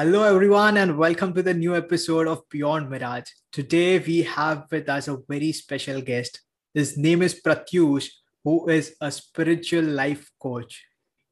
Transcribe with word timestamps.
Hello, 0.00 0.22
everyone, 0.22 0.78
and 0.78 0.96
welcome 0.96 1.34
to 1.34 1.42
the 1.42 1.52
new 1.52 1.76
episode 1.76 2.26
of 2.26 2.48
Beyond 2.48 2.88
Mirage. 2.88 3.28
Today, 3.52 3.98
we 3.98 4.22
have 4.22 4.64
with 4.70 4.88
us 4.88 5.08
a 5.08 5.18
very 5.28 5.52
special 5.52 6.00
guest. 6.00 6.40
His 6.72 6.96
name 6.96 7.20
is 7.20 7.38
Pratyush, 7.42 8.08
who 8.42 8.66
is 8.70 8.94
a 9.02 9.10
spiritual 9.12 9.84
life 9.84 10.30
coach. 10.40 10.82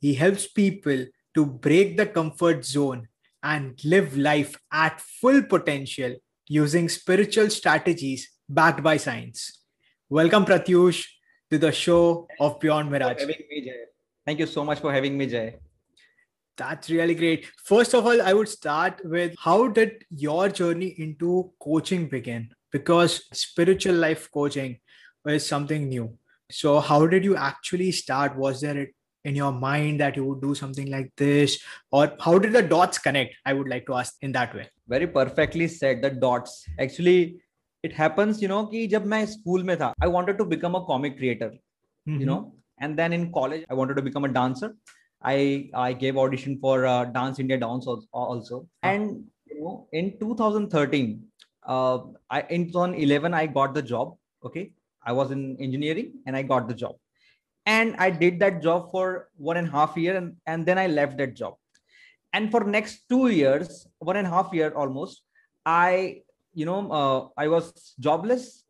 He 0.03 0.13
helps 0.13 0.49
people 0.49 1.07
to 1.35 1.47
break 1.47 1.97
the 1.97 2.05
comfort 2.05 2.63
zone 2.63 3.09
and 3.43 3.83
live 3.87 4.19
life 4.19 4.55
at 4.71 5.01
full 5.01 5.43
potential 5.45 6.17
using 6.47 6.91
spiritual 6.91 7.49
strategies 7.49 8.29
backed 8.51 8.83
by 8.83 8.99
science. 8.99 9.63
Welcome, 10.11 10.45
Pratyush, 10.45 11.07
to 11.51 11.57
the 11.57 11.73
show 11.73 12.29
of 12.39 12.61
Beyond 12.61 12.91
Mirage. 12.91 13.25
Thank 14.27 14.41
you 14.41 14.47
so 14.47 14.63
much 14.63 14.81
for 14.81 14.93
having 14.93 15.17
me, 15.17 15.27
Jay. 15.27 15.57
That's 16.59 16.91
really 16.91 17.15
great. 17.15 17.47
First 17.65 17.95
of 17.95 18.05
all, 18.05 18.21
I 18.21 18.33
would 18.33 18.49
start 18.49 19.01
with 19.05 19.35
how 19.39 19.69
did 19.69 20.05
your 20.11 20.49
journey 20.49 20.89
into 20.99 21.53
coaching 21.63 22.09
begin? 22.09 22.51
Because 22.73 23.25
spiritual 23.33 23.95
life 23.95 24.29
coaching 24.33 24.79
is 25.27 25.47
something 25.47 25.89
new. 25.89 26.19
So, 26.51 26.81
how 26.81 27.07
did 27.07 27.25
you 27.25 27.37
actually 27.37 27.93
start? 27.93 28.37
Was 28.37 28.61
there 28.61 28.89
in 29.25 29.37
your 29.37 29.53
mind 29.53 30.01
that 30.01 30.17
you 30.17 30.25
would 30.25 30.43
do 30.43 30.55
something 30.55 30.91
like 30.91 31.13
this? 31.17 31.61
Or 31.93 32.13
how 32.21 32.39
did 32.39 32.53
the 32.53 32.63
dots 32.63 32.99
connect? 32.99 33.37
I 33.47 33.53
would 33.53 33.69
like 33.69 33.87
to 33.87 33.95
ask 33.95 34.15
in 34.21 34.33
that 34.33 34.55
way. 34.55 34.69
Very 34.89 35.07
perfectly 35.07 35.69
said, 35.69 36.03
the 36.03 36.11
dots. 36.11 36.67
Actually, 36.81 37.41
it 37.85 37.93
happens, 37.93 38.43
you 38.43 38.49
know, 38.49 38.67
ki 38.67 38.89
jab 38.89 39.05
main 39.05 39.29
school 39.29 39.63
mein 39.63 39.79
tha, 39.79 39.95
I 40.01 40.09
wanted 40.09 40.39
to 40.39 40.45
become 40.45 40.75
a 40.75 40.85
comic 40.85 41.19
creator, 41.19 41.51
mm-hmm. 41.51 42.21
you 42.21 42.27
know, 42.27 42.55
and 42.81 42.99
then 42.99 43.13
in 43.13 43.33
college, 43.33 43.65
I 43.71 43.75
wanted 43.75 43.95
to 43.97 44.03
become 44.03 44.25
a 44.25 44.29
dancer 44.29 44.75
I 45.23 45.71
I 45.75 45.93
gave 45.93 46.17
audition 46.17 46.59
for 46.59 46.87
uh, 46.87 47.05
Dance 47.05 47.39
India 47.39 47.59
Dance 47.59 47.87
also, 47.87 48.69
and 48.83 49.25
you 49.47 49.61
know 49.61 49.89
in 49.93 50.19
2013, 50.19 51.23
uh, 51.67 51.99
I 52.31 52.43
in 52.43 52.67
2011 52.69 53.35
I 53.35 53.47
got 53.47 53.75
the 53.75 53.83
job. 53.83 54.17
Okay, 54.45 54.73
I 55.05 55.13
was 55.13 55.31
in 55.31 55.57
engineering 55.61 56.13
and 56.27 56.37
I 56.37 56.43
got 56.43 56.69
the 56.69 56.75
job, 56.75 56.97
and 57.67 57.97
I 57.99 58.11
did 58.11 58.39
that 58.41 58.63
job 58.63 58.91
for 58.93 59.29
one 59.37 59.57
and 59.57 59.69
a 59.69 59.71
half 59.71 59.97
year, 59.97 60.17
and 60.17 60.37
and 60.47 60.65
then 60.65 60.79
I 60.79 60.87
left 60.87 61.19
that 61.19 61.35
job, 61.35 61.57
and 62.33 62.51
for 62.51 62.63
next 62.63 63.09
two 63.09 63.29
years, 63.29 63.89
one 63.99 64.17
and 64.17 64.27
a 64.27 64.31
half 64.31 64.53
year 64.53 64.73
almost, 64.77 65.23
I 65.67 66.23
you 66.55 66.65
know 66.65 66.93
uh, 66.93 67.29
I 67.37 67.49
was 67.49 67.95
jobless, 67.99 68.65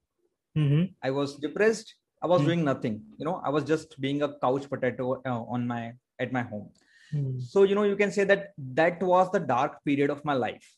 mm-hmm. 0.56 0.84
I 1.02 1.10
was 1.10 1.36
depressed, 1.36 1.94
I 2.22 2.26
was 2.26 2.40
mm-hmm. 2.40 2.48
doing 2.48 2.64
nothing. 2.64 3.02
You 3.18 3.26
know, 3.26 3.40
I 3.44 3.50
was 3.50 3.64
just 3.64 4.00
being 4.00 4.22
a 4.22 4.32
couch 4.40 4.68
potato 4.68 5.20
uh, 5.24 5.42
on 5.42 5.66
my 5.66 5.92
at 6.18 6.32
my 6.32 6.42
home 6.42 6.68
hmm. 7.12 7.38
so 7.38 7.62
you 7.62 7.74
know 7.74 7.84
you 7.84 7.96
can 7.96 8.12
say 8.12 8.24
that 8.24 8.52
that 8.80 9.02
was 9.02 9.30
the 9.32 9.40
dark 9.40 9.82
period 9.84 10.10
of 10.10 10.24
my 10.24 10.34
life 10.34 10.68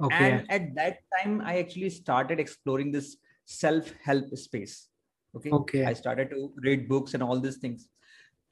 okay. 0.00 0.30
and 0.30 0.50
at 0.50 0.74
that 0.74 0.98
time 1.16 1.40
i 1.44 1.58
actually 1.58 1.90
started 1.90 2.40
exploring 2.40 2.92
this 2.92 3.16
self 3.44 3.92
help 4.02 4.34
space 4.36 4.88
okay 5.34 5.50
okay 5.50 5.84
i 5.84 5.92
started 5.92 6.30
to 6.30 6.52
read 6.68 6.88
books 6.88 7.14
and 7.14 7.22
all 7.22 7.40
these 7.46 7.58
things 7.58 7.88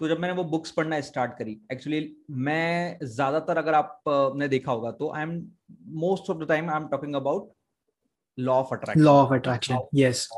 तो 0.00 0.08
जब 0.08 0.18
मैंने 0.20 0.34
वो 0.34 0.42
books 0.44 0.70
पढ़ना 0.70 1.00
start 1.00 1.32
करी 1.38 1.52
actually 1.72 2.00
मैं 2.46 2.98
ज़्यादातर 3.02 3.58
अगर 3.58 3.74
आपने 3.74 4.48
देखा 4.48 4.72
होगा 4.72 4.90
तो 4.98 5.10
I 5.16 5.22
am 5.22 5.30
most 6.00 6.30
of 6.30 6.38
the 6.38 6.48
time 6.48 6.68
I 6.70 6.80
am 6.80 6.88
talking 6.88 7.14
about 7.16 7.52
law 8.38 8.54
of 8.62 8.74
attraction 8.74 9.00
law 9.04 9.12
of 9.22 9.32
attraction 9.34 9.78
yes 9.94 10.28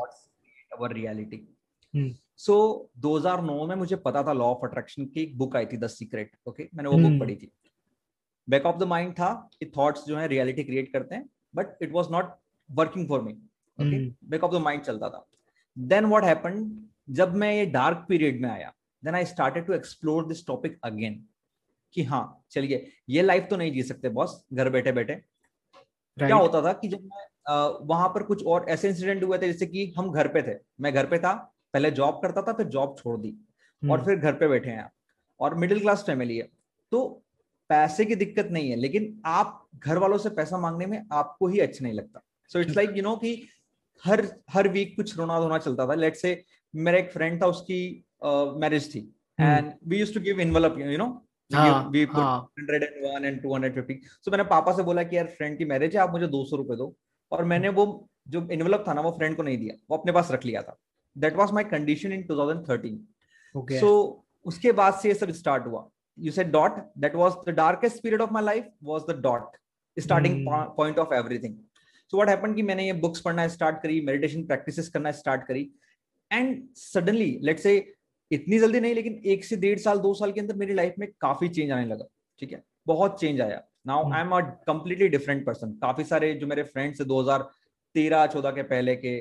our 0.76 0.92
reality 0.92 1.46
so 2.38 2.90
so, 2.96 3.02
2009 3.02 3.68
में 3.68 3.76
मुझे 3.76 3.96
पता 3.96 4.22
था 4.22 4.32
लॉ 4.32 4.44
ऑफ़ 4.44 4.66
अट्रैक्शन 4.66 5.04
की 5.04 5.20
एक 5.20 5.38
बुक 5.38 5.56
आई 5.56 5.66
थी 5.66 5.76
द 5.76 5.86
सीक्रेट 5.86 6.36
ओके 6.46 6.68
मैंने 6.74 6.88
वो 6.88 6.98
बुक 6.98 7.10
hmm. 7.10 7.20
पढ़ी 7.20 7.36
थी। 7.36 7.50
बैक 8.48 8.66
ऑफ़ 8.66 8.76
द 8.76 8.82
माइंड 8.82 9.12
था 9.12 9.50
कि 9.60 9.66
थॉट्स 9.66 10.04
जो 10.04 10.16
है 10.16 10.28
रियलिटी 10.28 10.64
क्रिएट 10.64 10.92
करते 10.92 11.14
हैं 11.14 11.28
but 11.54 11.66
it 11.82 11.92
was 11.92 12.06
not 12.10 12.36
working 12.70 13.08
for 13.08 13.22
me 13.22 13.32
okay 13.78 14.08
back 14.28 14.44
of 14.44 14.52
the 14.52 14.54
mind 14.54 14.82
चलता 14.82 15.08
था। 15.10 15.26
देन 15.78 16.06
व्हाट 16.06 16.24
हैपेंड 16.24 16.88
जब 17.10 17.34
मैं 17.34 17.54
ये 17.54 17.66
डार्क 17.66 18.06
पीरियड 18.08 18.40
में 18.42 18.50
आया 18.50 18.72
then 19.04 19.14
I 19.14 19.24
started 19.24 19.66
to 19.66 19.72
explore 19.72 20.26
this 20.26 20.46
topic 20.46 20.78
again 20.84 21.24
कि 21.92 22.02
हाँ 22.02 22.44
चलिए 22.50 22.92
ये 23.08 23.22
लाइफ 23.22 23.46
तो 23.50 23.56
नहीं 23.56 23.72
जी 23.72 23.82
सकते 23.82 24.08
बॉस 24.08 24.44
घर 24.52 24.70
बैठे 24.70 24.92
बैठे 24.92 25.14
right. 25.14 26.26
क्या 26.26 26.36
होता 26.36 26.62
था 26.62 26.72
कि 26.72 26.88
जब 26.88 27.00
मैं 27.02 27.86
वहाँ 27.86 28.08
पर 28.08 28.22
कुछ 28.22 28.46
और 28.46 28.66
ऐसे 28.68 28.88
इंसिडेंट 28.88 29.24
हुए 29.24 29.38
थे 29.38 29.52
जैसे 29.52 29.66
कि 29.66 29.94
हम 29.98 30.12
घर 30.12 30.28
पे 30.28 30.42
थे। 30.42 30.58
मैं 30.80 30.94
घर 30.94 31.06
पे 31.06 31.18
था 31.18 31.54
पहले 31.74 31.90
जॉब 31.90 32.20
करता 32.22 32.42
था 32.42 32.52
फिर 32.52 32.66
जॉब 32.66 32.96
छोड़ 32.98 33.20
दी 33.20 33.30
और 33.30 33.98
हम्म। 33.98 34.04
फिर 34.04 34.16
घर 34.16 34.32
पे 34.32 34.48
बैठे 34.48 34.70
हैं 34.70 34.82
आप। 34.82 34.90
और 35.40 35.54
मिडिल 35.54 35.80
क्लास 35.80 36.04
फैमिली 36.06 36.36
है। 36.36 36.48
तो 36.90 37.24
पैसे 37.68 38.04
की 38.04 38.14
दिक्कत 38.14 38.48
नहीं 38.50 38.70
है 38.70 38.76
लेकिन 38.76 39.22
आप 39.24 39.68
घर 39.74 39.98
वालों 39.98 40.18
से 40.18 40.30
पैसा 40.30 40.58
मांगने 40.58 40.86
में 40.86 41.06
आपको 41.12 41.48
ही 41.48 41.58
अच्छा 41.58 41.84
नहीं 41.84 41.94
लगता। 41.94 42.20
So 42.48 42.60
it's 42.60 42.76
like 42.76 42.90
you 42.96 43.02
know 43.02 43.16
कि 43.16 43.48
हर 44.04 44.26
हर 44.50 44.68
वीक 44.68 44.96
कुछ 44.96 45.16
रोना 45.18 45.40
धोना 45.40 45.58
चलता 45.58 45.86
था। 45.86 45.94
लेट 45.94 46.16
से 46.16 46.44
मेरा 46.74 46.98
एक 46.98 47.12
फ्रेंड 47.12 47.42
था 47.42 47.46
उसकी 47.46 48.04
मैरिज 48.24 48.88
uh, 48.88 48.94
थी। 48.94 49.14
And 49.40 49.72
we 49.86 49.98
use 49.98 50.14
to 50.14 50.20
give 50.20 50.40
envelope 50.40 50.78
you 50.78 50.98
know 50.98 51.24
we 51.90 52.06
put 52.06 52.60
101 52.60 53.24
and 53.24 53.42
250 53.42 53.98
so 54.24 54.30
मैंने 54.30 54.44
पापा 54.44 54.72
से 54.72 54.82
बोला 54.82 55.02
कि 55.02 55.16
यार 55.16 55.26
फ्रेंड 55.26 55.58
की 55.58 55.64
मैरिज 55.64 55.96
है 55.96 56.02
आप 56.02 56.10
मुझे 56.10 56.26
200 56.26 56.56
रुपए 56.56 56.76
दो। 56.76 56.94
और 57.32 57.44
मैंने 57.44 57.68
वो 57.68 58.08
जो 58.28 58.48
इनवलप 58.52 58.84
था 58.88 58.92
ना 58.92 59.00
वो 59.00 59.10
फ्रेंड 59.10 59.36
को 59.36 59.42
नहीं 59.42 59.58
दिया। 59.58 59.74
वो 59.90 59.96
अपने 59.96 60.12
पास 60.12 60.30
रख 60.30 60.44
लिया 60.44 60.62
था। 60.62 60.78
That 61.16 61.36
was 61.36 61.52
my 61.52 61.64
condition 61.76 62.12
in 62.12 62.26
2013 62.30 62.98
okay 63.54 63.80
so 63.80 63.94
उसके 64.46 64.72
बाद 64.72 64.98
से 65.02 65.08
ये 65.08 65.14
सब 65.14 65.30
स्टार्ट 65.42 65.66
हुआ। 65.66 65.88
You 66.18 66.32
said 66.34 66.48
dot. 66.54 66.78
That 67.02 67.12
was 67.18 67.34
the 67.46 67.52
darkest 67.56 68.00
period 68.04 68.22
of 68.22 68.30
my 68.36 68.40
life 68.44 68.64
was 68.86 69.04
the 69.08 69.14
dot. 69.26 69.52
Starting 69.96 70.32
mm. 70.38 70.64
point 70.78 70.96
of 71.02 71.12
everything. 71.18 71.52
So 72.12 72.18
what 72.20 72.32
happened 72.32 72.56
कि 72.56 72.62
मैंने 72.62 72.86
ये 72.86 72.92
बुक्स 73.04 73.20
पढ़ना 73.26 73.46
स्टार्ट 73.48 73.76
करी 73.82 74.00
मेडिटेशन 74.06 74.42
प्रैक्टिसेस 74.46 74.88
करना 74.94 75.12
स्टार्ट 75.18 75.46
करी। 75.48 75.62
एंड 76.30 76.56
सडनली 76.76 77.28
लेट्स 77.42 77.62
से 77.62 77.74
इतनी 78.30 78.58
जल्दी 78.58 78.80
नहीं 78.80 78.94
लेकिन 78.94 79.20
एक 79.34 79.44
से 79.44 79.56
डेढ़ 79.66 79.78
साल 79.78 79.98
दो 80.06 80.12
साल 80.14 80.32
के 80.32 80.40
अंदर 80.40 80.56
मेरी 80.64 80.74
लाइफ 80.74 80.94
में 80.98 81.08
काफ़ी 81.20 81.48
चेंज 81.48 81.70
आने 81.70 81.86
लगा। 81.86 82.08
ठीक 82.40 82.52
है? 82.52 82.62
बहुत 82.86 83.20
चेंज 83.20 83.40
आया। 83.40 83.62
Now 83.86 84.12
I 84.12 84.20
am 84.20 84.36
a 84.36 84.40
completely 84.66 85.08
different 85.08 85.46
person 85.46 85.78
काफ़ी 85.82 86.04
सारे 86.04 86.32
जो 86.40 86.46
मेरे 86.46 86.62
फ्रेंड्स 86.74 87.02
दो 87.02 87.20
हज़ार 87.22 87.48
तेरह 87.94 88.26
चौदह 88.34 88.50
के 88.50 88.62
पहले 88.74 88.96
के 88.96 89.14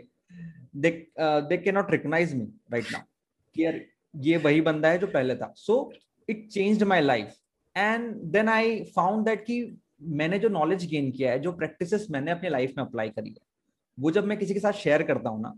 they 0.84 0.92
uh, 1.20 1.42
they 1.50 1.58
cannot 1.58 1.92
recognize 1.92 2.34
me 2.36 2.48
right 2.74 2.92
now. 2.92 3.02
कि 3.56 3.66
यार 3.66 3.80
ये 4.16 4.38
वही 4.38 4.62
बंदा 4.62 4.90
है 4.90 5.00
जो 5.00 5.08
पहले 5.08 5.36
था। 5.36 5.54
So 5.58 5.94
it 6.30 6.48
changed 6.50 6.84
my 6.84 7.02
life 7.02 7.36
and 7.78 8.16
then 8.16 8.50
I 8.50 8.84
found 8.96 9.26
that 9.26 9.46
कि 9.46 9.78
मैंने 10.02 10.40
जो 10.40 10.50
नॉलेज 10.50 10.86
गेन 10.90 11.12
किया 11.12 11.32
है 11.32 11.40
जो 11.40 11.52
प्रैक्टिसेस 11.52 12.08
मैंने 12.12 12.32
अपने 12.32 12.50
लाइफ 12.50 12.74
में 12.78 12.84
अप्लाई 12.86 13.10
करी 13.10 13.30
है 13.30 13.46
वो 14.00 14.12
जब 14.12 14.26
मैं 14.26 14.38
किसी 14.38 14.54
के 14.54 14.60
साथ 14.60 14.72
शेयर 14.72 15.04
करता 15.04 15.30
हूँ 15.30 15.42
ना 15.42 15.54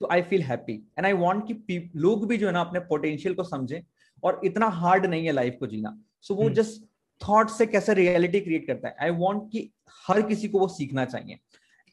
तो 0.00 0.08
I 0.12 0.22
feel 0.22 0.42
happy 0.42 0.74
and 0.98 1.06
I 1.06 1.12
want 1.12 1.44
कि 1.46 1.90
लोग 1.96 2.26
भी 2.28 2.36
जो 2.36 2.46
है 2.46 2.52
ना 2.52 2.60
अपने 2.60 2.80
पोटेंशियल 2.80 3.34
को 3.34 3.42
समझें 3.42 3.82
और 4.24 4.40
इतना 4.44 4.66
हार्ड 4.66 5.06
नहीं 5.06 5.26
है 5.26 5.32
लाइफ 5.32 5.56
को 5.60 5.66
जीना। 5.66 5.98
सो 6.20 6.34
so, 6.34 6.40
वो 6.40 6.50
जस्ट 6.50 6.80
hmm. 6.80 6.88
थॉट 7.28 7.50
से 7.50 7.66
कैसे 7.66 7.94
रियलिटी 7.94 8.40
क्रिएट 8.40 8.66
करता 8.66 8.88
है? 8.88 8.96
आई 9.00 9.10
वॉन्ट 9.10 9.52
कि 9.52 9.70
हर 10.08 10.22
किसी 10.22 10.48
को 10.48 10.58
वो 10.58 10.68
सीखना 10.68 11.04
चाहिए। 11.04 11.38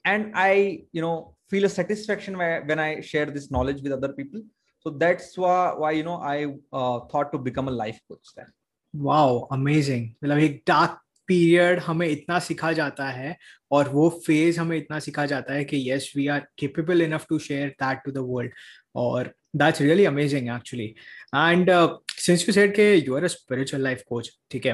And 0.06 0.32
I 0.36 0.64
you 0.96 1.02
know 1.02 1.14
feel 1.50 1.66
a 1.66 1.70
satisfaction 1.70 2.38
when 2.38 2.80
I 2.80 3.02
share 3.02 3.26
this 3.26 3.50
knowledge 3.52 3.82
with 3.82 3.92
other 3.92 4.10
people. 4.14 4.42
So 4.80 4.92
that's 4.92 5.38
why, 5.38 5.74
why 5.76 5.92
you 5.92 6.04
know, 6.04 6.18
I 6.22 6.56
uh, 6.72 7.00
thought 7.12 7.32
to 7.34 7.38
become 7.38 7.68
a 7.68 7.72
life 7.72 8.00
coach 8.08 8.28
then. 8.36 8.52
Wow, 8.94 9.48
amazing. 9.52 10.16
मतलब 10.24 10.38
एक 10.38 10.62
dark 10.68 11.00
period 11.28 11.80
हमें 11.88 12.08
इतना 12.08 12.38
सिखा 12.40 12.72
जाता 12.74 13.10
है 13.10 13.36
और 13.72 13.90
वो 13.90 14.10
phase 14.28 14.60
हमें 14.60 14.78
इतना 14.78 15.00
सिखा 15.00 15.26
जाता 15.32 15.54
है 15.54 15.66
कि 15.72 15.84
yes 15.92 16.12
we 16.16 16.28
are 16.36 16.48
capable 16.60 17.02
enough 17.02 17.26
to 17.30 17.40
share 17.40 17.70
that 17.84 18.02
to 18.06 18.12
the 18.12 18.26
world 18.30 18.54
और 18.96 19.34
really 19.57 20.06
amazing 20.06 20.50
actually 20.56 20.96
and 21.34 21.69
uh, 21.75 21.98
since 22.24 22.46
you 22.48 22.54
said 22.54 22.75
that 22.75 23.06
you 23.06 23.16
are 23.19 23.24
a 23.25 23.30
spiritual 23.36 23.81
life 23.81 24.04
coach 24.12 24.28
ठीक 24.51 24.66
है 24.66 24.74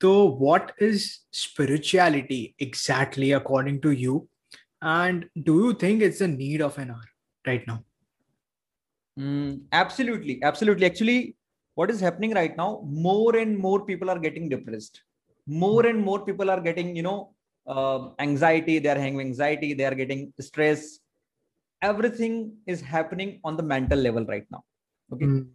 तो 0.00 0.12
what 0.42 0.70
is 0.88 1.06
spirituality 1.44 2.42
exactly 2.66 3.32
according 3.40 3.80
to 3.86 3.94
you 4.02 4.20
And 4.81 5.25
do 5.43 5.55
you 5.65 5.73
think 5.73 6.01
it's 6.01 6.21
a 6.21 6.27
need 6.27 6.61
of 6.61 6.77
an 6.77 6.91
hour 6.91 7.07
right 7.45 7.65
now? 7.67 7.83
Mm, 9.17 9.61
absolutely, 9.71 10.39
absolutely. 10.43 10.85
Actually, 10.85 11.35
what 11.75 11.89
is 11.89 11.99
happening 11.99 12.33
right 12.33 12.55
now? 12.55 12.81
More 12.85 13.35
and 13.35 13.57
more 13.57 13.85
people 13.85 14.09
are 14.09 14.19
getting 14.19 14.49
depressed. 14.49 15.01
More 15.47 15.85
and 15.85 16.03
more 16.03 16.23
people 16.23 16.51
are 16.51 16.61
getting, 16.61 16.95
you 16.95 17.03
know, 17.03 17.33
uh, 17.67 18.09
anxiety. 18.19 18.79
They 18.79 18.89
are 18.89 18.99
having 18.99 19.19
anxiety. 19.19 19.73
They 19.73 19.85
are 19.85 19.95
getting 19.95 20.33
stress. 20.39 20.99
Everything 21.81 22.57
is 22.65 22.81
happening 22.81 23.39
on 23.43 23.57
the 23.57 23.63
mental 23.63 23.99
level 23.99 24.25
right 24.25 24.45
now. 24.51 24.63
Okay. 25.11 25.25
Mm. 25.25 25.45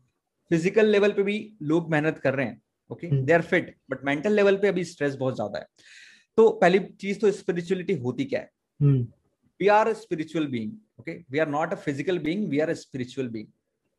Physical 0.50 0.86
level 0.86 1.12
पे 1.12 1.22
भी 1.22 1.36
लोग 1.70 1.90
मेहनत 1.90 2.18
कर 2.24 2.34
रहे 2.34 2.46
हैं 2.46 2.60
okay 2.92 3.08
they 3.26 3.32
are 3.32 3.42
fit 3.50 3.74
but 3.90 4.04
mental 4.04 4.32
level 4.36 4.56
पे 4.62 4.68
अभी 4.68 4.84
stress 4.84 5.14
बहुत 5.22 5.36
ज्यादा 5.36 5.58
है 5.58 5.66
तो 6.36 6.48
पहली 6.62 6.78
चीज 7.00 7.20
तो 7.20 7.30
स्पिरिचुअलिटी 7.32 7.94
होती 7.98 8.24
क्या 8.32 8.40
है 8.40 8.50
hmm. 8.82 9.04
We 9.59 9.69
are 9.69 9.87
a 9.89 9.95
spiritual 9.95 10.47
being 10.47 10.73
okay? 10.99 11.25
We 11.29 11.39
are 11.39 11.51
not 11.53 11.73
a 11.73 11.77
physical 11.77 12.19
being 12.19 12.49
we 12.49 12.61
are 12.61 12.69
a 12.69 12.75
spiritual 12.75 13.29
being. 13.29 13.47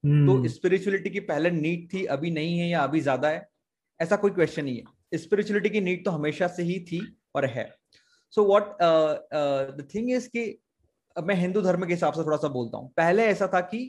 Hmm. 0.05 0.27
तो 0.27 0.49
स्पिरिचुअलिटी 0.49 1.11
की 1.11 1.21
पहले 1.29 1.51
नीड 1.51 1.89
थी 1.93 2.05
अभी 2.15 2.31
नहीं 2.31 2.59
है 2.59 2.69
या 2.69 2.83
अभी 2.83 3.01
ज़्यादा 3.01 3.29
है 3.29 3.49
ऐसा 4.01 4.17
कोई 4.17 4.31
क्वेश्चन 4.31 4.65
नहीं 4.65 4.77
है। 4.77 5.19
स्पिरिचुअलिटी 5.19 5.71
की 5.71 5.81
नीड 5.81 6.05
तो 6.05 6.11
हमेशा 6.11 6.47
से 6.49 6.63
ही 6.63 6.79
थी 6.91 7.01
और 7.35 7.45
है। 7.47 7.69
So 8.33 8.45
what 8.45 8.77
the 8.83 9.89
thing 9.95 10.11
is 10.11 10.29
कि 10.29 10.45
मैं 11.17 11.35
हिंदू 11.35 11.61
धर्म 11.63 11.87
के 11.87 11.93
हिसाब 11.93 12.13
से 12.13 12.25
थोड़ा 12.25 12.37
सा 12.37 12.49
बोलता 12.49 12.79
हूँ। 12.79 12.93
पहले 12.97 13.25
ऐसा 13.27 13.47
था 13.55 13.61
कि 13.73 13.81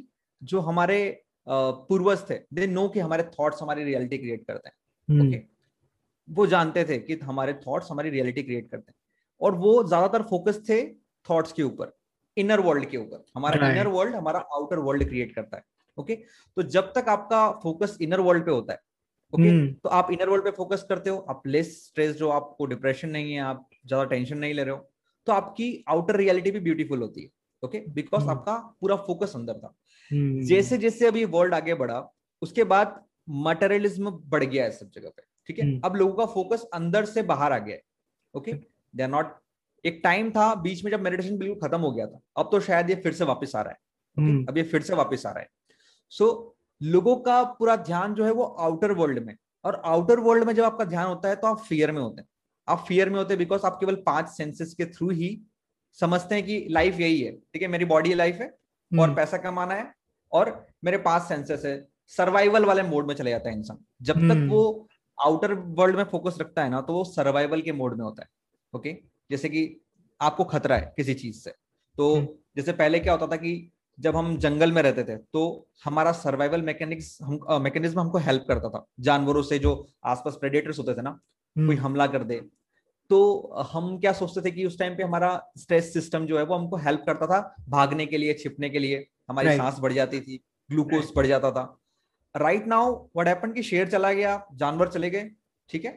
जो 0.42 0.60
हमारे 0.62 1.00
पूर्वज 1.48 2.30
थे 2.30 2.40
दे 2.54 2.68
नो 2.68 2.88
कि 2.90 3.00
हमारे 3.00 3.24
थॉट्स 3.40 3.62
हमारी 3.62 3.84
रियलिटी 3.84 4.18
क्रिएट 4.18 4.46
करते 4.48 4.70
हैं 4.70 5.20
ओके 5.20 5.28
okay? 5.28 5.42
वो 6.28 6.48
जानते 6.48 6.84
थे 6.86 6.98
कि 7.00 7.20
हमारे 7.24 7.54
थॉट्स 7.68 7.92
हमारी 7.92 8.10
रियलिटी 8.10 8.44
क्रिएट 8.44 8.70
करते 8.72 8.92
हैं। 8.92 8.98
और 9.42 9.56
वो 9.56 9.84
ज़्यादातर 9.84 10.24
फोकस 10.30 10.62
थे 10.70 10.82
थॉट्स 11.30 11.52
के 11.52 11.64
ऊपर 11.64 11.98
इनर 12.38 12.60
वर्ल्ड 12.60 12.86
के 12.86 12.98
ऊपर 12.98 13.26
हमारा 13.36 13.72
इनर 13.72 13.88
वर्ल्ड 13.88 14.16
हमारा 14.16 14.40
आउटर 14.40 14.80
वर्ल्ड 14.80 15.08
क्रिएट 15.10 15.36
करता 15.36 15.58
है 15.58 15.64
ओके 15.98 16.14
okay? 16.14 16.26
तो 16.58 16.64
जब 16.64 16.92
तक 16.94 17.10
आपका 17.10 17.52
फोकस 17.64 17.98
इनर 18.02 18.20
वर्ल्ड 18.20 18.46
पे 18.46 18.52
होता 18.52 18.74
है 18.74 18.80
ओके 19.34 19.44
okay? 19.44 19.66
hmm. 19.66 19.84
तो 19.84 19.90
आप 19.90 20.12
इनर 20.12 20.30
वर्ल्ड 20.30 20.44
पे 20.44 20.52
फोकस 20.52 20.86
करते 20.90 21.10
हो 21.10 21.18
आप 21.30 21.48
लेस 21.48 21.86
स्ट्रेस 21.86 22.16
जो 22.16 22.30
आपको 22.30 22.66
डिप्रेशन 22.66 23.10
नहीं 23.10 23.34
है 23.34 23.42
आप 23.42 23.70
ज़्यादा 23.88 24.04
टेंशन 24.06 24.38
नहीं 24.38 24.54
ले 24.54 24.64
रहे 24.64 24.76
हो 24.76 24.90
तो 25.28 25.34
आपकी 25.34 25.84
आउटर 25.90 26.16
रियलिटी 26.16 26.52
भी 26.52 26.60
ब्यूटीफुल 26.60 27.02
होती 27.02 27.22
है 27.22 27.30
ओके 27.64 27.80
बिकॉज़ 27.90 28.22
hmm. 28.22 28.32
आपका 28.32 28.58
पूरा 28.82 28.96
फोकस 28.96 29.36
अंदर 29.36 29.54
था 29.54 29.74
hmm. 30.12 30.42
जैसे 30.42 30.78
जैसे 30.78 31.08
अभी 31.08 31.26
वर्ल्ड 31.26 31.54
आगे 31.54 31.74
बढ़ा 31.74 32.00
उसके 32.42 32.64
बाद 32.64 33.04
मटेरियलिज्म 33.30 34.12
बढ़ 34.12 34.44
गया 34.44 34.64
है 34.64 34.72
सब 34.72 34.92
जगह 34.92 35.10
पे 35.10 35.24
ठीक 35.48 35.60
है. 35.60 35.80
अब 35.80 35.96
लोगों 35.96 36.14
का 36.14 36.26
फोकस 36.26 36.64
अंदर 36.74 37.06
से 37.06 37.22
बाहर 37.24 37.54
आ 37.54 37.58
गया 37.58 37.76
है 37.76 37.82
ओके 38.34 38.54
दे 38.96 39.04
आर 39.04 39.10
नॉट 39.10 39.36
एक 39.86 40.00
टाइम 40.04 40.30
था 40.32 40.54
बीच 40.56 40.84
में 40.84 40.92
जब 40.92 41.02
मेडिटेशन 41.02 41.38
बिल्कुल 41.38 41.60
खत्म 41.60 41.80
हो 41.82 41.92
गया 41.92 42.08
था 42.08 42.20
अब 42.38 42.50
तो 42.52 42.60
शायद 42.60 42.90
ये 42.90 42.96
फिर 42.96 43.14
से 43.14 43.26
वापस 43.26 43.56
आ 43.56 43.62
रहा 43.62 43.72
है। 43.72 43.78
Okay? 44.18 44.50
अब 44.50 44.58
ये 44.58 44.64
फिर 44.64 44.82
से 44.82 44.96
वापस 44.96 45.26
आ 45.26 45.32
रहा 45.32 45.40
है। 45.40 45.50
सो 46.12 46.26
so, 46.26 46.58
लोगों 46.82 47.16
का 47.16 47.44
पूरा 47.44 47.76
ध्यान 47.76 48.14
जो 48.14 48.26
है 48.26 48.32
वो 48.32 48.44
आउटर 48.44 48.92
वर्ल्ड 48.92 49.20
में। 49.20 49.36
और 49.66 49.82
आउटर 49.86 50.20
वर्ल्ड 50.20 50.44
में 50.44 50.54
जब 50.56 50.64
आपका 50.64 50.86
ध्यान 50.86 51.08
होता 51.08 51.30
है 51.30 51.36
तो 51.36 51.48
आप 51.48 51.60
फियर 51.60 51.92
में 51.92 52.02
होते 52.02 52.22
हैं। 52.22 52.28
आप 52.68 52.84
फियर 52.88 53.10
में 53.10 53.18
होते 53.18 53.34
हैं 53.34 53.38
बिकॉज़ 53.38 53.66
आप 53.66 53.78
केवल 53.80 53.96
पाँच 54.06 54.30
सेंसेस 54.30 54.74
के 54.74 54.86
थ्रू 54.86 55.10
ही 55.10 55.40
समझते 56.00 56.36
हैं 56.36 56.44
कि 56.46 56.66
लाइफ 56.70 57.00
यही 57.00 57.22
है। 57.22 57.32
ठीक 57.32 57.62
है 57.62 57.68
मेरी 57.68 57.86
बॉडी 57.86 58.14
लाइफ 58.14 58.36
है 58.36 58.48
और 58.48 59.00
हम्म। 59.00 59.16
पैसा 59.16 59.38
कमाना 59.38 59.74
है 59.74 59.92
और 60.32 60.68
मेरे 60.84 60.98
पास 60.98 61.28
सेंसेस 61.28 61.66
है। 61.66 61.88
सर्वाइवल 62.08 62.66
वाले 62.66 62.84
मोड 62.84 63.08
में 63.08 63.14
चले 63.16 63.30
जाता 63.30 63.50
है 63.50 63.56
इंसान। 63.56 63.78
जब 64.02 64.16
तक 64.16 64.32
हम्म। 64.32 64.50
वो 64.50 64.88
आउटर 65.18 65.54
वर्ल्ड 65.54 65.96
में 65.96 66.04
फोकस 66.04 66.38
रखता 66.42 66.64
है 66.64 66.70
ना 66.70 66.82
तो 66.82 66.94
वो 66.94 67.04
सर्वाइवल 67.04 67.62
के 67.62 67.72
मोड 67.72 67.98
में 67.98 68.04
होता 68.06 68.24
है। 68.24 68.30
ओके 68.74 68.98
जैसे 69.32 69.50
कि 69.50 69.82
आपको 70.20 70.44
खतरा 70.44 70.76
है 70.76 70.94
किसी 70.98 71.14
चीज़ 71.14 71.40
से। 71.40 71.52
तो 71.96 72.16
हम्म। 72.16 72.28
जैसे 72.58 72.74
पहले 72.74 73.00
क्या 73.00 73.14
होता 73.14 73.28
था 73.28 73.36
कि 73.36 73.72
जब 73.98 74.16
हम 74.16 74.38
जंगल 74.38 74.72
में 74.72 74.82
रहते 74.82 75.04
थे 75.04 75.16
तो 75.34 75.42
हमारा 75.86 76.12
सर्वाइवल 76.12 76.62
मैकेनिक्स 76.62 77.18
हम 77.22 77.62
मैकेनिज्म 77.62 78.00
हमको 78.00 78.18
हेल्प 78.18 78.46
करता 78.48 78.70
था। 78.70 78.86
जानवरों 79.00 79.42
से 79.44 79.60
जो 79.60 79.74
आसपास 80.06 80.36
प्रेडेटर्स 80.36 80.80
होते 80.80 80.94
थे 80.94 81.02
ना 81.02 81.12
कोई 81.56 81.76
हमला 81.76 82.08
कर 82.08 82.24
दे। 82.24 82.42
तो 83.10 83.20
हम 83.72 83.98
क्या 84.00 84.12
सोचते 84.14 84.42
थे 84.42 84.52
कि 84.52 84.66
उस 84.66 84.78
टाइम 84.80 84.96
पे 84.96 85.04
हमारा 85.04 85.32
स्ट्रेस 85.58 85.94
सिस्टम 85.94 86.26
जो 86.26 86.38
है 86.38 86.44
वो 86.44 86.56
हमको 86.56 86.78
हेल्प 86.78 87.04
करता 87.06 87.28
था 87.28 87.56
भागने 87.70 88.06
के 88.06 88.18
लिए 88.18 88.34
छिपने 88.34 88.70
के 88.70 88.80
लिए। 88.80 89.06
हमारी 89.30 89.56
सांस 89.58 89.80
बढ़ 89.80 89.94
जाती 89.94 90.20
थी 90.22 90.40
ग्लूकोज 90.70 91.12
बढ़ 91.16 91.26
जाता 91.26 91.52
था। 91.52 91.64
राइट 92.36 92.68
नाउ 92.68 92.94
व्हाट 92.94 93.28
हैपन 93.28 93.52
कि 93.52 93.64
शेर 93.64 93.90
चला 93.90 94.12
गया 94.14 94.46
जानवर 94.54 94.88
चले 94.88 95.10
गए 95.10 95.30
ठीक 95.70 95.86
है? 95.86 95.92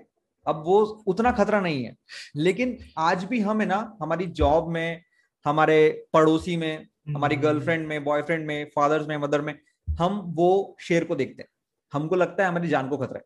अब 0.46 0.62
वो 0.66 0.80
उतना 1.06 1.30
खतरा 1.32 1.60
नहीं 1.60 1.84
है। 1.84 1.96
लेकिन 2.36 2.76
आज 2.98 3.24
भी 3.24 3.40
हम 3.40 3.60
है 3.60 3.66
ना 3.66 3.96
हमारी 4.02 4.26
जॉब 4.26 4.68
में 4.68 5.02
हमारे 5.46 6.06
पड़ोसी 6.12 6.56
में 6.56 6.86
हमारी 7.08 7.36
गर्लफ्रेंड 7.36 7.80
हम्म। 7.80 7.88
में 7.88 8.04
बॉयफ्रेंड 8.04 8.46
में 8.46 8.70
फादर्स 8.76 9.06
में 9.08 9.16
मदर 9.18 9.40
में 9.40 9.54
हम 9.88 10.20
वो 10.36 10.76
शेर 10.80 11.04
को 11.04 11.14
देखते 11.16 11.42
हैं। 11.42 11.48
हमको 11.92 12.16
लगता 12.16 12.42
है 12.42 12.48
हमारी 12.48 12.68
जान 12.68 12.88
को 12.88 12.96
खतरा 12.96 13.18
है 13.18 13.24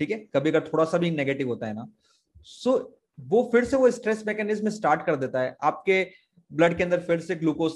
ठीक 0.00 0.10
है? 0.10 0.18
कभी 0.34 0.50
अगर 0.50 0.68
थोड़ा 0.68 0.84
सा 0.84 0.98
भी 0.98 1.10
नेगेटिव 1.10 1.48
होता 1.48 1.66
है 1.66 1.74
ना 1.74 1.86
सो 2.46 3.00
वो 3.18 3.48
फिर 3.52 3.64
से 3.64 3.76
वो 3.76 3.90
स्ट्रेस 3.90 4.22
मैकेनिज्म 4.26 4.68
स्टार्ट 4.70 5.04
कर 5.06 5.16
देता 5.16 5.40
है। 5.40 5.56
आपके 5.62 6.02
ब्लड 6.50 6.76
के 6.76 6.82
अंदर 6.84 7.00
फिर 7.00 7.20
से 7.20 7.34
ग्लूकोज 7.36 7.72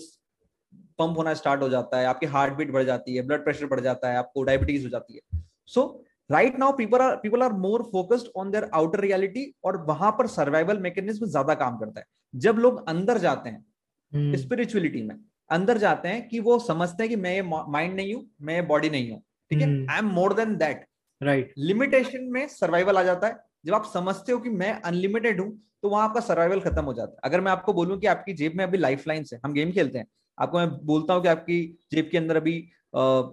पंप 0.98 1.18
होना 1.18 1.32
स्टार्ट 1.34 1.62
हो 1.62 1.68
जाता 1.68 1.98
है 1.98 2.06
आपकी 2.06 2.26
हार्ट 2.26 2.54
बीट 2.54 2.70
बढ़ 2.72 2.82
जाती 2.82 3.16
है 3.16 3.22
ब्लड 3.22 3.44
प्रेशर 3.44 3.66
बढ़ 3.66 3.80
जाता 3.80 4.10
है 4.10 4.16
आपको 4.16 4.42
डायबिटीज़ 4.42 4.84
हो 4.84 4.90
जाती 4.90 5.14
है। 5.14 5.42
So 5.66 5.82
right 6.32 6.58
now 6.58 6.72
people 6.72 7.00
are 7.00 7.16
people 7.16 7.42
are 7.42 7.52
more 7.58 7.82
focused 7.92 8.28
on 8.36 8.50
their 8.50 8.68
outer 8.74 9.00
reality 9.00 9.44
और 9.64 9.76
वहाँ 9.88 10.10
पर 10.18 10.26
सर्वाइवल 10.28 10.78
मैकेनिज्म 10.80 11.26
ज़्यादा 11.26 11.54
काम 11.56 11.76
करता 11.78 12.00
है। 12.00 12.06
जब 12.34 12.58
लोग 12.58 12.88
अंदर 12.88 13.18
जाते 13.18 13.50
हैं 13.50 14.36
स्पिरिचुअलिटी 14.36 14.98
hmm. 14.98 15.08
में 15.08 15.16
अंदर 15.50 15.78
जाते 15.78 16.08
हैं 16.08 16.28
कि 16.28 16.40
वो 16.40 16.58
समझते 16.60 17.02
हैं 17.02 17.10
कि 17.10 17.16
मैं 17.16 17.34
ये 17.34 17.42
माइंड 17.42 17.94
नहीं 17.94 18.14
हूँ 18.14 18.24
मैं 18.42 18.54
ये 18.54 18.62
बॉडी 18.64 18.90
नहीं 18.90 19.10
हूँ। 19.10 19.20
ठीक 19.50 19.60
है? 19.60 19.68
I 19.86 19.98
am 19.98 20.06
more 20.10 20.34
than 20.34 20.56
that 20.56 20.86
right 21.20 21.52
limitation 21.58 22.24
में 22.32 22.46
सर्वाइवल 22.50 22.98
आ 22.98 23.02
जाता 23.02 23.26
है। 23.26 23.36
जब 23.66 23.74
आप 23.74 23.90
समझते 23.92 24.32
हो 24.32 24.38
कि 24.38 24.50
मैं 24.50 24.72
अनलिमिटेड 24.82 25.40
हूँ 25.40 25.50
तो 25.82 25.88
वहाँ 25.88 26.08
आपका 26.08 26.20
सर्वाइवल 26.22 26.60
खत्म 26.60 26.84
हो 26.84 26.94
जाता 26.94 27.12
है। 27.12 27.18
अगर 27.24 27.40
मैं 27.40 27.52
आपको 27.52 27.72
बोलूँ 27.72 27.98
कि 27.98 28.06
आपकी 28.06 28.32
जेब 28.34 28.52
में 28.56 28.64
अभी 28.64 28.78
लाइफ 28.78 29.06
लाइन 29.08 29.24
है 29.32 29.40
हम 29.44 29.52
गेम 29.52 29.72
खेलते 29.72 29.98
हैं। 29.98 30.06
आपको 30.38 30.58
मैं 30.58 30.70
बोलता 30.86 31.14
हूँ 31.14 31.22
कि 31.22 31.28
आपकी 31.28 31.58
जेब 31.92 32.08
के 32.12 32.18
अंदर 32.18 32.36
अभी 32.36 32.54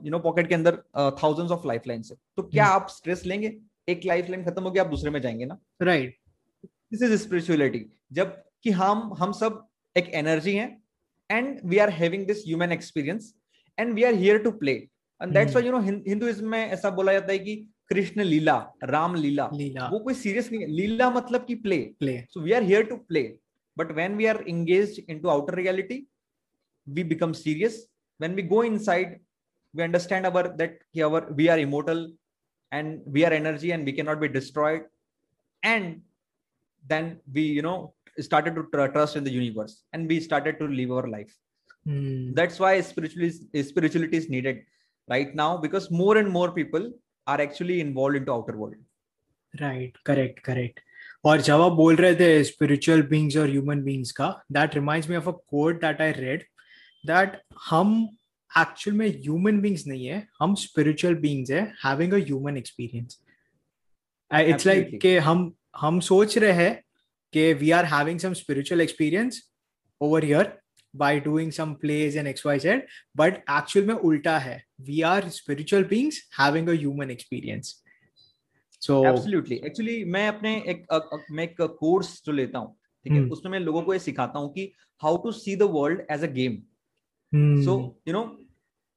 यू 0.04 0.12
नो 0.12 0.20
पॉकेट 0.20 0.48
के 0.48 0.56
अंदर 0.56 0.76
थाउजेंड्स 1.24 1.52
ऑफ़ 1.52 1.68
लाइफ 1.68 1.88
लाइन 1.88 2.04
है। 2.12 2.16
तो 2.38 2.44
क्या 2.44 2.66
hmm. 2.66 2.76
आप 2.76 2.88
स्ट्रेस 2.90 3.26
लेंगे? 3.26 3.58
एक 3.90 4.06
लाइफ 4.06 4.30
लाइन 4.30 4.44
खत्म 4.46 4.64
हो 4.64 4.72
गया 4.72 4.84
आप 4.84 4.90
दूसरे 4.90 5.12
में 5.12 5.22
जाएँगे 5.22 5.46
ना? 5.46 5.58
राइट 5.82 6.18
दिस 6.66 7.02
इज़ 7.02 7.16
स्पिरिचुअलिटी 7.16 7.86
जब 8.12 8.44
कि 8.64 8.72
हम 8.72 9.14
हम 9.14 9.32
सब 9.32 9.66
एक 9.98 10.10
एनर्जी 10.10 10.56
है 10.56 10.78
and 11.32 11.60
we 11.66 11.78
are 11.78 11.92
having 11.92 12.28
this 12.30 12.46
human 12.46 12.76
experience 12.78 13.28
and 13.78 13.98
we 13.98 14.06
are 14.10 14.16
here 14.24 14.40
to 14.46 14.52
play. 14.64 14.78
And 15.22 15.36
that's 15.36 15.54
hmm. 15.54 15.58
why 15.58 15.66
you 15.66 15.74
know 15.76 15.84
hinduism 16.08 16.42
में 16.42 16.60
ऐसा 16.60 16.90
बोला 16.90 17.14
जाता 17.14 17.32
है 17.32 17.40
कि 17.40 17.56
कृष्ण 17.90 18.24
लीला 18.24 18.58
राम 18.84 19.16
लीला, 19.16 19.50
लीला. 19.54 19.90
वो 19.90 20.00
कोई 20.00 20.14
सीरियस 20.14 20.52
नहीं 20.52 20.62
है। 20.62 20.68
लीला 20.68 21.10
मतलब 21.10 21.46
कि 21.46 21.56
play 21.56 21.78
play 22.00 22.22
so 22.30 22.42
we 22.42 22.52
are 22.52 22.64
here 22.64 22.84
to 22.84 22.98
play 22.98 23.24
but 23.78 23.92
when 23.92 24.16
we 24.16 24.26
are 24.26 24.44
engaged 24.48 25.10
into 25.10 25.30
outer 25.30 25.56
reality 25.56 26.06
we 26.88 27.04
become 27.04 27.34
serious. 27.34 27.76
When 28.20 28.36
we 28.36 28.44
go 28.52 28.62
inside 28.68 29.20
we 29.75 29.83
understand 29.83 30.27
our 30.27 30.45
that 30.61 30.79
our 31.09 31.21
we 31.39 31.49
are 31.49 31.59
immortal 31.59 32.01
and 32.73 33.01
we 33.07 33.25
are 33.27 33.33
energy 33.33 33.71
and 33.73 33.85
we 33.85 33.93
cannot 33.99 34.21
be 34.21 34.29
destroyed 34.29 34.83
and 35.63 36.01
then 36.93 37.19
we 37.33 37.43
you 37.43 37.63
know 37.63 37.95
started 38.29 38.55
to 38.55 38.63
tr- 38.73 38.93
trust 38.95 39.17
in 39.17 39.25
the 39.25 39.35
universe 39.41 39.75
and 39.93 40.09
we 40.09 40.21
started 40.21 40.59
to 40.61 40.67
live 40.69 40.93
our 40.93 41.09
life 41.17 41.33
mm. 41.87 42.35
that's 42.39 42.59
why 42.65 42.73
spirituality 42.81 43.63
spirituality 43.63 44.17
is 44.23 44.29
needed 44.29 44.63
right 45.09 45.35
now 45.35 45.57
because 45.57 45.91
more 45.91 46.17
and 46.23 46.31
more 46.39 46.51
people 46.61 46.91
are 47.27 47.41
actually 47.41 47.81
involved 47.81 48.17
into 48.21 48.33
outer 48.33 48.57
world 48.57 48.81
right 49.67 50.05
correct 50.11 50.43
correct 50.51 50.85
और 51.27 51.41
जब 51.41 51.61
आप 51.61 51.73
बोल 51.73 51.97
रहे 51.97 52.15
थे 52.15 52.45
spiritual 52.45 53.03
beings 53.11 53.37
और 53.37 53.49
human 53.51 53.83
beings 53.83 54.11
का 54.13 54.29
that 54.53 54.75
reminds 54.75 55.09
me 55.11 55.17
of 55.17 55.29
a 55.29 55.33
code 55.53 55.81
that 55.81 56.01
I 56.03 56.13
read 56.13 56.43
that 57.07 57.41
हम 57.69 57.95
actual 58.58 58.98
में 58.98 59.08
ह्यूमन 59.08 59.60
बींग्स 59.62 59.88
नहीं 59.88 60.06
है 60.06 60.28
हम 60.40 60.56
स्पिरिचुअल 60.56 61.16
बींग्स 61.16 61.52
है 61.52 61.62
ह्यूमन 61.86 62.58
एक्सपीरियंस 62.58 63.20
इट्स 64.34 64.66
लाइक 64.66 65.00
के 65.02 65.20
हम 65.20 65.54
हम 65.78 66.00
सोच 66.00 66.38
रहे 66.38 66.52
हैं 66.52 66.84
कि 67.34 67.54
we 67.54 67.72
are 67.72 67.86
having 67.86 68.20
some 68.20 68.34
spiritual 68.34 68.82
experience 68.82 69.52
over 70.02 70.24
here 70.24 70.60
by 70.96 71.20
doing 71.20 71.52
some 71.52 71.74
plays 71.74 72.18
and 72.18 72.28
X 72.28 72.46
Y 72.46 72.60
said 72.60 72.88
but 73.18 73.34
actual 73.38 73.86
में 73.86 73.94
उल्टा 73.96 74.38
है. 74.40 74.64
We 74.82 75.02
are 75.02 75.30
spiritual 75.30 75.84
beings 75.84 76.30
having 76.40 76.70
human 76.70 77.12
experience 77.12 77.84
so 78.82 79.06
absolutely 79.06 79.56
actually 79.66 80.04
मैं 80.06 80.28
अपने 80.28 80.64
एक 80.68 80.86
अ, 80.92 80.98
अ, 80.98 81.18
मैं 81.32 81.44
एक 81.44 81.62
कोर्स 81.62 82.22
जो 82.26 82.32
लेता 82.32 82.60
हूँ 82.60 82.76
ठीक 83.04 83.14
है? 83.14 83.20
उसमें 83.32 83.52
मैं 83.52 83.60
लोगों 83.60 83.82
को 83.82 83.94
ये 83.94 84.00
सिखाता 84.00 84.40
हूँ 84.40 84.54
कि 84.54 84.74
how 85.04 85.18
to 85.18 85.32
see 85.32 85.56
the 85.56 85.62
world 85.62 86.02
as 86.12 86.24
a 86.24 86.28
game 86.28 86.64
so 87.34 88.02
you 88.08 88.14
know 88.14 88.24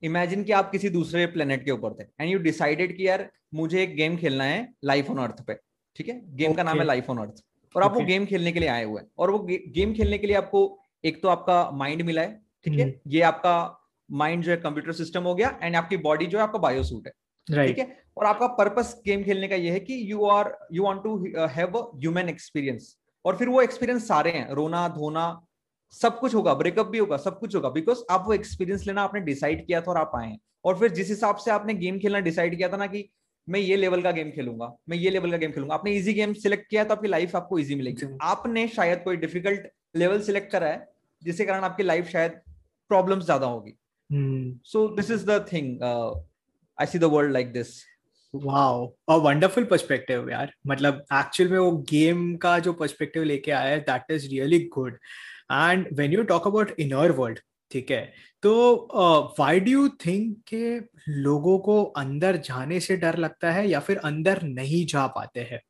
imagine 0.02 0.44
कि 0.44 0.52
आप 0.52 0.70
किसी 0.70 0.88
दूसरे 0.90 1.26
प्लेनेट 1.26 1.64
के 1.64 1.70
ऊपर 1.70 1.94
थे 1.94 2.04
एंड 2.20 2.30
यू 2.30 2.38
डिसाइडेड 2.38 2.96
कि 2.96 3.06
यार 3.08 3.28
मुझे 3.54 3.82
एक 3.82 3.94
गेम 3.96 4.16
खेलना 4.16 4.44
है 4.44 4.68
लाइफ 4.84 5.10
ऑन 5.10 5.18
अर्थ 5.18 5.42
पे 5.46 5.54
ठीक 5.96 6.08
है? 6.08 6.20
Game 6.26 6.46
okay. 6.46 6.56
का 6.56 6.62
नाम 6.62 6.78
है 6.78 6.84
लाइफ 6.84 7.10
ऑन 7.10 7.18
अर्थ 7.18 7.42
और 7.74 7.82
आप 7.82 7.90
okay. 7.90 8.00
वो 8.00 8.06
गेम 8.06 8.26
खेलने 8.26 8.52
के 8.52 8.60
लिए 8.60 8.68
आए 8.68 8.84
हुए 8.84 9.00
हैं 9.00 9.08
और 9.18 9.30
वो 9.30 9.38
गे, 9.38 9.62
गेम 9.68 9.92
खेलने 9.94 10.18
के 10.18 10.26
लिए 10.26 10.36
आपको 10.36 10.78
एक 11.04 11.22
तो 11.22 11.28
आपका 11.28 11.70
माइंड 11.74 12.02
मिला 12.02 12.22
है 12.22 12.40
ठीक 12.64 12.78
है? 12.78 12.84
हम्म। 12.84 13.10
ये 13.10 13.20
आपका 13.22 13.54
माइंड 14.08 14.42
जो 14.44 14.50
है 14.50 14.56
कंप्यूटर 14.56 14.92
सिस्टम 14.92 15.22
हो 15.22 15.34
गया 15.34 15.58
एंड 15.62 15.76
आपकी 15.76 15.96
बॉडी 16.08 16.26
जो 16.26 16.38
है 16.38 16.44
आपका 16.44 16.58
बायोसूट 16.58 17.06
है 17.06 17.12
ठीक 17.66 17.78
है? 17.78 17.86
और 18.16 18.26
आपका 18.26 18.46
पर्पस 18.56 19.00
गेम 19.06 19.22
खेलने 19.24 19.48
का 19.48 19.56
ये 19.56 19.70
है 19.70 19.80
कि 19.80 20.00
you 20.12 20.24
are 20.26 20.56
you 20.72 20.84
want 20.84 21.02
to 21.02 21.16
have 21.50 21.78
human 21.78 22.28
experience 22.28 22.96
और 23.24 23.36
फिर 23.36 23.48
वो 23.48 23.62
एक्सपीरियंस 23.62 24.08
सारे 24.08 24.30
हैं 24.30 24.48
रोना 24.54 24.88
धोना 24.88 25.24
सब 25.94 26.18
कुछ 26.18 26.34
होगा 26.34 26.54
ब्रेकअप 26.54 26.86
भी 26.86 26.98
होगा 26.98 27.16
सब 27.18 27.38
कुछ 27.38 27.54
होगा 27.56 27.68
बिकॉज़ 27.70 27.98
आप 28.10 28.24
वो 28.26 28.32
एक्सपीरियंस 28.32 28.86
लेना 28.86 29.02
आपने 29.02 29.20
डिसाइड 29.22 29.66
किया 29.66 29.80
था 29.80 29.90
और 29.90 29.96
आप 29.96 30.12
आए 30.16 30.28
हैं। 30.28 30.38
और 30.64 30.78
फिर 30.78 30.92
जिस 30.92 31.08
हिसाब 31.08 31.36
से 31.36 31.50
आपने 31.50 31.74
गेम 31.74 31.98
खेलना 31.98 32.20
डिसाइड 32.20 32.56
किया 32.56 32.68
था 32.68 32.76
ना 32.76 32.86
कि 32.86 33.08
मैं 33.48 33.60
ये 33.60 33.76
लेवल 33.76 34.02
का 34.02 34.10
गेम 34.12 34.30
खेलूँगा 34.30 34.66
मैं 34.88 34.96
ये 34.96 35.10
लेवल 35.10 35.30
का 35.30 35.36
गेम 35.36 35.52
खेलूँगा 35.52 35.74
आपने 35.74 35.92
इजी 35.92 36.12
गेम 36.14 36.32
सिलेक्ट 36.34 36.68
किया 36.70 36.84
तो 36.84 36.94
आपकी 36.94 37.08
लाइफ 37.08 37.36
आपको 37.36 37.58
इजी 37.58 37.74
मिलेगी। 37.74 38.06
आपने 38.22 38.66
शायद 38.70 39.02
कोई 39.04 39.16
डिफ़िकल्ट 39.16 39.66
लेवल 39.96 40.20
सिलेक्ट 40.22 40.50
करा 40.52 40.66
है 40.66 40.88
जिसके 41.22 41.44
कारण 41.44 41.64
आपकी 41.64 41.82
लाइफ 41.82 42.08
शायद 42.08 42.40
प्रॉब्लम्स 42.90 43.24
ज़्यादा 43.24 43.46
होगी। 43.46 43.76
So 44.66 44.86
this 44.96 45.10
is 45.10 45.24
the 45.26 45.44
thing 45.52 45.82
I 45.82 46.86
see 46.86 46.98
the 46.98 47.04
world 47.12 47.32
like 47.32 47.52
this 47.52 47.68
wow 48.34 48.86
a 49.08 49.16
wonderful 49.18 49.64
perspective 49.64 50.30
यार 50.30 50.52
मतलब 50.66 51.04
एक्चुअल 51.12 51.50
में 51.50 51.58
वो 51.58 51.70
गेम 51.90 52.34
का 52.36 52.58
जो 52.58 52.72
पर्सपेक्टिव 52.72 53.22
लेके 53.22 53.50
आया 53.52 53.70
है 53.70 53.80
that 53.80 54.10
is 54.10 54.28
really 54.30 54.58
good 54.74 54.98
and 55.52 55.86
when 55.92 56.12
you 56.12 56.22
talk 56.24 56.46
about 56.46 56.74
inner 56.80 57.10
world 57.12 57.40
ठीक 57.70 57.90
है 57.90 58.04
तो 58.42 58.52
व्हाई 59.38 59.60
डू 59.60 59.70
यू 59.70 59.88
थिंक 60.06 60.36
के 60.48 60.78
लोगों 61.22 61.58
को 61.58 61.82
अंदर 61.96 62.36
जाने 62.44 62.80
से 62.80 62.96
डर 62.96 63.16
लगता 63.16 63.52
है 63.52 63.68
या 63.68 63.80
फिर 63.80 63.98
अंदर 64.04 64.42
नहीं 64.42 64.84
जा 64.86 65.06
पाते 65.16 65.40
हैं 65.50 65.60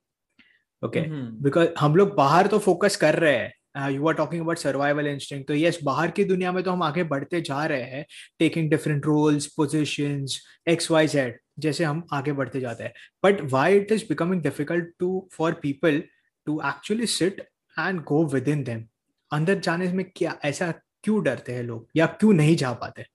ओके 0.83 1.00
बिकॉज़ 1.42 1.69
हम 1.78 1.97
लोग 1.97 2.14
बाहर 2.16 2.47
तो 2.47 2.59
फोकस 2.59 2.97
कर 2.97 3.19
रहे 3.19 3.37
हैं 3.37 3.90
you 3.90 4.09
are 4.09 4.14
talking 4.14 4.42
about 4.42 4.59
survival 4.59 5.07
instinct 5.07 5.45
तो 5.45 5.54
यस 5.54 5.78
बाहर 5.85 6.11
की 6.11 6.25
दुनिया 6.25 6.52
में 6.52 6.62
तो 6.64 6.71
हम 6.71 6.83
आगे 6.83 7.04
बढ़ते 7.04 7.40
जा 7.40 7.64
रहे 7.66 7.83
हैं 7.83 8.04
taking 8.38 8.71
different 8.71 9.07
roles 9.07 9.47
position 9.57 10.26
X 10.69 10.90
Y 10.90 11.09
Z 11.09 11.38
जैसे 11.59 11.85
हम 11.85 12.07
आगे 12.13 12.33
बढ़ते 12.33 12.61
जाते 12.61 12.85
हैं। 12.85 12.93
But 13.25 13.41
why 13.43 13.77
it 13.77 13.93
is 13.93 14.05
becoming 14.09 14.43
difficult 14.43 14.95
to 14.99 15.29
for 15.33 15.53
people 15.53 16.03
to 16.47 16.61
actually 16.61 17.07
sit 17.07 17.41
and 17.79 18.03
go 18.03 18.25
within 18.49 18.65
them 18.65 18.85
अंदर 19.33 19.59
जाने 19.59 19.93
में 19.93 20.11
क्या 20.17 20.39
ऐसा 20.45 20.73
क्यों 21.03 21.23
डरते 21.23 21.53
हैं 21.53 21.63
लोग? 21.63 21.89
या 21.97 22.07
क्यों 22.07 22.33
नहीं 22.33 22.57
जा 22.57 22.73
पाते? 22.73 23.07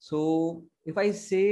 सो 0.00 0.66
इफ़ 0.86 0.98
आई 0.98 1.12
से 1.12 1.42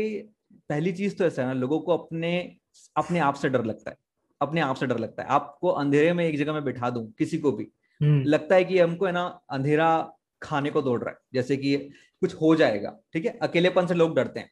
पहली 0.53 0.93
चीज़ 0.93 1.17
तो 1.17 1.25
ऐसा 1.25 1.43
है 1.43 1.49
ना 1.49 1.55
लोगों 1.55 1.81
को 1.81 1.97
अपने 1.97 2.57
अपने 2.97 3.19
आप 3.19 3.35
से 3.35 3.49
डर 3.49 3.65
लगता 3.65 3.91
है। 3.91 3.97
अपने 4.41 4.61
आप 4.61 4.77
से 4.77 4.87
डर 4.87 4.99
लगता 4.99 5.23
है। 5.23 5.29
आपको 5.29 5.69
अंधेरे 5.69 6.13
में 6.13 6.25
एक 6.25 6.39
जगह 6.39 6.53
में 6.53 6.65
बिठा 6.65 6.91
दूँ 6.91 7.13
किसी 7.13 7.39
को 7.39 7.53
भी 7.53 7.69
हम्म। 8.01 8.25
लगता 8.25 8.55
है 8.55 8.65
कि 8.65 8.79
हमको 8.79 9.07
है 9.07 9.13
ना 9.13 9.41
अंधेरा 9.51 10.13
खाने 10.43 10.71
को 10.71 10.83
दौड़ 10.83 11.01
रहा 11.01 11.11
है। 11.11 11.17
जैसे 11.35 11.57
कि 11.57 11.77
कुछ 12.21 12.35
हो 12.35 12.55
जाएगा 12.57 12.99
ठीक 13.13 13.25
है? 13.25 13.39
अकेलेपन 13.43 13.87
से 13.87 13.95
लोग 13.95 14.17
डरते 14.17 14.41
हैं। 14.41 14.51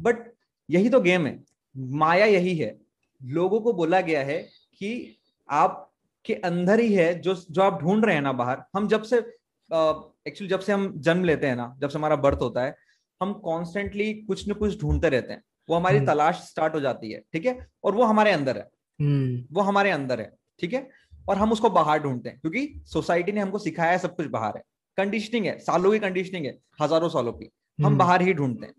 बट 0.00 0.32
यही 0.68 0.88
तो 0.88 1.00
गेम 1.00 1.26
है। 1.26 1.38
माया 1.76 2.24
यही 2.26 2.56
है। 2.56 2.76
लोगों 3.20 3.60
को 3.60 3.72
बोला 3.72 4.00
गया 4.00 4.22
है 4.24 4.38
कि 4.80 5.16
आप 5.48 5.88
के 6.24 6.34
अंदर 6.34 6.80
ही 6.80 6.92
है 6.94 7.14
जो 7.20 7.34
जो 7.50 7.62
आप 7.62 7.80
ढूंढ 7.82 8.04
रहे 8.04 8.14
हैं 8.14 8.22
ना 8.22 8.32
बाहर। 8.32 8.62
हम 8.76 8.88
जब 8.88 9.02
से 9.02 9.16
एक्चुअली 9.18 10.48
जब 10.48 10.60
से 10.60 10.72
हम 10.72 10.92
जन्म 10.98 11.24
लेते 11.24 11.46
हैं 11.46 11.56
ना 11.56 11.74
जब 11.80 11.88
से 11.88 11.98
हमारा 11.98 12.16
बर्थ 12.16 12.38
होता 12.42 12.64
है 12.64 12.76
हम 13.20 13.32
कॉन्स्टेंटली 13.40 14.12
कुछ 14.14 14.48
न 14.48 14.52
कुछ 14.52 14.80
ढूंढते 14.80 15.08
रहते 15.08 15.32
हैं। 15.32 15.42
वो 15.68 15.76
हमारी 15.76 15.96
हम्म। 15.96 16.06
तलाश 16.06 16.36
स्टार्ट 16.48 16.74
हो 16.74 16.80
जाती 16.80 17.10
है 17.12 17.22
ठीक 17.32 17.46
है? 17.46 17.66
और 17.84 17.94
वो 17.94 18.04
हमारे 18.04 18.32
अंदर 18.32 18.56
है। 18.56 18.68
हम्म। 18.98 19.44
वो 19.52 19.62
हमारे 19.62 19.90
अंदर 19.90 20.20
है 20.20 20.32
ठीक 20.60 20.72
है? 20.74 20.88
और 21.28 21.36
हम 21.36 21.52
उसको 21.52 21.70
बाहर 21.70 22.02
ढूंढते 22.02 22.28
हैं 22.28 22.38
क्योंकि 22.40 22.82
सोसाइटी 22.86 23.32
ने 23.32 23.40
हमको 23.40 23.58
सिखाया 23.58 23.90
है 23.90 23.98
सब 23.98 24.14
कुछ 24.16 24.26
बाहर 24.26 24.56
है। 24.56 24.62
कंडीशनिंग 24.98 25.46
है 25.46 25.58
सालों 25.58 25.92
की 25.92 25.98
कंडीशनिंग 25.98 26.46
है 26.46 26.58
हज़ारों 26.80 27.08
सालों 27.08 27.32
की। 27.32 27.50
हम 27.78 27.86
हम्म। 27.86 27.98
बाहर 27.98 28.22
ही 28.22 28.34
ढूंढते 28.34 28.66
हैं। 28.66 28.74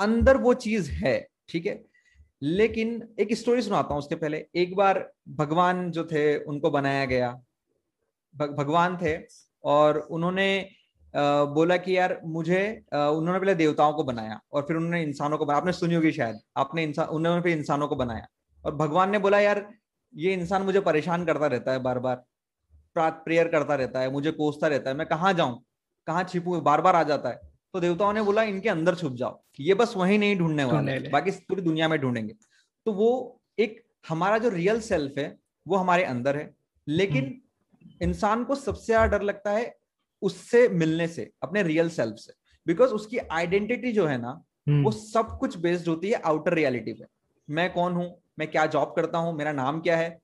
अंदर 0.00 0.36
वो 0.36 0.54
चीज़ 0.54 0.90
है, 0.92 1.16
ठीक 1.48 1.66
है? 1.66 1.82
लेकिन 2.42 3.08
एक 3.20 3.34
स्टोरी 3.34 3.62
सुनाता 3.62 3.88
हूँ 3.88 3.98
उसके 3.98 4.14
पहले। 4.14 4.46
एक 4.54 4.74
बार 4.76 4.98
भगवान 5.28 5.90
जो 5.90 6.04
थे, 6.04 6.36
उनको 6.38 6.70
बनाया 6.70 7.04
गया। 7.04 7.30
भगवान 8.34 8.96
थे 8.96 9.18
और 9.64 9.98
उन्होंने 9.98 10.68
बोला 11.14 11.76
कि 11.76 11.96
यार 11.96 12.20
मुझे 12.26 12.60
उन्होंने 12.92 13.38
पहले 13.38 13.54
देवताओं 13.54 13.92
को 13.92 14.04
बनाया 14.04 14.40
और 14.52 14.62
फिर 14.62 14.76
उन्होंने 14.76 15.02
इंसानों 15.02 15.38
को 15.38 15.44
बनाया 15.44 15.60
आपने 15.60 15.72
सुनी 15.72 15.94
होगी 15.94 16.12
शायद, 16.12 16.40
आपने 16.56 16.82
इंसान, 16.84 17.06
उन्होंने 17.08 17.42
फिर 17.42 17.56
इंसानों 17.58 17.88
को 17.88 17.96
बनाया। 17.96 18.26
और 18.64 18.74
भगवान 18.74 19.10
ने 19.10 19.18
बोला, 19.18 19.40
यार, 19.40 19.66
ये 20.14 20.32
इंसान 20.32 20.62
मुझे 20.62 20.80
परेशान 20.80 21.24
करता 21.24 21.46
रहता 21.46 21.72
है 21.72 21.78
बार 21.78 21.98
बार 21.98 22.24
प्रेयर 22.96 23.48
करता 23.48 23.74
रहता 23.74 24.00
है, 24.00 24.10
मुझे 24.12 24.30
कोसता 24.32 24.66
रहता 24.66 24.90
है, 24.90 24.96
मैं 24.96 25.06
कहाँ 25.06 25.32
जाऊँ? 25.32 25.62
कहाँ 26.06 26.24
छिपू 26.24 26.60
बार 26.60 26.80
बार 26.80 26.96
आ 26.96 27.02
जाता 27.02 27.28
है। 27.28 27.53
तो 27.74 27.80
देवताओं 27.80 28.12
ने 28.12 28.22
बोला 28.22 28.42
इनके 28.42 28.68
अंदर 28.68 28.94
छुप 28.94 29.14
जाओ 29.14 29.40
ये 29.60 29.74
बस 29.74 29.94
वही 29.96 30.18
नहीं 30.18 30.36
ढूँढने 30.38 30.64
वाले 30.64 30.98
बाकी 31.10 31.30
पूरी 31.48 31.62
दुनिया 31.62 31.88
में 31.88 31.98
ढूंढेंगे। 32.00 32.34
तो 32.86 32.92
वो 32.92 33.08
एक 33.58 33.82
हमारा 34.08 34.38
जो 34.38 34.48
रियल 34.48 34.80
सेल्फ 34.80 35.18
है 35.18 35.26
वो 35.66 35.76
हमारे 35.76 36.04
अंदर 36.04 36.36
है 36.36 36.54
लेकिन 36.86 37.24
हम्म। 37.24 38.06
इंसान 38.08 38.44
को 38.44 38.54
सबसे 38.54 38.86
ज़्यादा 38.86 39.16
डर 39.16 39.22
लगता 39.22 39.50
है 39.50 39.74
उससे 40.22 40.68
मिलने 40.68 41.08
से 41.08 41.30
अपने 41.42 41.62
रियल 41.62 41.88
सेल्फ 41.88 42.16
से। 42.18 42.32
बिकॉज़ 42.66 42.92
उसकी 42.92 43.18
आइडेंटिटी 43.18 43.92
जो 43.92 44.06
है 44.06 44.18
ना 44.18 44.40
हम्म। 44.66 44.82
वो 44.84 44.90
सब 44.92 45.36
कुछ 45.40 45.56
बेस्ड 45.58 45.88
होती 45.88 46.10
है 46.10 46.20
आउटर 46.22 46.54
रियलिटी 46.54 46.92
पे। 46.92 47.06
मैं 47.48 47.72
कौन 47.72 47.92
हूँ? 47.92 48.10
मैं 48.38 48.50
क्या 48.50 48.66
जॉब 48.66 48.92
करता 48.96 49.18
हूँ? 49.18 49.36
मेरा 49.36 49.52
नाम 49.52 49.80
क्या 49.80 49.96
है? 49.96 50.18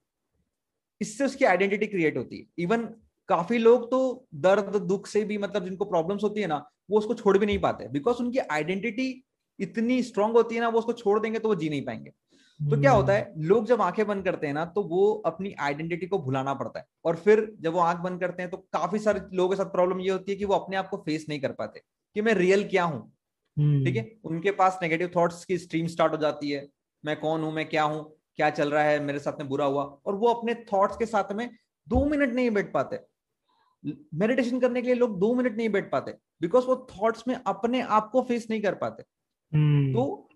इससे 1.00 1.24
उसकी 1.24 1.44
आइडेंटिटी 1.44 1.86
क्रिएट 1.86 2.16
होती 2.16 2.38
है। 2.38 2.46
इवन 2.58 2.88
काफ़ी 3.28 3.58
लोग 3.58 3.90
तो 3.90 4.26
दर्द 4.34 4.76
दुख 4.84 5.06
से 5.06 5.24
भी 5.24 5.38
मतलब 5.38 5.64
जिनको 5.64 5.84
प्रॉब्लम्स 5.84 6.22
होती 6.24 6.40
है 6.40 6.46
ना 6.46 6.66
वो 6.90 6.98
उसको 6.98 7.14
छोड़ 7.14 7.36
भी 7.38 7.46
नहीं 7.46 7.58
पाते। 7.58 7.88
बिकॉज़ 7.88 8.22
उनकी 8.22 8.38
आइडेंटिटी 8.38 9.12
इतनी 9.58 10.02
स्ट्रांग 10.02 10.32
होती 10.32 10.54
है 10.54 10.60
ना 10.60 10.68
वो 10.68 10.78
उसको 10.78 10.92
छोड़ 10.92 11.18
देंगे 11.20 11.38
तो 11.38 11.48
वो 11.48 11.54
जी 11.54 11.68
नहीं 11.68 11.84
पाएँगे। 11.84 12.10
तो 12.60 12.80
क्या 12.80 12.92
होता 12.92 13.12
है 13.12 13.20
हम्म। 13.22 13.44
लोग 13.44 13.66
जब 13.66 13.82
आँखें 13.82 14.06
बंद 14.06 14.24
करते 14.24 14.46
हैं 14.46 14.54
ना 14.54 14.64
तो 14.64 14.82
वो 14.82 15.12
अपनी 15.26 15.52
आइडेंटिटी 15.60 16.06
को 16.06 16.18
भुलाना 16.18 16.54
पड़ता 16.54 16.78
है। 16.80 16.86
और 17.04 17.16
फिर 17.16 17.46
जब 17.60 17.72
वो 17.72 17.80
आँख 17.80 18.00
बंद 18.00 18.20
करते 18.20 18.42
हैं 18.42 18.50
तो 18.50 18.56
काफ़ी 18.72 18.98
सारे 18.98 19.20
लोगों 19.32 19.50
के 19.50 19.56
साथ 19.56 19.70
प्रॉब्लम 19.72 20.00
ये 20.00 20.10
होती 20.10 20.32
है 20.32 20.38
कि 20.38 20.44
वो 20.44 20.54
अपने 20.54 20.76
आप 20.76 20.88
को 20.88 20.96
फेस 20.96 21.26
नहीं 21.28 21.40
कर 21.40 21.52
पाते 21.52 21.82
कि 22.16 22.22
मैं 22.22 22.34
रियल 22.34 22.68
क्या 22.68 22.84
हूँ। 22.84 23.00
हम्म। 23.56 23.84
ठीक 23.84 23.96
है? 23.96 24.10
उनके 24.24 24.50
पास 24.50 24.78
नेगेटिव 24.82 25.10
थॉट्स 25.16 25.44
की 25.44 25.58
स्ट्रीम 25.58 25.86
स्टार्ट 25.86 26.12
हो 26.12 26.18
जाती 26.18 26.50
है। 26.50 26.66
मैं 27.04 27.20
कौन 27.20 27.42
हूँ? 27.42 27.52
मैं 27.52 27.68
क्या 27.68 27.82
हूँ? 27.82 28.04
क्या 28.36 28.50
चल 28.50 28.70
रहा 28.70 28.82
है? 28.82 29.00
मेरे 29.00 29.18
साथ 29.18 29.38
में 29.38 29.48
बुरा 29.48 29.64
हुआ। 29.64 29.84
और 30.06 30.14
वो 30.14 30.28
अपने 30.28 30.54
थॉट्स 30.72 30.96
के 30.96 31.06
साथ 31.06 31.32
में 31.32 31.48
दो 31.86 32.04
मिनट 32.04 32.34
नहीं 32.34 32.50
बैठ 32.50 32.72
पाते। 32.72 32.98
मेडिटेशन 34.14 34.60
करने 34.60 34.82
के 34.82 34.86
लिए 34.86 34.94
लोग 34.94 35.18
दो 35.18 35.34
मिनट 35.34 35.56
नहीं 35.56 35.68
बैठ 35.68 35.90
पाते। 35.90 36.14
बिकॉज़ 36.40 36.66
वो 36.66 36.76
थॉट्स 36.90 37.26
में 37.28 37.34
अपने 37.36 37.80
आप 37.80 38.08
को 38.10 38.22
फेस 38.22 38.46
नहीं 38.50 38.60
कर 38.62 38.74
पाते। 38.74 39.02
hmm. 39.02 39.94
तो 39.94 40.28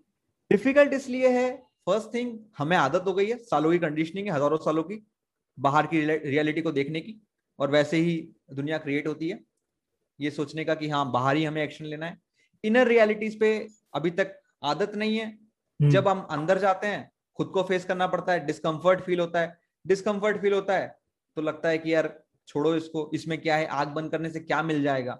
डिफ़िकल्ट 0.51 0.93
इसलिए 0.93 1.29
है 1.29 1.51
फ़र्स्ट 1.85 2.13
थिंग 2.13 2.37
हमें 2.57 2.75
आदत 2.77 3.03
हो 3.07 3.13
गई 3.13 3.25
है 3.25 3.37
सालों 3.39 3.71
की 3.71 3.79
कंडीशनिंग 3.79 4.27
है 4.27 4.33
हज़ारों 4.33 4.57
सालों 4.59 4.83
की 4.83 5.01
बाहर 5.57 5.87
की 5.87 6.05
रियलिटी 6.05 6.61
को 6.61 6.71
देखने 6.71 7.01
की 7.01 7.19
और 7.59 7.71
वैसे 7.71 7.97
ही 7.97 8.15
दुनिया 8.53 8.77
क्रिएट 8.77 9.07
होती 9.07 9.29
है। 9.29 9.39
ये 10.19 10.31
सोचने 10.31 10.65
का 10.65 10.75
कि 10.75 10.89
हाँ 10.89 11.09
बाहर 11.11 11.35
ही 11.35 11.43
हमें 11.43 11.61
एक्शन 11.63 11.85
लेना 11.85 12.05
है। 12.05 12.17
इनर 12.63 12.87
रियलिटीज 12.87 13.39
पे 13.39 13.51
अभी 13.93 14.11
तक 14.11 14.39
आदत 14.63 14.95
नहीं 14.95 15.17
है। 15.17 15.27
hmm. 15.79 15.91
जब 15.91 16.07
हम 16.07 16.21
अंदर 16.31 16.59
जाते 16.59 16.87
हैं 16.87 17.11
खुद 17.39 17.47
को 17.47 17.63
फेस 17.63 17.85
करना 17.85 18.07
पड़ता 18.07 18.31
है 18.31 18.45
डिस्कम्फर्ट 18.45 19.01
फील 19.01 19.19
होता 19.19 19.39
है। 19.39 19.57
डिस्कम्फर्ट 19.85 20.41
फील 20.41 20.53
होता 20.53 20.77
है 20.77 20.87
तो 21.37 21.41
लगता 21.41 21.69
है 21.69 21.77
कि 21.77 21.93
यार 21.93 22.13
छोड़ो 22.47 22.75
इसको 22.75 23.09
इसमें 23.13 23.37
क्या 23.41 23.55
है 23.55 23.65
आग 23.67 23.87
बंद 23.89 24.11
करने 24.11 24.29
से 24.29 24.39
क्या 24.41 24.61
मिल 24.63 24.81
जाएगा? 24.83 25.19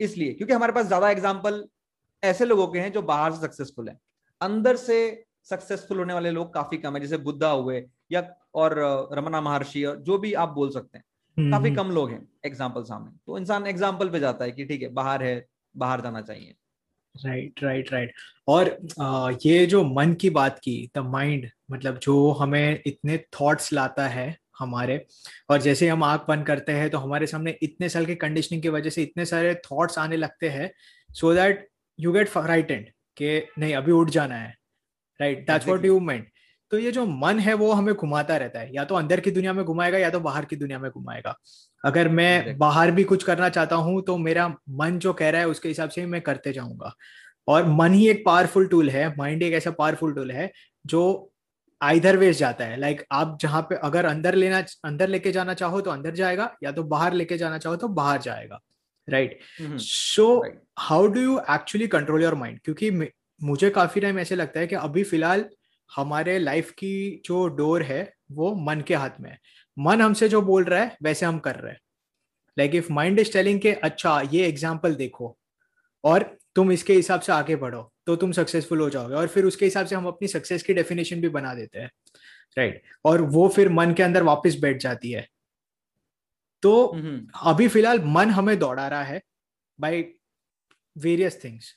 इसलिए 0.00 0.32
क्योंकि 0.32 0.54
हमारे 0.54 0.72
पास 0.72 0.86
ज़्यादा 0.86 1.10
एग्ज़ाम्पल 1.10 1.64
ऐसे 2.22 2.44
लोगों 2.44 2.66
के 2.66 2.78
हैं 2.78 2.92
जो 2.92 3.02
बाहर 3.02 3.32
से 3.32 3.40
सक्सेसफुल 3.40 3.88
है। 3.88 3.98
अंदर 4.40 4.76
से 4.76 4.98
सक्सेसफुल 5.44 5.98
होने 5.98 6.14
वाले 6.14 6.30
लोग 6.30 6.52
काफ़ी 6.54 6.78
कम 6.78 6.94
है 6.94 7.00
जैसे 7.00 7.16
बुद्धा 7.18 7.50
हुए 7.50 7.82
या 8.12 8.22
और 8.54 8.74
रमना 9.12 9.40
महर्षि 9.40 9.84
और 9.84 9.96
जो 10.02 10.18
भी 10.18 10.32
आप 10.34 10.48
बोल 10.48 10.70
सकते 10.70 10.98
हैं। 10.98 11.04
हम्म, 11.36 11.50
काफ़ी 11.50 11.68
हम्म। 11.68 11.82
कम 11.82 11.90
लोग 11.90 12.10
हैं 12.10 12.26
एग्ज़ाम्पल 12.46 12.82
सामने। 12.82 13.10
तो 13.26 13.38
इंसान 13.38 13.66
एग्ज़ाम्पल 13.66 14.08
पे 14.08 14.20
जाता 14.20 14.44
है 14.44 14.52
कि 14.52 14.64
ठीक 14.64 14.82
है 14.82 14.88
बाहर 14.92 15.22
है 15.22 15.44
बाहर 15.74 16.00
जाना 16.00 16.20
चाहिए। 16.20 16.54
राइट 17.14 17.62
राइट 17.62 17.92
राइट 17.92 18.12
और 18.48 18.76
आ, 19.00 19.30
ये 19.44 19.66
जो 19.66 19.82
मन 19.84 20.14
की 20.14 20.30
बात 20.30 20.58
की 20.58 20.90
द 20.94 20.98
माइंड 21.08 21.48
मतलब 21.70 21.98
जो 21.98 22.30
हमें 22.32 22.82
इतने 22.86 23.18
थॉट्स 23.40 23.72
लाता 23.72 24.06
है 24.08 24.36
हमारे। 24.58 25.04
और 25.50 25.60
जैसे 25.62 25.88
हम 25.88 26.04
आँख 26.04 26.24
बंद 26.28 26.46
करते 26.46 26.72
हैं 26.72 26.90
तो 26.90 26.98
हमारे 26.98 27.26
सामने 27.26 27.56
इतने 27.62 27.88
साल 27.88 28.06
की 28.06 28.14
कंडीशनिंग 28.16 28.62
की 28.62 28.68
वजह 28.68 28.90
से 28.90 29.02
इतने 29.02 29.24
सारे 29.24 29.54
थॉट्स 29.64 29.98
आने 29.98 30.16
लगते 30.16 30.48
हैं 30.48 30.70
so 31.10 31.34
that 31.34 31.68
you 31.98 32.12
get 32.12 32.28
frightened 32.28 32.86
कि 33.16 33.42
नहीं 33.58 33.74
अभी 33.74 33.92
उठ 33.92 34.10
जाना 34.10 34.34
है 34.34 34.54
right 35.20 35.46
that's 35.46 35.66
what 35.66 35.84
you 35.84 36.00
meant 36.00 36.28
तो 36.72 36.78
ये 36.78 36.90
जो 36.92 37.04
मन 37.06 37.38
है 37.38 37.52
वो 37.54 37.70
हमें 37.72 37.94
घुमाता 37.94 38.36
रहता 38.36 38.60
है। 38.60 38.74
या 38.74 38.84
तो 38.84 38.94
अंदर 38.94 39.20
की 39.20 39.30
दुनिया 39.30 39.52
में 39.52 39.64
घुमाएगा 39.64 39.98
या 39.98 40.08
तो 40.10 40.20
बाहर 40.20 40.44
की 40.44 40.56
दुनिया 40.56 40.78
में 40.78 40.90
घुमाएगा। 40.90 41.34
अगर 41.84 42.08
मैं 42.08 42.56
बाहर 42.58 42.90
भी 42.90 43.04
कुछ 43.04 43.24
करना 43.24 43.48
चाहता 43.48 43.76
हूँ 43.76 44.02
तो 44.02 44.16
मेरा 44.18 44.48
मन 44.70 44.98
जो 44.98 45.12
कह 45.12 45.30
रहा 45.30 45.40
है 45.40 45.48
उसके 45.48 45.68
हिसाब 45.68 45.90
से 45.90 46.00
ही 46.00 46.06
मैं 46.06 46.20
करते 46.20 46.52
जाऊँगा। 46.52 46.92
और 47.48 47.66
मन 47.68 47.92
ही 47.92 48.08
एक 48.08 48.24
पावरफुल 48.26 48.66
टूल 48.66 48.90
है 48.90 49.08
माइंड 49.16 49.42
एक 49.42 49.52
ऐसा 49.54 49.70
पावरफुल 49.70 50.14
टूल 50.14 50.30
है 50.30 50.50
जो 50.86 51.32
आइधर 51.80 52.16
वेज 52.16 52.38
जाता 52.38 52.64
है। 52.64 52.76
लाइक 52.76 52.96
like, 52.96 53.08
आप 53.12 53.38
जहाँ 53.40 53.62
पे 53.62 53.74
अगर 53.84 54.04
अंदर 54.04 54.34
लेना 54.34 54.62
अंदर 54.84 55.08
लेके 55.08 55.32
जाना 55.32 55.54
चाहो 55.54 55.80
तो 55.80 55.90
अंदर 55.90 56.14
जाएगा 56.14 56.50
या 56.62 56.72
तो 56.72 56.82
बाहर 56.84 57.12
लेके 57.12 57.36
जाना 57.38 57.58
चाहो 57.58 57.76
तो 57.76 57.88
बाहर 57.90 58.20
जाएगा 58.22 58.60
right 59.08 59.38
so 59.80 60.26
how 60.78 61.06
do 61.06 61.20
you 61.20 61.38
actually 61.50 61.86
control 61.88 62.22
your 62.22 62.34
mind 62.34 62.58
क्योंकि 62.64 62.90
मुझे 63.40 63.70
काफ़ी 63.70 64.00
टाइम 64.00 64.18
ऐसे 64.18 64.36
लगता 64.36 64.60
है 64.60 64.66
कि 64.66 64.74
अभी 64.76 65.02
फ़िलहाल 65.04 65.44
हमारे 65.90 66.38
लाइफ 66.38 66.70
की 66.70 67.22
जो 67.24 67.46
डोर 67.56 67.82
है 67.82 68.02
वो 68.32 68.54
मन 68.60 68.80
के 68.80 68.94
हाथ 68.94 69.20
में 69.20 69.30
है। 69.30 69.38
मन 69.76 70.00
हमसे 70.00 70.28
जो 70.28 70.40
बोल 70.42 70.64
रहा 70.64 70.80
है 70.80 70.96
वैसे 71.02 71.26
हम 71.26 71.38
कर 71.38 71.56
रहे 71.56 71.72
हैं। 71.72 71.80
Like 72.56 72.74
if 72.74 72.92
mind 72.92 73.18
is 73.18 73.32
telling 73.32 73.60
के 73.60 73.72
अच्छा 73.74 74.20
ये 74.32 74.46
एग्ज़ाम्पल 74.46 74.94
देखो 74.94 75.36
और 76.04 76.22
तुम 76.56 76.72
इसके 76.72 76.92
हिसाब 76.92 77.20
से 77.20 77.32
आगे 77.32 77.56
बढ़ो। 77.56 77.90
तो 78.06 78.16
तुम 78.16 78.32
सक्सेसफुल 78.32 78.80
हो 78.80 78.90
जाओगे। 78.90 79.14
और 79.14 79.28
फिर 79.28 79.44
उसके 79.44 79.64
हिसाब 79.64 79.86
से 79.86 79.94
हम 79.94 80.06
अपनी 80.06 80.28
सक्सेस 80.28 80.62
की 80.62 80.74
डेफिनेशन 80.74 81.20
भी 81.20 81.28
बना 81.28 81.54
देते 81.54 81.78
हैं। 81.78 81.90
Right 82.56 82.74
right. 82.74 82.90
और 83.04 83.22
वो 83.22 83.48
फिर 83.48 83.68
मन 83.68 83.94
के 83.94 84.02
अंदर 84.02 84.22
वापस 84.22 84.56
बैठ 84.60 84.80
जाती 84.80 85.10
है। 85.10 85.26
तो 86.62 86.86
अभी 87.44 87.68
फ़िलहाल 87.68 88.00
मन 88.04 88.30
हमें 88.30 88.58
दौड़ा 88.58 88.86
रहा 88.88 89.02
है 89.02 89.20
बाय 89.78 90.04
वेरियस 90.96 91.44
थिंग्स 91.44 91.74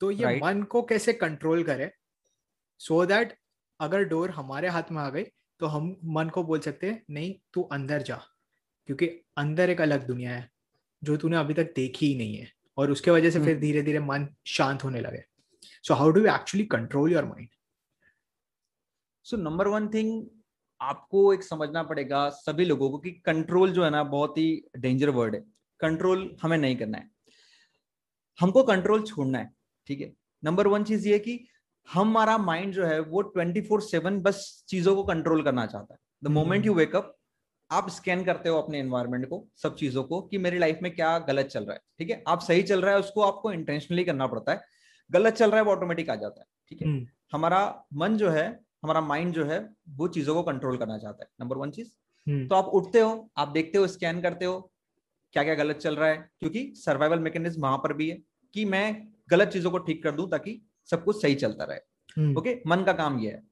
तो 0.00 0.10
ये 0.10 0.24
right. 0.24 0.42
मन 0.42 0.62
को 0.62 0.82
कैसे 0.82 1.12
कंट्रोल 1.12 1.62
करे 1.62 1.90
सो 2.80 3.02
so 3.02 3.08
दैट 3.08 3.36
अगर 3.80 4.04
डोर 4.04 4.30
हमारे 4.30 4.68
हाथ 4.68 4.90
में 4.92 5.02
आ 5.02 5.08
गई 5.10 5.24
तो 5.60 5.66
हम 5.66 5.96
मन 6.04 6.28
को 6.28 6.42
बोल 6.42 6.60
सकते 6.60 6.86
हैं 6.86 7.02
नहीं 7.10 7.34
तू 7.52 7.62
अंदर 7.62 8.02
जा 8.02 8.20
क्योंकि 8.88 9.06
अंदर 9.36 9.70
एक 9.70 9.80
अलग 9.80 10.06
दुनिया 10.06 10.30
है 10.30 10.50
जो 11.02 11.16
तूने 11.16 11.36
अभी 11.36 11.54
तक 11.54 11.72
देखी 11.76 12.06
ही 12.06 12.18
नहीं 12.18 12.36
है। 12.36 12.52
और 12.78 12.90
उसके 12.90 13.10
वजह 13.10 13.30
से 13.30 13.38
फिर 13.38 13.48
हम्म। 13.48 13.60
धीरे 13.60 13.82
धीरे 13.82 14.00
मन 14.00 14.28
शांत 14.46 14.84
होने 14.84 15.00
लगे। 15.00 15.24
So 15.84 15.94
how 15.94 16.10
do 16.10 16.20
you 16.20 16.26
actually 16.26 16.64
control 16.66 17.12
your 17.12 17.24
mind 17.24 17.48
so 19.24 19.36
number 19.36 19.68
one 19.68 19.88
thing 19.88 20.26
आपको 20.80 21.32
एक 21.34 21.42
समझना 21.42 21.82
पड़ेगा 21.82 22.28
सभी 22.30 22.64
लोगों 22.64 22.90
को 22.90 22.98
कि 22.98 23.10
कंट्रोल 23.10 23.72
जो 23.72 23.84
है 23.84 23.90
ना 23.90 24.02
बहुत 24.04 24.38
ही 24.38 24.62
डेंजर 24.78 25.10
वर्ड 25.10 25.34
है। 25.34 25.40
कंट्रोल 25.80 26.36
हमें 26.42 26.58
नहीं 26.58 26.76
करना 26.76 26.98
है। 26.98 27.10
हमको 28.40 28.62
कंट्रोल 28.62 29.02
छोड़ना 29.02 29.38
है 29.38 29.50
ठीक 29.86 30.00
है? 30.00 30.12
नंबर 30.44 30.66
वन 30.66 30.84
चीज़ 30.84 31.08
ये 31.08 31.18
कि 31.18 31.48
हमारा 31.88 32.38
माइंड 32.38 32.74
जो 32.74 32.84
है 32.86 33.00
वो 33.00 33.22
ट्वेंटी 33.22 33.60
फोर 33.60 33.80
सेवन 33.82 34.20
बस 34.22 34.64
चीज़ों 34.68 34.96
को 34.96 35.04
कंट्रोल 35.04 35.42
करना 35.42 35.66
चाहता 35.66 35.94
है। 35.94 36.00
The 36.24 36.28
moment 36.28 36.66
you 36.66 36.74
wake up 36.74 37.17
आप 37.70 37.88
स्कैन 37.90 38.24
करते 38.24 38.48
हो 38.48 38.58
अपने 38.58 38.78
एनवायरमेंट 38.78 39.26
को 39.28 39.44
सब 39.56 39.74
चीज़ों 39.76 40.02
को 40.04 40.20
कि 40.22 40.38
मेरी 40.38 40.58
लाइफ 40.58 40.78
में 40.82 40.94
क्या 40.94 41.18
गलत 41.24 41.46
चल 41.46 41.64
रहा 41.64 41.74
है 41.74 41.80
ठीक 41.98 42.10
है 42.10 42.22
आप 42.28 42.40
सही 42.40 42.62
चल 42.62 42.82
रहा 42.82 42.92
है 42.92 43.00
उसको 43.00 43.22
आपको 43.22 43.52
इंटेंशनली 43.52 44.04
करना 44.04 44.26
पड़ता 44.26 44.52
है 44.52 44.62
गलत 45.10 45.34
चल 45.34 45.50
रहा 45.50 45.60
है 45.60 45.64
वो 45.64 45.72
ऑटोमेटिक 45.72 46.10
आ 46.10 46.14
जाता 46.14 46.40
है 46.40 46.46
ठीक 46.70 46.82
है 46.82 46.88
हम्म। 46.88 47.06
हमारा 47.32 47.60
मन 47.94 48.16
जो 48.16 48.30
है 48.30 48.46
हमारा 48.82 49.00
माइंड 49.02 49.32
जो 49.34 49.44
है 49.44 49.58
वो 49.96 50.08
चीज़ों 50.08 50.34
को 50.34 50.42
कंट्रोल 50.42 50.76
करना 50.76 50.98
चाहता 50.98 51.24
है 51.24 51.30
नंबर 51.40 51.56
वन 51.56 51.70
चीज़ 51.70 51.88
हम्म। 52.26 52.46
तो 52.46 52.54
आप 52.54 52.66
उठते 52.72 53.00
हो 53.00 53.30
आप 53.38 53.48
देखते 53.48 53.78
हो 53.78 53.86
स्कैन 53.88 54.20
करते 54.20 54.44
हो 54.44 54.58
क्या 55.34 55.44
क्या 55.44 55.54
गलत 55.54 55.76
चल 55.78 55.96
रहा 55.96 56.08
है 56.08 56.16
क्योंकि 56.40 56.72
सर्वाइवल 56.76 57.18
मैकेनिज्म 57.18 57.62
वहाँ 57.62 57.78
पर 57.78 57.92
भी 57.92 58.08
है 58.10 58.18
कि 58.54 58.64
मैं 58.66 58.86
गलत 59.30 59.48
चीज़ों 59.48 59.70
को 59.70 59.78
ठीक 59.80 60.02
कर 60.02 60.12
दूँ 60.12 60.28
ताकि 60.30 60.60
सब 60.88 61.04
कुछ 61.04 61.20
सही 61.22 61.34
चलता 61.34 61.64
रहे 61.64 61.78
हम्म। 62.16 62.36
ओके 62.36 62.60
मन 62.66 62.84
का 62.84 62.92
काम 62.94 63.18
यह 63.18 63.30
है 63.30 63.42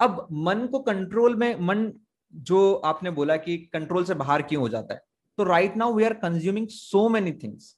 अब 0.00 0.26
मन 0.42 0.66
को 0.66 0.78
कंट्रोल 0.82 1.36
में 1.36 1.54
मन 1.60 1.90
जो 2.34 2.74
आपने 2.84 3.10
बोला 3.10 3.36
कि 3.36 3.56
कंट्रोल 3.72 4.04
से 4.04 4.14
बाहर 4.14 4.42
क्यों 4.42 4.62
हो 4.62 4.68
जाता 4.68 4.94
है? 4.94 5.00
तो 5.38 5.44
right 5.44 5.76
now 5.76 5.94
we 5.94 6.04
are 6.04 6.14
consuming 6.14 6.68
so 6.68 7.08
many 7.08 7.32
things 7.32 7.76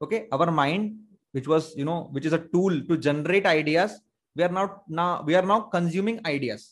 okay 0.00 0.18
our 0.32 0.50
mind 0.50 0.92
which 1.34 1.48
was 1.48 1.72
you 1.78 1.84
know 1.84 2.10
which 2.14 2.26
is 2.26 2.34
a 2.34 2.38
tool 2.52 2.80
to 2.80 2.96
generate 2.96 3.46
ideas 3.46 3.92
we 4.36 4.42
are 4.42 4.52
not 4.52 4.78
ना 4.90 5.14
we 5.26 5.34
are 5.34 5.44
now 5.44 5.68
consuming 5.70 6.18
ideas 6.26 6.66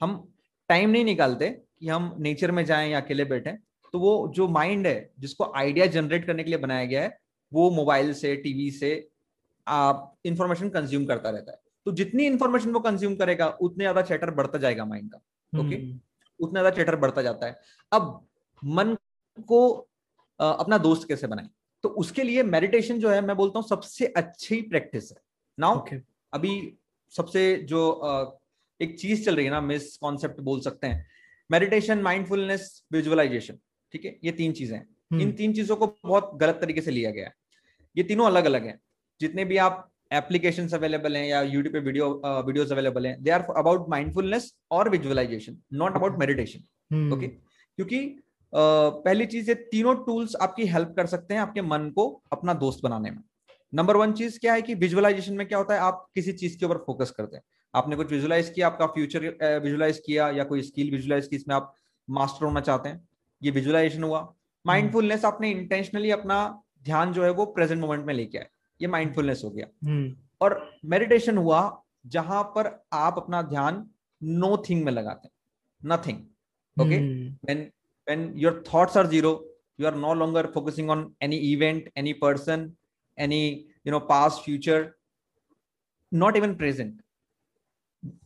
हम 0.00 0.32
time 0.68 0.90
नहीं 0.90 1.04
निकालते 1.04 1.48
कि 1.50 1.88
हम 1.88 2.14
nature 2.18 2.50
में 2.50 2.64
जाएँ 2.64 2.90
या 2.90 3.00
अकेले 3.00 3.24
बैठे। 3.24 3.52
तो 3.94 3.98
वो 3.98 4.32
जो 4.34 4.48
माइंड 4.48 4.86
है, 4.86 5.10
जिसको 5.18 5.52
आइडिया 5.56 5.86
जनरेट 5.86 6.26
करने 6.26 6.44
के 6.44 6.50
लिए 6.50 6.58
बनाया 6.58 6.84
गया 6.84 7.02
है, 7.02 7.18
वो 7.52 7.70
मोबाइल 7.70 8.12
से 8.14 8.34
टीवी 8.36 8.70
से, 8.70 9.08
आप 9.66 10.14
इंफॉर्मेशन 10.24 10.68
कंज्यूम 10.68 11.04
करता 11.06 11.30
रहता 11.30 11.52
है। 11.52 11.58
तो 11.86 11.92
जितनी 11.92 12.26
इंफॉर्मेशन 12.26 12.70
वो 12.70 12.80
कंज्यूम 12.80 13.14
करेगा, 13.16 13.46
उतने 13.48 13.84
ज़्यादा 13.84 14.02
चैटर 14.02 14.30
बढ़ता 14.30 14.58
जाएगा 14.58 14.84
माइंड 14.84 15.10
का 15.12 15.18
ओके 15.52 15.76
okay? 15.76 16.07
उतना 16.40 16.60
ज़्यादा 16.60 16.76
चैटर 16.76 16.96
बढ़ता 16.96 17.22
जाता 17.22 17.46
है। 17.46 17.60
अब 17.92 18.26
मन 18.62 18.96
को 19.48 19.68
अपना 20.40 20.78
दोस्त 20.78 21.08
कैसे 21.08 21.26
बनाए? 21.26 21.48
तो 21.84 21.88
उसके 21.98 22.22
लिए 22.22 22.42
मेडिटेशन 22.42 22.98
जो 23.00 23.10
है 23.10 23.20
मैं 23.20 23.36
बोलता 23.36 23.58
हूँ 23.58 23.66
सबसे 23.68 24.06
अच्छी 24.06 24.60
प्रैक्टिस 24.62 25.10
है। 25.12 25.18
Now 25.58 25.78
okay. 25.78 25.98
अभी 26.32 26.78
सबसे 27.12 27.54
जो 27.68 27.80
एक 28.80 28.98
चीज़ 29.00 29.24
चल 29.24 29.36
रही 29.36 29.44
है 29.44 29.50
ना 29.50 29.60
मिस 29.60 29.96
कॉन्सेप्ट 29.96 30.40
बोल 30.40 30.60
सकते 30.60 30.86
हैं। 30.86 31.06
मेडिटेशन 31.50 32.02
माइंडफुलनेस 32.02 32.84
विजुअलाइजेशन 32.92 33.58
ठीक 33.94 34.04
है? 34.04 34.18
ये 34.24 34.32
तीन 34.32 34.52
चीज़ें 34.52 34.76
हैं। 34.76 34.86
इन 35.12 35.20
हम्म। 35.20 35.32
तीन 35.32 35.52
चीज़ों 35.54 35.76
को 35.76 35.86
बहुत 36.04 36.30
गलत 36.36 36.58
तरीके 36.60 36.80
से 36.80 36.90
लिया 36.90 37.10
गया 37.10 37.26
है। 37.26 37.34
ये 37.96 38.02
तीनों 38.02 38.26
अलग 38.26 38.44
अलग 38.44 38.66
हैं। 38.66 38.78
जितने 39.20 39.44
भी 39.44 39.56
आप 39.58 39.88
एप्लीकेशन 40.10 40.68
अवेलेबल 40.74 41.16
हैं 41.16 41.26
या 41.26 41.42
यूट्यूब 41.42 41.72
पे 41.72 41.80
वीडियो 41.80 42.08
वीडियोस 42.46 42.72
अवेलेबल 42.72 43.06
हैं 43.06 43.22
दे 43.22 43.30
आर 43.30 43.44
अबाउट 43.56 43.88
माइंडफुलनेस 43.88 44.52
और 44.70 44.88
visualization 44.90 45.58
not 45.72 45.96
about 45.96 46.18
meditation 46.18 47.12
okay 47.14 47.26
क्योंकि 47.26 47.98
uh, 47.98 48.90
पहली 49.04 49.26
चीज़ 49.26 49.48
ये 49.50 49.54
तीनों 49.70 49.94
टूल्स 50.04 50.36
आपकी 50.42 50.66
हेल्प 50.66 50.94
कर 50.96 51.06
सकते 51.06 51.34
हैं 51.34 51.40
आपके 51.40 51.62
मन 51.62 51.90
को 51.96 52.06
अपना 52.32 52.54
दोस्त 52.54 52.80
बनाने 52.82 53.10
में। 53.10 53.18
नंबर 53.72 53.96
वन 53.96 54.12
चीज़ 54.12 54.38
क्या 54.40 54.54
है 54.54 54.62
कि 54.62 54.74
विजुअलाइजेशन 54.74 55.34
में 55.34 55.46
क्या 55.48 55.58
होता 55.58 55.74
है 55.74 55.80
आप 55.80 56.06
किसी 56.14 56.32
चीज़ 56.32 56.58
के 56.58 56.66
ऊपर 56.66 56.76
फोकस 56.86 57.10
करते 57.10 57.36
हैं। 57.36 57.42
आपने 57.74 57.96
कुछ 57.96 58.10
विजुअलाइज 58.12 58.48
किया 58.50 58.66
आपका 58.66 58.86
फ्यूचर 58.94 59.26
विजुअलाइज 59.64 59.98
किया 60.06 60.28
या 60.30 60.44
कोई 60.44 60.62
स्किल 60.62 60.90
विजुअलाइज 60.90 61.26
की 61.26 61.36
इसमें 61.36 61.54
आप 61.56 61.74
मास्टर 62.08 62.46
होना 62.46 62.60
चाहते 62.60 62.88
हैं 62.88 63.08
ये 63.42 63.50
विजुअलाइजेशन 63.50 64.02
हुआ। 64.02 64.20
Mindfulness 64.64 65.20
hmm. 65.20 65.32
आपने 65.32 65.50
इंटेंशनली 65.50 66.10
अपना 66.10 66.38
ध्यान 66.84 67.12
जो 67.12 67.24
है 67.24 67.30
वो 67.30 67.46
प्रेजेंट 67.46 67.80
मोमेंट 67.80 68.04
में 68.06 68.14
लेके 68.14 68.38
आए 68.38 68.46
ये 68.80 68.88
माइंडफुलनेस 68.88 69.42
हो 69.44 69.50
गया। 69.50 69.66
हम्म। 69.84 70.14
और 70.40 70.60
मेडिटेशन 70.86 71.36
हुआ 71.38 71.60
जहाँ 72.06 72.42
पर 72.54 72.66
आप 72.94 73.14
अपना 73.18 73.42
ध्यान 73.44 73.84
नो 74.22 74.56
थिंग 74.68 74.84
में 74.84 74.92
लगाते 74.92 75.28
हैं। 75.28 75.34
Nothing 75.82 76.18
okay 76.76 76.98
when 76.98 77.60
when 78.06 78.32
your 78.36 78.62
thoughts 78.66 78.96
are 78.96 79.06
zero 79.06 79.32
you 79.80 79.86
are 79.86 79.94
no 79.96 80.12
longer 80.14 80.46
focusing 80.54 80.90
on 80.90 81.12
any 81.22 81.36
event 81.52 81.90
any 81.98 82.12
person 82.22 82.72
any 83.18 83.42
you 83.86 83.92
know 83.92 83.98
past 84.06 84.44
future 84.44 84.90
not 86.12 86.36
even 86.36 86.54
present 86.54 87.00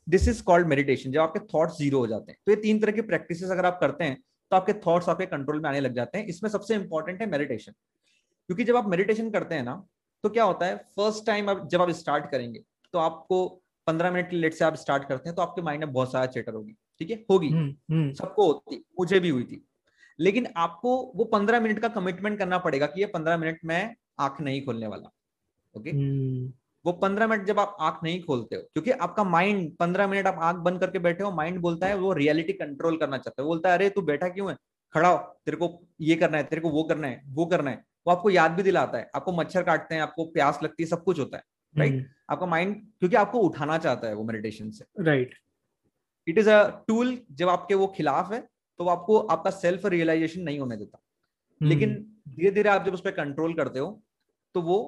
this 0.08 0.28
is 0.28 0.42
called 0.44 0.66
meditation 0.68 1.12
जब 1.12 1.20
आपके 1.20 1.40
thoughts 1.54 1.78
zero 1.78 1.98
हो 1.98 2.06
जाते 2.06 2.32
हैं। 2.32 2.38
तो 2.46 2.52
ये 2.52 2.56
तीन 2.62 2.78
तरह 2.80 2.92
की 2.92 3.02
प्रैक्टिस 3.02 3.42
अगर 3.44 3.66
आप 3.66 3.78
करते 3.80 4.04
हैं 4.04 4.16
तो 4.50 4.56
आपके 4.56 4.72
थॉट्स 4.86 5.08
आपके 5.08 5.26
कंट्रोल 5.26 5.60
में 5.60 5.68
आने 5.70 5.80
लग 5.80 5.94
जाते 5.94 6.18
हैं। 6.18 6.26
इसमें 6.26 6.48
सबसे 6.50 6.74
इंपॉर्टेंट 6.74 7.20
है 7.20 7.26
मेडिटेशन 7.30 7.72
क्योंकि 7.72 8.64
जब 8.64 8.76
आप 8.76 8.86
मेडिटेशन 8.88 9.30
करते 9.30 9.54
हैं 9.54 9.62
ना 9.62 9.74
तो 10.22 10.28
क्या 10.28 10.44
होता 10.44 10.66
है 10.66 10.76
फ़र्स्ट 10.76 11.26
टाइम 11.26 11.50
अब 11.50 11.68
जब 11.68 11.82
आप 11.82 11.90
स्टार्ट 11.90 12.30
करेंगे 12.30 12.62
तो 12.92 12.98
आपको 12.98 13.46
पंद्रह 13.86 14.10
मिनट 14.10 14.30
की 14.30 14.36
लेट 14.36 14.54
से 14.54 14.64
आप 14.64 14.74
स्टार्ट 14.74 15.04
करते 15.08 15.28
हैं 15.28 15.36
तो 15.36 15.42
आपके 15.42 15.62
माइंड 15.62 15.84
में 15.84 15.92
बहुत 15.92 16.12
सारा 16.12 16.26
चेटर 16.26 16.54
होगी 16.54 16.76
ठीक 16.98 17.10
है? 17.10 17.24
होगी। 17.30 17.48
हम्म, 17.48 17.94
हम्म। 17.94 18.12
सबको 18.12 18.46
होती 18.46 18.84
मुझे 19.00 19.20
भी 19.20 19.28
हुई 19.28 19.44
थी। 19.44 19.66
लेकिन 20.20 20.46
आपको 20.56 21.12
वो 21.16 21.24
पंद्रह 21.24 21.60
मिनट 21.60 21.78
का 21.78 21.88
कमिटमेंट 21.88 22.38
करना 22.38 22.58
पड़ेगा 22.58 22.86
कि 22.86 23.00
ये 23.00 23.06
पंद्रह 23.06 23.36
मिनट 23.36 23.60
में 23.64 23.94
आँख 24.18 24.40
नहीं 24.40 24.64
खोलने 24.64 24.86
वाला 24.86 25.10
ओके? 25.76 25.90
हम्म। 25.90 26.52
वो 26.86 26.92
पंद्रह 26.92 27.26
मिनट 27.26 27.46
जब 27.46 27.60
आप 27.60 27.76
आँख 27.80 28.00
नहीं 28.02 28.22
खोलते 28.22 28.56
हो 28.56 28.62
क्योंकि 28.62 28.90
आपका 28.90 29.24
माइंड 29.24 29.76
पंद्रह 29.76 30.06
मिनट 30.06 30.26
आप 30.26 30.38
आँख 30.38 30.56
बंद 30.56 30.80
करके 30.80 30.98
बैठे 30.98 31.24
हो 31.24 31.30
माइंड 31.32 31.60
बोलता 31.60 31.86
है 31.86 31.94
वो 31.96 32.12
रियलिटी 32.12 32.52
कंट्रोल 32.52 32.96
करना 32.96 33.18
चाहता 33.18 33.42
है। 33.42 33.46
बोलता 33.46 33.68
है 33.68 33.74
अरे 33.74 33.90
तू 33.90 34.02
बैठा 34.02 34.28
क्यों 34.28 34.50
है? 34.50 34.56
खड़ा 34.92 35.08
हो 35.08 35.18
तेरे 35.44 35.56
को 35.56 35.86
ये 36.00 36.14
करना 36.16 36.36
है 36.36 36.44
तेरे 36.44 36.62
को 36.62 36.70
वो 36.70 36.82
करना 36.82 37.08
है 37.08 37.22
वो 37.28 37.46
करना 37.46 37.70
है। 37.70 37.84
वो 38.06 38.12
आपको 38.12 38.30
याद 38.30 38.52
भी 38.52 38.62
दिलाता 38.62 38.98
है 38.98 39.10
आपको 39.14 39.32
मच्छर 39.32 39.62
काटते 39.62 39.94
हैं 39.94 40.02
आपको 40.02 40.24
प्यास 40.30 40.58
लगती 40.62 40.82
है 40.82 40.88
सब 40.88 41.04
कुछ 41.04 41.18
होता 41.18 41.36
है 41.36 41.42
राइट 41.74 41.90
right? 41.90 42.00
हम्म। 42.00 42.32
आपका 42.32 42.46
माइंड 42.46 42.74
क्योंकि 42.98 43.16
आपको 43.16 43.38
उठाना 43.40 43.78
चाहता 43.78 44.08
है 44.08 44.14
वो 44.14 44.24
मेडिटेशन 44.24 44.70
से 44.70 44.84
right 45.00 45.34
it 46.26 46.38
is 46.38 46.50
a 46.50 46.68
tool 46.88 47.18
जब 47.32 47.48
आपके 47.48 47.74
वो 47.74 47.86
खिलाफ 47.96 48.32
है 48.32 48.40
तो 48.80 48.86
आपको 48.88 49.18
आपका 49.28 49.50
सेल्फ 49.50 49.86
रियलाइजेशन 49.86 50.42
नहीं 50.42 50.58
होने 50.58 50.76
देता 50.76 50.98
hmm. 50.98 51.68
लेकिन 51.68 51.94
धीरे 52.28 52.50
धीरे 52.50 52.68
आप 52.68 52.84
जब 52.86 52.94
उस 52.94 53.00
पर 53.00 53.10
कंट्रोल 53.10 53.54
करते 53.54 53.78
हो 53.78 54.02
तो 54.54 54.62
वो 54.62 54.78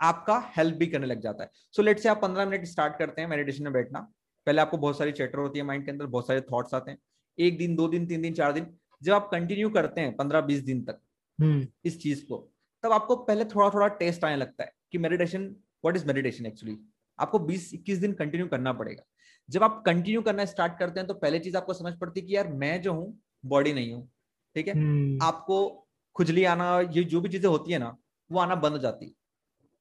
आपका 0.00 0.38
हेल्प 0.56 0.76
भी 0.76 0.86
करने 0.86 1.06
लग 1.06 1.20
जाता 1.20 1.44
है 1.44 1.50
सो 1.74 1.82
लेट 1.82 1.98
से 1.98 2.08
आप 2.08 2.20
पंद्रह 2.22 2.46
मिनट 2.46 2.64
स्टार्ट 2.66 2.98
करते 2.98 3.22
हैं 3.22 3.28
मेडिटेशन 3.28 3.64
में 3.64 3.72
बैठना 3.72 4.00
पहले 4.46 4.60
आपको 4.60 4.78
बहुत 4.78 4.98
सारी 4.98 5.12
चैटर 5.12 5.38
होती 5.38 5.58
है 5.58 5.64
माइंड 5.64 5.84
के 5.84 5.90
अंदर 5.90 6.06
बहुत 6.06 6.26
सारे 6.26 6.40
थॉट्स 6.52 6.74
आते 6.74 6.90
हैं 6.90 6.98
एक 7.38 7.58
दिन 7.58 7.76
दो 7.76 7.88
दिन 7.88 8.06
तीन 8.06 8.22
दिन 8.22 8.34
चार 8.34 8.52
दिन 8.52 8.66
जब 9.02 9.12
आप 9.12 9.28
कंटिन्यू 9.30 9.70
करते 9.70 10.00
हैं 10.00 10.16
पंद्रह 10.16 10.40
बीस 10.42 10.62
दिन 10.62 10.82
तक 10.84 11.00
hmm. 11.38 11.66
इस 11.84 12.00
चीज़ 12.00 12.24
को 12.26 12.51
तब 12.82 12.92
आपको 12.92 13.16
पहले 13.16 13.44
थोड़ा 13.44 13.70
थोड़ा 13.70 13.88
टेस्ट 13.88 14.24
आने 14.24 14.36
लगता 14.36 14.64
है 14.64 14.72
कि 14.92 14.98
meditation 14.98 15.44
what 15.84 15.96
is 15.96 16.06
meditation 16.06 16.46
actually 16.46 16.76
आपको 17.18 17.38
20-21 17.38 17.98
दिन 17.98 18.12
कंटिन्यू 18.12 18.46
करना 18.46 18.72
पड़ेगा। 18.72 19.02
जब 19.48 19.62
आप 19.62 19.82
कंटिन्यू 19.86 20.22
करना 20.22 20.44
स्टार्ट 20.44 20.78
करते 20.78 21.00
हैं 21.00 21.06
तो 21.06 21.14
पहले 21.14 21.38
चीज़ 21.38 21.56
आपको 21.56 21.72
समझ 21.72 21.92
पड़ती 21.98 22.20
है 22.20 22.26
कि 22.26 22.36
यार 22.36 22.52
मैं 22.52 22.80
जो 22.82 22.92
हूँ 22.92 23.20
बॉडी 23.46 23.72
नहीं 23.72 23.92
हूँ 23.92 24.08
ठीक 24.56 24.68
है? 24.68 24.74
hmm. 24.74 25.24
आपको 25.24 25.88
खुजली 26.16 26.44
आना 26.44 26.80
ये 26.80 27.04
जो 27.04 27.20
भी 27.20 27.28
चीज़ें 27.28 27.48
होती 27.50 27.72
है 27.72 27.78
ना 27.78 27.96
वो 28.30 28.40
आना 28.40 28.54
बंद 28.54 28.72
हो 28.72 28.78
जाती 28.78 29.06
है। 29.06 29.12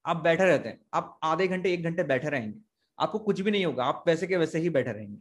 आप 0.06 0.18
बैठे 0.18 0.46
रहते 0.46 0.70
हैं 0.70 0.80
आप 0.94 1.20
आधे 1.24 1.48
घंटे 1.48 1.74
एक 1.74 1.84
घंटे 1.84 2.04
बैठे 2.04 2.30
रहेंगे। 2.30 2.60
आपको 3.00 3.20
कुछ 3.20 3.42
भी 3.42 3.52
नहीं 3.52 3.66
होगा 3.66 3.84
आप 3.84 4.04
वैसे 4.08 4.28
के 4.28 4.38
वैसे 4.38 4.60
ही 4.60 4.70
बैठे 4.70 4.92
रहेंगे। 4.92 5.20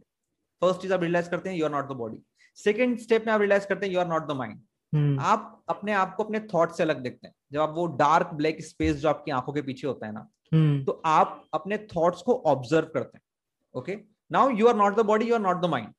फ़र्स्ट 0.61 0.81
चीज़ 0.81 0.93
आप 0.93 1.01
रियलाइज़ 1.01 1.29
करते 1.29 1.49
हैं 1.49 1.57
you 1.57 1.65
are 1.65 1.71
not 1.71 1.89
the 1.89 1.97
body 1.97 2.17
second 2.57 2.97
step 2.99 3.25
में 3.27 3.33
आप 3.33 3.39
रियलाइज़ 3.41 3.67
करते 3.67 3.85
हैं 3.85 3.93
you 3.93 3.99
are 3.99 4.07
not 4.07 4.27
the 4.27 4.31
mind. 4.31 4.59
आप 5.19 5.63
अपने 5.69 5.93
आप 5.93 6.15
को 6.15 6.23
अपने 6.23 6.39
थॉट 6.53 6.71
से 6.71 6.83
अलग 6.83 7.01
देखते 7.03 7.27
हैं। 7.27 7.33
जब 7.51 7.59
आप 7.59 7.73
वो 7.75 7.85
डार्क 7.97 8.29
ब्लैक 8.33 8.63
स्पेस 8.65 8.95
जो 8.97 9.09
आपकी 9.09 9.31
आँखों 9.31 9.53
के 9.53 9.61
पीछे 9.61 9.87
होता 9.87 10.05
है 10.07 10.13
ना 10.13 10.27
hmm. 10.51 10.85
तो 10.85 11.01
आप 11.05 11.43
अपने 11.53 11.77
थॉट्स 11.95 12.21
को 12.21 12.41
ऑब्ज़र्व 12.45 12.87
करते 12.93 13.17
हैं 13.17 13.23
okay 13.75 13.97
now 14.31 14.49
you 14.49 14.67
are 14.67 14.75
not 14.75 14.95
the 14.95 15.05
body 15.05 15.25
you 15.25 15.35
are 15.35 15.41
not 15.41 15.61
the 15.61 15.69
mind 15.69 15.93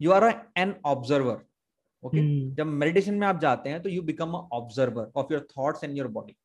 you 0.00 0.12
are 0.12 0.24
an 0.56 0.74
observer 0.86 1.44
okay 2.02 2.24
जब 2.54 2.66
मेडिटेशन 2.66 3.14
में 3.14 3.26
आप 3.26 3.40
जाते 3.40 3.70
हैं 3.70 3.82
तो 3.82 3.88
you 3.88 4.02
become 4.02 4.32
a 4.32 4.48
observer 4.52 5.10
of 5.16 5.32
your 5.32 5.46
thoughts 5.58 5.84
and 5.84 5.96
your 5.98 6.08
body 6.08 6.36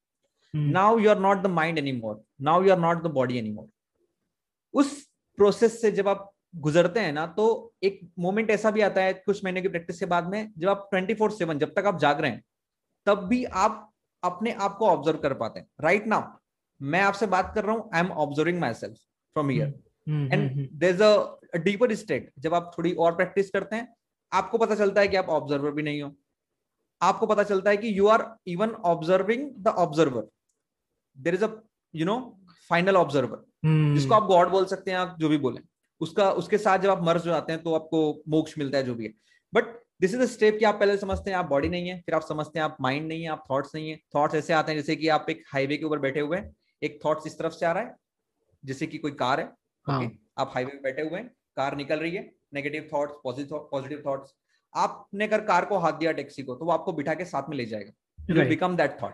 now 0.54 0.98
you 1.00 1.10
are 1.10 1.20
not 1.20 1.42
the 1.42 1.48
mind 1.52 1.78
any 1.78 1.92
more 1.92 2.24
now 2.42 2.64
you 2.64 2.72
are 2.72 2.80
not 2.80 3.04
the 3.04 3.12
body 3.12 3.38
any 3.38 3.52
more 3.52 3.70
उस 4.74 5.02
process 5.38 5.82
से 5.82 5.92
जब 5.92 6.08
आप 6.08 6.32
गुजरते 6.56 7.00
हैं 7.00 7.12
ना 7.14 7.26
तो 7.28 7.74
एक 7.84 8.00
मोमेंट 8.20 8.50
ऐसा 8.50 8.72
भी 8.72 8.82
आता 8.82 9.02
है 9.02 9.14
कुछ 9.16 9.44
महीने 9.44 9.62
की 9.62 9.68
प्रैक्टिस 9.68 10.00
के 10.00 10.06
बाद 10.06 10.28
में 10.28 10.52
जब 10.58 10.70
आप 10.70 10.88
ट्वेंटी 10.92 11.14
फोर 11.14 11.32
सेवन 11.32 11.60
जब 11.60 11.74
तक 11.76 11.86
आप 11.86 12.00
जाग 12.00 12.22
रहे 12.22 12.32
हैं 12.32 12.44
तब 13.08 13.24
भी 13.28 13.44
आप 13.56 13.91
अपने 14.24 14.52
आप 14.54 14.76
को 14.78 14.88
ऑब्ज़र्व 14.88 15.18
कर 15.20 15.34
पाते 15.34 15.60
हैं। 15.60 15.68
राइट 15.82 16.08
नाउ 16.08 16.32
मैं 16.82 17.02
आपसे 17.02 17.28
बात 17.28 17.52
कर 17.56 17.66
रहा 17.66 17.76
हूँ 17.76 17.90
I 17.94 18.00
am 18.00 18.12
observing 18.24 18.60
my 18.60 18.74
self 18.74 18.96
from 19.36 19.50
here 19.50 19.68
and 20.34 20.70
there 20.74 20.90
is 20.90 21.04
a 21.04 21.58
deeper 21.60 21.94
state 21.96 22.32
जब 22.40 22.54
आप 22.54 22.72
थोड़ी 22.78 22.94
और 22.96 23.16
प्रैक्टिस 23.16 23.50
करते 23.50 23.76
हैं 23.76 23.88
आपको 24.32 24.58
पता 24.58 24.76
चलता 24.76 25.02
है 25.02 25.08
कि 25.08 25.18
आप 25.18 25.30
ऑब्जर्वर 25.30 25.72
भी 25.72 25.84
नहीं 25.84 26.02
हो। 26.02 26.12
आपको 27.02 27.26
पता 27.28 27.44
चलता 27.44 27.70
है 27.70 27.78
कि 27.78 27.98
you 27.98 28.08
are 28.08 28.26
even 28.48 28.72
observing 28.86 29.50
the 29.58 29.68
observer 29.80 30.28
there 31.18 31.34
is 31.34 31.44
a 31.44 31.50
you 31.94 32.06
know 32.06 32.18
final 32.70 32.98
observer 32.98 33.44
जिसको 33.96 34.14
आप 34.14 34.24
गॉड 34.28 34.50
बोल 34.50 34.66
सकते 34.66 34.92
हैं 34.92 34.98
आप 34.98 35.16
जो 35.20 35.30
भी 35.30 35.38
बोले। 35.38 35.62
उसका 36.02 36.30
उसके 36.34 36.58
साथ 36.58 36.80
जब 36.80 36.90
आप 36.90 37.02
मर्ज 37.04 37.28
हो 37.28 37.32
जाते 37.32 37.54
हैं 37.54 37.62
तो 37.64 37.74
आपको 37.76 38.02
मोक्ष 38.30 38.58
मिलता 38.58 38.78
है 38.78 38.84
जो 38.84 38.96
भी 38.96 39.06
है। 39.06 39.14
बट 39.54 39.66
दिस 40.02 40.14
इज़ 40.14 40.22
स्टेप 40.22 40.58
कि 40.60 40.66
आप 40.66 40.76
पहले 40.76 40.98
समझते 40.98 41.32
हैं 41.32 41.38
आप 41.38 41.46
बॉडी 41.46 41.70
नहीं 41.70 41.90
है 41.90 42.00
फिर 42.02 42.16
आप 42.16 42.22
समझते 42.22 42.60
हैं 42.60 42.64
आप 42.64 42.78
माइंड 42.82 43.08
नहीं 43.08 43.24
है 43.24 43.30
आप 43.30 43.44
थॉट्स 43.52 43.76
नहीं 43.76 43.90
है। 43.90 44.00
थॉट्स 44.16 44.36
ऐसे 44.36 44.54
आते 44.54 44.72
हैं 44.72 44.80
जैसे 44.80 44.96
कि 44.96 45.08
आप 45.08 45.26
एक 45.30 45.44
हाईवे 45.54 45.78
के 45.78 45.86
ऊपर 45.86 46.00
बैठे 46.00 46.20
हुए 46.20 46.38
हैं 46.38 46.56
एक 46.84 47.00
थॉट्स 47.06 47.28
इस 47.28 47.38
तरफ़ 47.40 47.54
से 47.54 47.66
आ 47.66 47.72
रहा 47.72 47.84
है 47.84 47.96
जैसे 48.66 48.88
कि 48.88 48.98
कोई 48.98 49.12
कार 49.12 49.40
है 49.40 49.46
हाँ. 49.88 50.02
okay? 50.02 50.16
आप 50.38 50.52
हाईवे 50.54 50.72
पे 50.72 50.78
बैठे 50.78 51.02
हुए 51.02 51.20
हैं 51.20 51.28
कार 51.56 51.76
निकल 51.76 52.00
रही 52.00 52.16
है 52.16 52.32
नेगेटिव 52.54 52.90
थॉट्स 52.94 53.14
पॉजिटिव 53.24 54.04
थॉट्स 54.06 54.34
आपने 54.76 55.28
अगर 55.28 55.42
कार 55.42 55.66
को 55.66 55.78
हाथ 55.78 55.94
दिया 55.94 56.12
टैक्सी 56.12 56.44
को 56.44 56.56
तो 56.56 56.66
वो 56.66 56.72
आपको 56.72 56.94
बिठा 56.94 57.14
के 57.14 57.26
साथ 57.26 57.50
में 57.50 57.58
ले 57.58 57.66
जाएगा। 57.66 58.44
बिकम 58.50 58.78
दैट 58.78 59.02
थॉट 59.04 59.14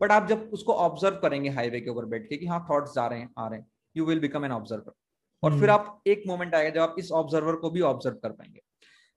बट 0.00 0.10
आप 0.10 0.28
जब 0.28 0.50
उसको 0.52 0.72
ऑब्ज़र्व 0.72 1.16
करेंगे 1.16 1.50
हाईवे 1.50 1.80
के 1.80 1.90
ऊपर 1.90 2.04
बैठ 2.04 2.28
के 2.28 2.36
कि 2.36 2.46
हाँ 2.46 2.66
थॉट्स 2.70 2.94
जा 2.94 3.06
रहे 3.06 3.18
हैं 3.18 3.30
आ 3.38 3.48
रहे 3.48 3.58
हैं 3.58 3.66
you 3.96 4.04
will 4.04 4.20
become 4.20 4.44
an 4.44 4.52
observer 4.52 4.92
और 5.42 5.60
फिर 5.60 5.68
hmm. 5.68 5.78
आप 5.78 6.02
एक 6.06 6.22
मोमेंट 6.26 6.54
आएगा 6.54 6.70
जब 6.70 6.80
आप 6.80 6.96
इस 6.98 7.12
ऑब्जर्वर 7.12 7.54
को 7.54 7.70
भी 7.70 7.80
ऑब्ज़र्व 7.80 8.16
कर 8.16 8.32
पाएँगे। 8.32 8.60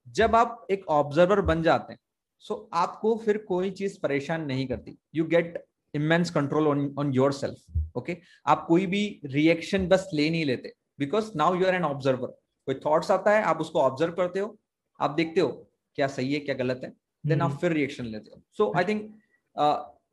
जब 0.08 0.36
आप 0.36 0.66
एक 0.72 0.88
ऑब्जर्वर 0.90 1.42
बन 1.42 1.62
जाते 1.64 1.94
हैं 1.94 2.00
सो 2.40 2.54
so 2.54 2.78
आपको 2.78 3.16
फिर 3.26 3.38
कोई 3.48 3.72
चीज़ 3.72 3.98
परेशान 4.04 4.46
नहीं 4.46 4.68
करती। 4.68 4.98
You 5.16 5.26
get 5.26 5.64
immense 5.94 6.30
control 6.32 6.68
on 6.68 6.94
on 7.00 7.14
your 7.14 7.34
self 7.34 7.98
okay 7.98 8.18
आप 8.48 8.66
कोई 8.68 8.86
भी 8.86 9.04
रिएक्शन 9.26 9.88
बस 9.88 10.10
ले 10.14 10.30
नहीं 10.30 10.46
लेते 10.46 10.74
because 11.00 11.32
now 11.36 11.56
you 11.56 11.66
are 11.66 11.76
an 11.76 11.84
observer 11.84 12.28
कोई 12.68 12.76
थॉट्स 12.86 13.12
आता 13.12 13.32
है 13.32 13.44
आप 13.44 13.62
उसको 13.62 13.82
ऑब्ज़र्व 13.82 14.14
करते 14.14 14.40
हो 14.40 14.58
आप 15.00 15.12
देखते 15.12 15.42
हो 15.42 15.48
क्या 15.96 16.08
सही 16.08 16.34
है 16.34 16.40
क्या 16.40 16.56
गलत 16.56 16.82
है 16.84 16.92
देन 17.26 17.42
आप 17.42 17.52
hmm. 17.52 17.60
फिर 17.62 17.72
रिएक्शन 17.72 18.06
लेते 18.06 18.32
हो। 18.36 18.42
So 18.58 18.72
I 18.78 18.84
think 18.84 19.14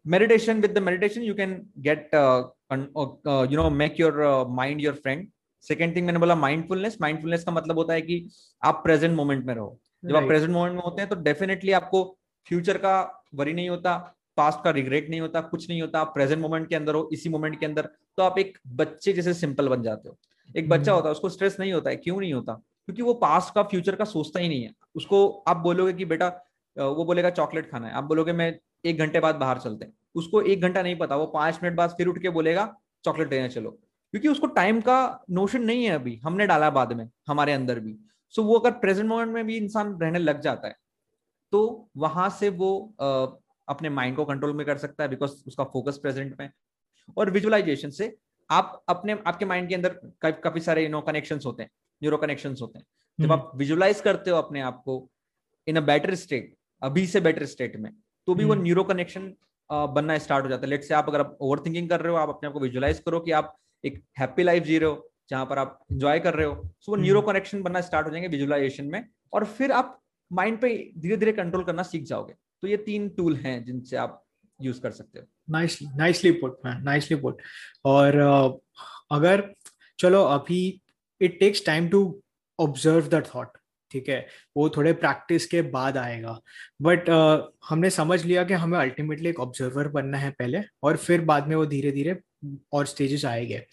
meditation 0.07 0.61
with 0.61 0.79
the 0.79 0.79
meditation 0.83 1.23
you 1.23 1.35
can 1.35 1.55
get 1.79 2.11
you 2.15 3.63
know 3.63 3.69
make 3.71 4.01
your 4.01 4.23
mind 4.51 4.81
your 4.81 4.95
friend 4.95 5.29
second 5.63 5.95
thing 5.97 6.07
मैंने 6.07 6.19
बोला 6.19 6.35
माइंडफुलनेस 6.37 6.97
माइंडफुलनेस 7.01 7.45
का 7.45 7.53
मतलब 7.53 7.79
होता 7.79 7.93
है 7.93 8.03
कि 8.03 8.27
आप 8.63 8.81
प्रेजेंट 8.85 9.17
मोमेंट 9.17 9.45
में 9.47 9.55
रहो। 9.55 9.79
जब 10.05 10.17
आप 10.17 10.25
प्रेजेंट 10.25 10.51
मोमेंट 10.51 10.75
में 10.77 10.83
होते 10.83 11.03
हैं 11.03 11.09
तो 11.11 11.17
डेफिनेटली 11.17 11.73
आपको 11.73 12.03
फ्यूचर 12.47 12.79
का 12.79 13.25
वरी 13.35 13.53
नहीं 13.53 13.69
होता 13.69 13.97
पास्ट 14.37 14.63
का 14.65 14.71
रिग्रेट 14.71 15.09
नहीं 15.11 15.21
होता 15.21 15.41
कुछ 15.41 15.69
नहीं 15.69 15.81
होता। 15.83 16.01
आप 16.01 16.13
प्रेजेंट 16.15 16.41
मोमेंट 16.43 16.69
के 16.69 16.77
अंदर 16.77 16.95
हो 16.95 17.09
इसी 17.13 17.29
मोमेंट 17.29 17.59
के 17.61 17.67
अंदर। 17.67 17.89
तो 18.17 18.23
आप 18.23 18.39
एक 18.39 18.59
बच्चे 18.67 19.13
जैसे 19.13 19.35
सिंपल 19.35 19.69
बन 19.69 19.83
जाते 19.83 20.09
हो। 20.09 20.17
एक 20.57 20.69
बच्चा 20.69 20.91
हम्म। 20.91 20.95
होता 20.95 21.09
है 21.09 21.13
उसको 21.13 21.29
स्ट्रेस 21.29 21.57
नहीं 21.61 21.73
होता 21.73 21.91
है 21.91 21.97
क्यों 21.97 22.21
नहीं 22.21 22.33
होता? 22.33 22.53
क्योंकि 22.53 23.03
वो 23.03 23.15
पास्ट 23.15 23.55
का 23.55 23.63
फ्यूचर 23.63 23.97
का 23.97 24.05
सोचता 24.05 24.41
ही 24.41 24.49
नहीं 24.49 24.63
है। 24.63 24.73
उसको 24.95 25.29
आप 25.49 25.57
बोलोगे 25.57 25.93
कि 25.93 26.05
बेटा 26.05 26.29
वो 26.77 27.05
बोलेगा 27.05 27.31
चॉकलेट 27.31 27.71
खाना 27.71 27.89
है। 27.89 27.95
आप 27.95 28.05
बोलोगे 28.05 28.33
मैं 28.33 28.55
एक 28.85 28.99
घंटे 28.99 29.21
बाद 29.21 29.35
बाहर 29.35 29.59
चलते 29.59 29.85
हैं। 29.85 29.93
उसको 30.15 30.41
एक 30.43 30.61
घंटा 30.61 30.83
नहीं 30.83 30.97
पता। 30.97 31.17
वो 31.17 31.27
पाँच 31.27 31.59
मिनट 31.63 31.77
बाद 31.77 31.91
फिर 31.91 32.07
उठ 32.07 32.19
के 32.23 32.31
बोलेगा 32.31 32.65
चॉकलेट 33.05 33.33
लेना 33.33 33.49
चलो। 33.49 33.79
क्योंकि 34.13 34.29
उसको 34.29 34.47
टाइम 34.53 34.81
का 34.81 34.97
नोशन 35.31 35.63
नहीं 35.63 35.85
है 35.85 35.91
अभी 35.91 36.21
हमने 36.25 36.47
डाला 36.47 36.71
बाद 36.71 36.93
में 36.93 37.09
हमारे 37.29 37.53
अंदर 37.53 37.79
भी 37.81 37.97
सो 38.35 38.43
so, 38.43 38.49
वो 38.49 38.59
अगर 38.59 38.71
प्रेजेंट 38.79 39.09
मोमेंट 39.09 39.31
में 39.31 39.47
भी 39.47 39.57
इंसान 39.57 39.97
रहने 40.03 40.19
लग 40.19 40.41
जाता 40.41 40.69
है 40.69 40.77
तो 41.53 41.91
वहाँ 41.97 42.29
से 42.31 42.49
वो 42.51 42.73
आ, 43.01 43.27
अपने 43.69 43.91
माइंड 43.91 44.17
को 44.17 44.25
कंट्रोल 44.25 44.53
में 44.53 44.65
कर 44.67 44.79
सकता 44.79 45.05
है 45.05 45.11
बिकॉज़ 45.11 45.33
उसका 45.47 45.65
फोकस 45.67 45.99
प्रेजेंट 46.03 46.37
में 46.41 46.51
और 47.17 47.31
विजुअलाइजेशन 47.31 47.91
से 47.91 48.15
आप 48.51 48.83
अपने 48.89 49.17
आपके 49.27 49.45
माइंड 49.45 49.69
के 49.69 49.75
अंदर 49.75 50.01
काफ़ी 50.23 50.61
सारे 50.61 50.89
नो 50.89 51.01
कनेक्शन 51.01 51.41
होते 51.47 51.63
हैं 51.63 51.71
न्यूरो 52.03 52.17
कनेक्शन 52.17 52.57
होते 52.61 52.79
हैं 52.79 52.87
जब 53.19 53.25
हम्म। 53.25 53.33
आप 53.33 53.53
विजुअलाइज 53.57 54.01
करते 54.01 54.31
हो 54.31 54.37
अपने 54.37 54.61
आप 54.63 54.83
को 54.85 54.97
इन 55.67 55.77
अ 55.77 55.81
बेटर 55.83 56.15
स्टेट 56.17 56.55
अभी 56.83 57.07
से 57.07 57.21
बेटर 57.21 57.47
स्टेट 57.47 57.77
में 57.77 57.93
तो 58.29 58.35
भी 58.35 58.45
वो 58.45 58.55
न्यूरो 58.57 58.83
हम्म। 58.83 58.93
कनेक्शन 58.93 59.33
बनना 59.71 60.19
स्टार्ट 60.19 60.45
हो 60.45 60.51
जाता 60.51 60.63
है 60.63 60.71
लेट 60.71 60.85
से 60.85 60.95
आप 60.95 61.09
अगर 61.09 61.25
ओवर 61.41 61.61
थिंकिंग 61.67 61.89
कर 61.89 62.01
रहे 62.01 62.13
हो 62.13 62.19
आप 62.19 62.29
अपने 62.29 62.47
आप 62.47 62.53
को 62.53 62.61
विजुअलाइज 62.61 62.99
करो 63.01 63.21
कि 63.21 63.31
आप 63.33 63.57
एक 63.85 64.03
हैप्पी 64.19 64.43
लाइफ 64.43 64.63
जी 64.63 64.79
रहे 64.79 64.91
हो 64.91 65.11
जहाँ 65.31 65.47
पर 65.47 65.59
आप 65.59 65.79
इंजॉय 65.93 66.21
कर 66.21 66.35
रहे 66.35 66.47
हो। 66.47 66.69
सो 66.81 66.93
वो 66.93 66.97
न्यूरो 66.97 67.21
हम्म। 67.21 67.33
कनेक्शन 67.33 67.63
बनना 67.63 67.81
स्टार्ट 67.81 68.07
हो 68.07 68.11
जाएँगे 68.11 68.29
विजुअलाइजेशन 68.29 68.85
में 68.85 69.05
और 69.33 69.45
फिर 69.45 69.73
आप 69.73 69.99
माइंड 70.33 70.59
पे 70.59 70.93
धीरे 70.99 71.17
धीरे 71.17 71.33
कंट्रोल 71.33 71.65
करना 71.65 71.83
सीख 71.83 72.03
जाओगे। 72.03 72.35
तो 72.63 72.69
ये 72.69 72.77
तीन 72.77 73.09
टूल 73.09 73.37
हैं 73.37 73.65
जिनसे 73.65 73.97
आप 73.97 74.25
यूज़ 74.63 74.81
कर 74.81 74.91
सकते 74.91 75.19
हो। 75.19 75.27
Nicely 75.51 75.89
nicely 75.97 76.31
put 76.33 76.59
man 76.65 76.83
nicely 76.83 77.17
put 77.17 77.39
और 77.85 78.13
uh, 78.13 78.87
अगर 79.11 79.55
चलो 79.99 80.23
अभी 80.25 80.83
it 81.21 81.39
takes 81.41 81.67
time 81.67 81.89
to 81.89 82.23
observe 82.61 83.09
the 83.09 83.25
thought 83.35 83.59
ठीक 83.91 84.09
है? 84.09 84.27
वो 84.57 84.69
थोड़े 84.69 84.93
प्रैक्टिस 84.93 85.47
के 85.47 85.63
बाद 85.63 85.97
आएगा। 85.97 86.41
बट 86.83 87.11
uh, 87.11 87.41
हमने 87.69 87.91
समझ 87.91 88.25
लिया 88.25 88.45
कि 88.45 88.55
हमें 88.55 88.79
अल्टीमेटली 88.79 89.29
एक 89.29 89.41
ऑब्जर्वर 89.41 89.89
बनना 89.89 90.19
है 90.19 90.31
पहले 90.31 90.61
और 90.83 90.97
फिर 90.97 91.21
बाद 91.21 91.49
में 91.49 91.57
वो 91.57 91.67
धीरे 91.67 91.93
धीरे 91.93 92.21
और 92.73 92.87
स्टेजेस 92.87 93.25
आएँगे। 93.25 93.67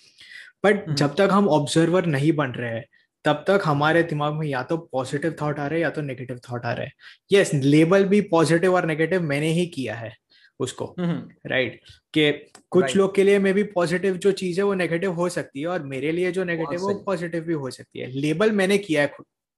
बट 0.66 0.84
हम्म। 0.86 0.96
जब 0.96 1.16
तक 1.16 1.30
हम 1.32 1.50
ऑब्जर्वर 1.50 2.06
नहीं 2.06 2.32
बन 2.32 2.52
रहे 2.52 2.70
हैं 2.70 2.86
तब 3.26 3.44
तक 3.48 3.62
हमारे 3.66 4.04
दिमाग 4.04 4.34
में 4.34 4.48
या 4.48 4.64
तो 4.64 4.78
पॉजिटिव 4.78 5.36
थॉट 5.42 5.60
आ 5.60 5.68
रहे 5.68 5.80
हैं 5.80 5.84
या 5.84 5.90
तो 5.90 6.02
नेगेटिव 6.02 6.40
थॉट 6.52 6.66
आ 6.66 6.74
रहे 6.74 6.86
हैं। 6.86 6.94
यस 7.32 7.54
लेबल 7.54 8.06
भी 8.06 8.22
पॉजिटिव 8.22 8.76
और 8.76 8.86
नेगेटिव 8.86 9.22
मैंने 9.22 9.48
ही 9.48 9.66
किया 9.68 9.96
है 9.96 10.16
उसको 10.60 10.96
राइट 11.00 11.82
right? 11.82 11.94
कि 12.14 12.32
कुछ 12.70 12.84
right. 12.84 12.98
लोग 12.98 13.16
के 13.16 13.24
लिए 13.24 13.40
मे 13.40 13.54
भी 13.54 13.64
पॉजिटिव 13.64 14.18
जो 14.18 14.32
चीज़ 14.32 14.60
है 14.60 14.64
वो 14.64 14.74
नेगेटिव 14.74 15.14
हो 15.14 15.30
सकती 15.30 15.62
है 15.62 15.68
और 15.68 15.84
मेरे 15.84 16.12
लिए 16.12 16.32
जो 16.32 16.44
नेगेटिव 16.44 16.80
वो 16.80 16.94
पॉजिटिव 16.94 17.44
भी 17.44 17.54
हो 17.54 17.72
सकती 17.72 18.00
है। 18.00 18.08
लेबल 18.12 18.52
मैंने 18.52 18.78
किया 18.78 19.02
है 19.02 19.12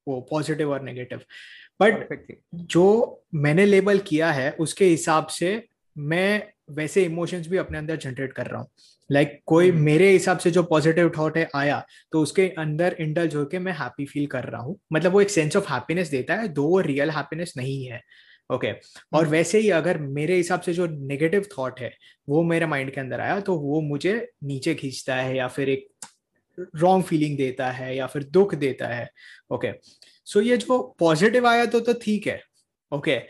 वो 0.07 0.21
पॉजिटिव 0.21 0.71
और 0.71 0.81
नेगेटिव 0.81 1.19
बट 1.81 2.25
जो 2.53 2.85
मैंने 3.33 3.65
लेबल 3.65 3.99
किया 3.99 4.31
है 4.31 4.51
उसके 4.51 4.85
हिसाब 4.85 5.27
से 5.27 5.67
मैं 5.97 6.47
वैसे 6.69 7.03
इमोशंस 7.03 7.47
भी 7.47 7.57
अपने 7.57 7.77
अंदर 7.77 7.95
जनरेट 7.95 8.33
कर 8.33 8.47
रहा 8.47 8.61
हूँ 8.61 8.69
लाइक 9.11 9.29
like, 9.29 9.41
कोई 9.45 9.71
hmm. 9.71 9.79
मेरे 9.79 10.09
हिसाब 10.11 10.37
से 10.37 10.51
जो 10.51 10.63
पॉजिटिव 10.63 11.11
थॉट 11.17 11.37
है 11.37 11.49
आया 11.55 11.85
तो 12.11 12.21
उसके 12.21 12.47
अंदर 12.57 12.95
इंडल्ज 12.99 13.35
होके 13.35 13.59
मैं 13.59 13.73
हैप्पी 13.73 14.05
फील 14.05 14.27
कर 14.27 14.43
रहा 14.43 14.61
हूँ 14.61 14.79
मतलब 14.93 15.11
वो 15.11 15.21
एक 15.21 15.29
सेंस 15.29 15.55
ऑफ़ 15.55 15.71
हैप्पीनेस 15.73 16.09
देता 16.09 16.35
है 16.35 16.47
दो 16.47 16.63
वो 16.63 16.79
रियल 16.79 17.09
हैप्पीनेस 17.09 17.53
नहीं 17.57 17.85
है 17.85 18.01
ओके 18.53 18.67
okay. 18.67 18.85
और 19.13 19.21
hmm. 19.21 19.31
वैसे 19.31 19.59
ही 19.59 19.69
अगर 19.69 19.97
मेरे 19.97 20.35
हिसाब 20.35 20.61
से 20.61 20.73
जो 20.73 20.87
नेगेटिव 20.87 21.45
थॉट 21.57 21.79
है 21.79 21.93
वो 22.29 22.43
मेरे 22.43 22.65
माइंड 22.65 22.93
के 22.93 23.01
अंदर 23.01 23.19
आया 23.19 23.39
तो 23.39 23.55
वो 23.55 23.81
मुझे 23.81 24.15
नीचे 24.43 24.75
खींचता 24.75 25.15
है 25.15 25.37
या 25.37 25.47
फिर 25.47 25.69
एक 25.69 25.87
रॉन्ग 26.75 27.03
फीलिंग 27.03 27.37
देता 27.37 27.71
है 27.71 27.95
या 27.97 28.07
फिर 28.07 28.23
दुख 28.23 28.55
देता 28.55 28.87
है 28.87 29.09
ओके 29.51 29.67
okay. 29.67 29.79
सो 30.25 30.39
so 30.39 30.45
ये 30.45 30.57
जो 30.57 30.95
पॉजिटिव 30.99 31.47
आया 31.47 31.65
तो 31.65 31.79
तो 31.79 31.93
ठीक 31.93 32.27
है 32.27 32.41
ओके 32.91 33.11
okay. 33.11 33.21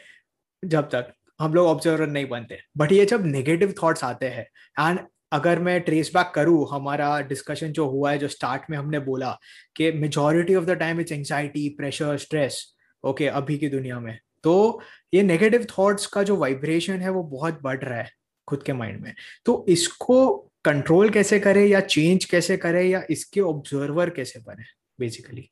जब 0.65 0.89
तक 0.89 1.13
हम 1.41 1.53
लोग 1.53 1.67
ऑब्जर्वर 1.67 2.07
नहीं 2.09 2.27
बनते। 2.29 2.59
बट 2.77 2.91
ये 2.91 3.05
जब 3.05 3.25
नेगेटिव 3.27 3.73
थॉट्स 3.83 4.03
आते 4.03 4.25
हैं 4.27 4.45
एंड 4.79 4.99
अगर 5.31 5.59
मैं 5.59 5.79
ट्रेस 5.81 6.11
बैक 6.13 6.31
करूँ, 6.35 6.67
हमारा 6.71 7.19
डिस्कशन 7.23 7.71
जो 7.71 7.87
हुआ 7.89 8.11
है, 8.11 8.17
जो 8.17 8.27
स्टार्ट 8.27 8.69
में 8.69 8.77
हमने 8.77 8.99
बोला 9.01 9.31
कि 9.75 9.91
majority 9.93 10.55
of 10.55 10.65
the 10.65 10.71
time 10.79 10.99
it's 11.01 11.11
anxiety 11.11 11.67
pressure 11.77 12.17
stress 12.19 12.63
okay 13.03 13.27
अभी 13.29 13.57
की 13.57 13.69
दुनिया 13.69 13.99
में। 13.99 14.17
तो 14.43 14.81
ये 15.13 15.23
नेगेटिव 15.23 15.65
थॉट्स 15.69 16.05
का 16.07 16.23
जो 16.23 16.35
वाइब्रेशन 16.37 17.01
है, 17.01 17.09
वो 17.09 17.23
बहुत 17.23 17.61
बढ़ 17.63 17.79
रहा 17.79 17.99
है 17.99 18.09
खुद 18.47 18.63
के 18.63 18.73
माइंड 18.73 19.01
में। 19.01 19.13
तो 19.45 19.65
इसको 19.69 20.29
कंट्रोल 20.65 21.09
कैसे 21.09 21.39
करें, 21.39 21.65
या 21.65 21.79
चेंज 21.81 22.25
कैसे 22.25 22.57
करे, 22.57 22.83
या 22.83 23.03
इसके 23.09 23.41
ऑब्जर्वर 23.41 24.09
कैसे 24.09 24.39
बने 24.41 24.63
बेसिकली 24.99 25.49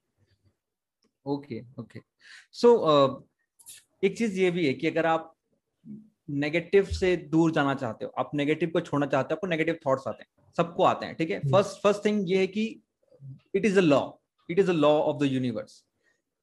ओके 1.25 1.60
ओके 1.80 1.99
सो 2.54 2.69
एक 4.04 4.17
चीज़ 4.17 4.39
ये 4.39 4.52
भी 4.52 4.65
है 4.67 4.73
कि 4.73 4.88
अगर 4.88 5.06
आप 5.06 5.36
नेगेटिव 6.30 6.86
से 6.86 7.15
दूर 7.32 7.52
जाना 7.52 7.74
चाहते 7.76 8.06
हो। 8.06 8.12
आप 8.20 8.32
नेगेटिव 8.36 8.70
को 8.70 8.82
छोड़ना 8.82 9.06
चाहते 9.08 9.34
हो 9.34 9.36
आपको 9.36 9.48
नेगेटिव 9.48 9.78
थॉट्स 9.86 10.08
आते 10.08 10.24
हैं। 10.24 10.54
सबको 10.58 10.84
आते 10.84 11.06
हैं 11.06 11.15
ठीक 11.15 11.32
है? 11.32 11.39
फ़र्स्ट 11.42 11.82
फ़र्स्ट 11.84 12.06
थिंग 12.06 12.30
ये 12.32 12.38
है 12.38 12.48
कि 12.48 12.65
it 13.56 13.65
is 13.65 13.78
a 13.78 13.82
law 13.82 14.02
it 14.50 14.60
is 14.60 14.70
a 14.70 14.74
law 14.74 14.92
of 14.92 15.18
the 15.18 15.32
universe 15.32 15.84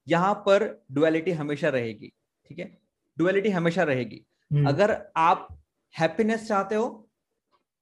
यहाँ 0.06 0.34
पर 0.46 0.64
डुअलिटी 0.92 1.30
हमेशा 1.32 1.68
रहेगी 1.68 2.12
ठीक 2.50 2.58
है? 2.58 2.78
डुअलिटी 3.16 3.50
हमेशा 3.50 3.82
रहेगी। 3.82 4.24
hmm. 4.50 4.68
अगर 4.68 4.96
आप 5.16 5.48
हैप्पीनेस 5.94 6.48
चाहते 6.48 6.74
हो 6.74 6.88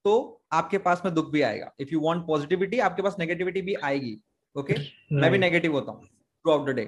तो 0.05 0.43
आपके 0.53 0.79
पास 0.79 1.03
में 1.05 1.13
दुख 1.15 1.31
भी 1.33 1.43
आएगा। 1.43 1.71
इफ़ 1.81 1.89
यू 1.93 2.01
वांट 2.01 2.27
पॉजिटिविटी 2.27 2.79
आपके 2.81 3.03
पास 3.03 3.17
नेगेटिविटी 3.19 3.63
भी 3.63 3.75
आएगी 3.75 4.19
ओके 4.57 4.73
okay? 4.73 4.85
मैं 5.13 5.31
भी 5.31 5.39
नेगेटिव 5.39 5.73
होता 5.73 5.93
हूँ 5.93 6.05
throughout 6.53 6.69
the 6.69 6.75
day 6.77 6.83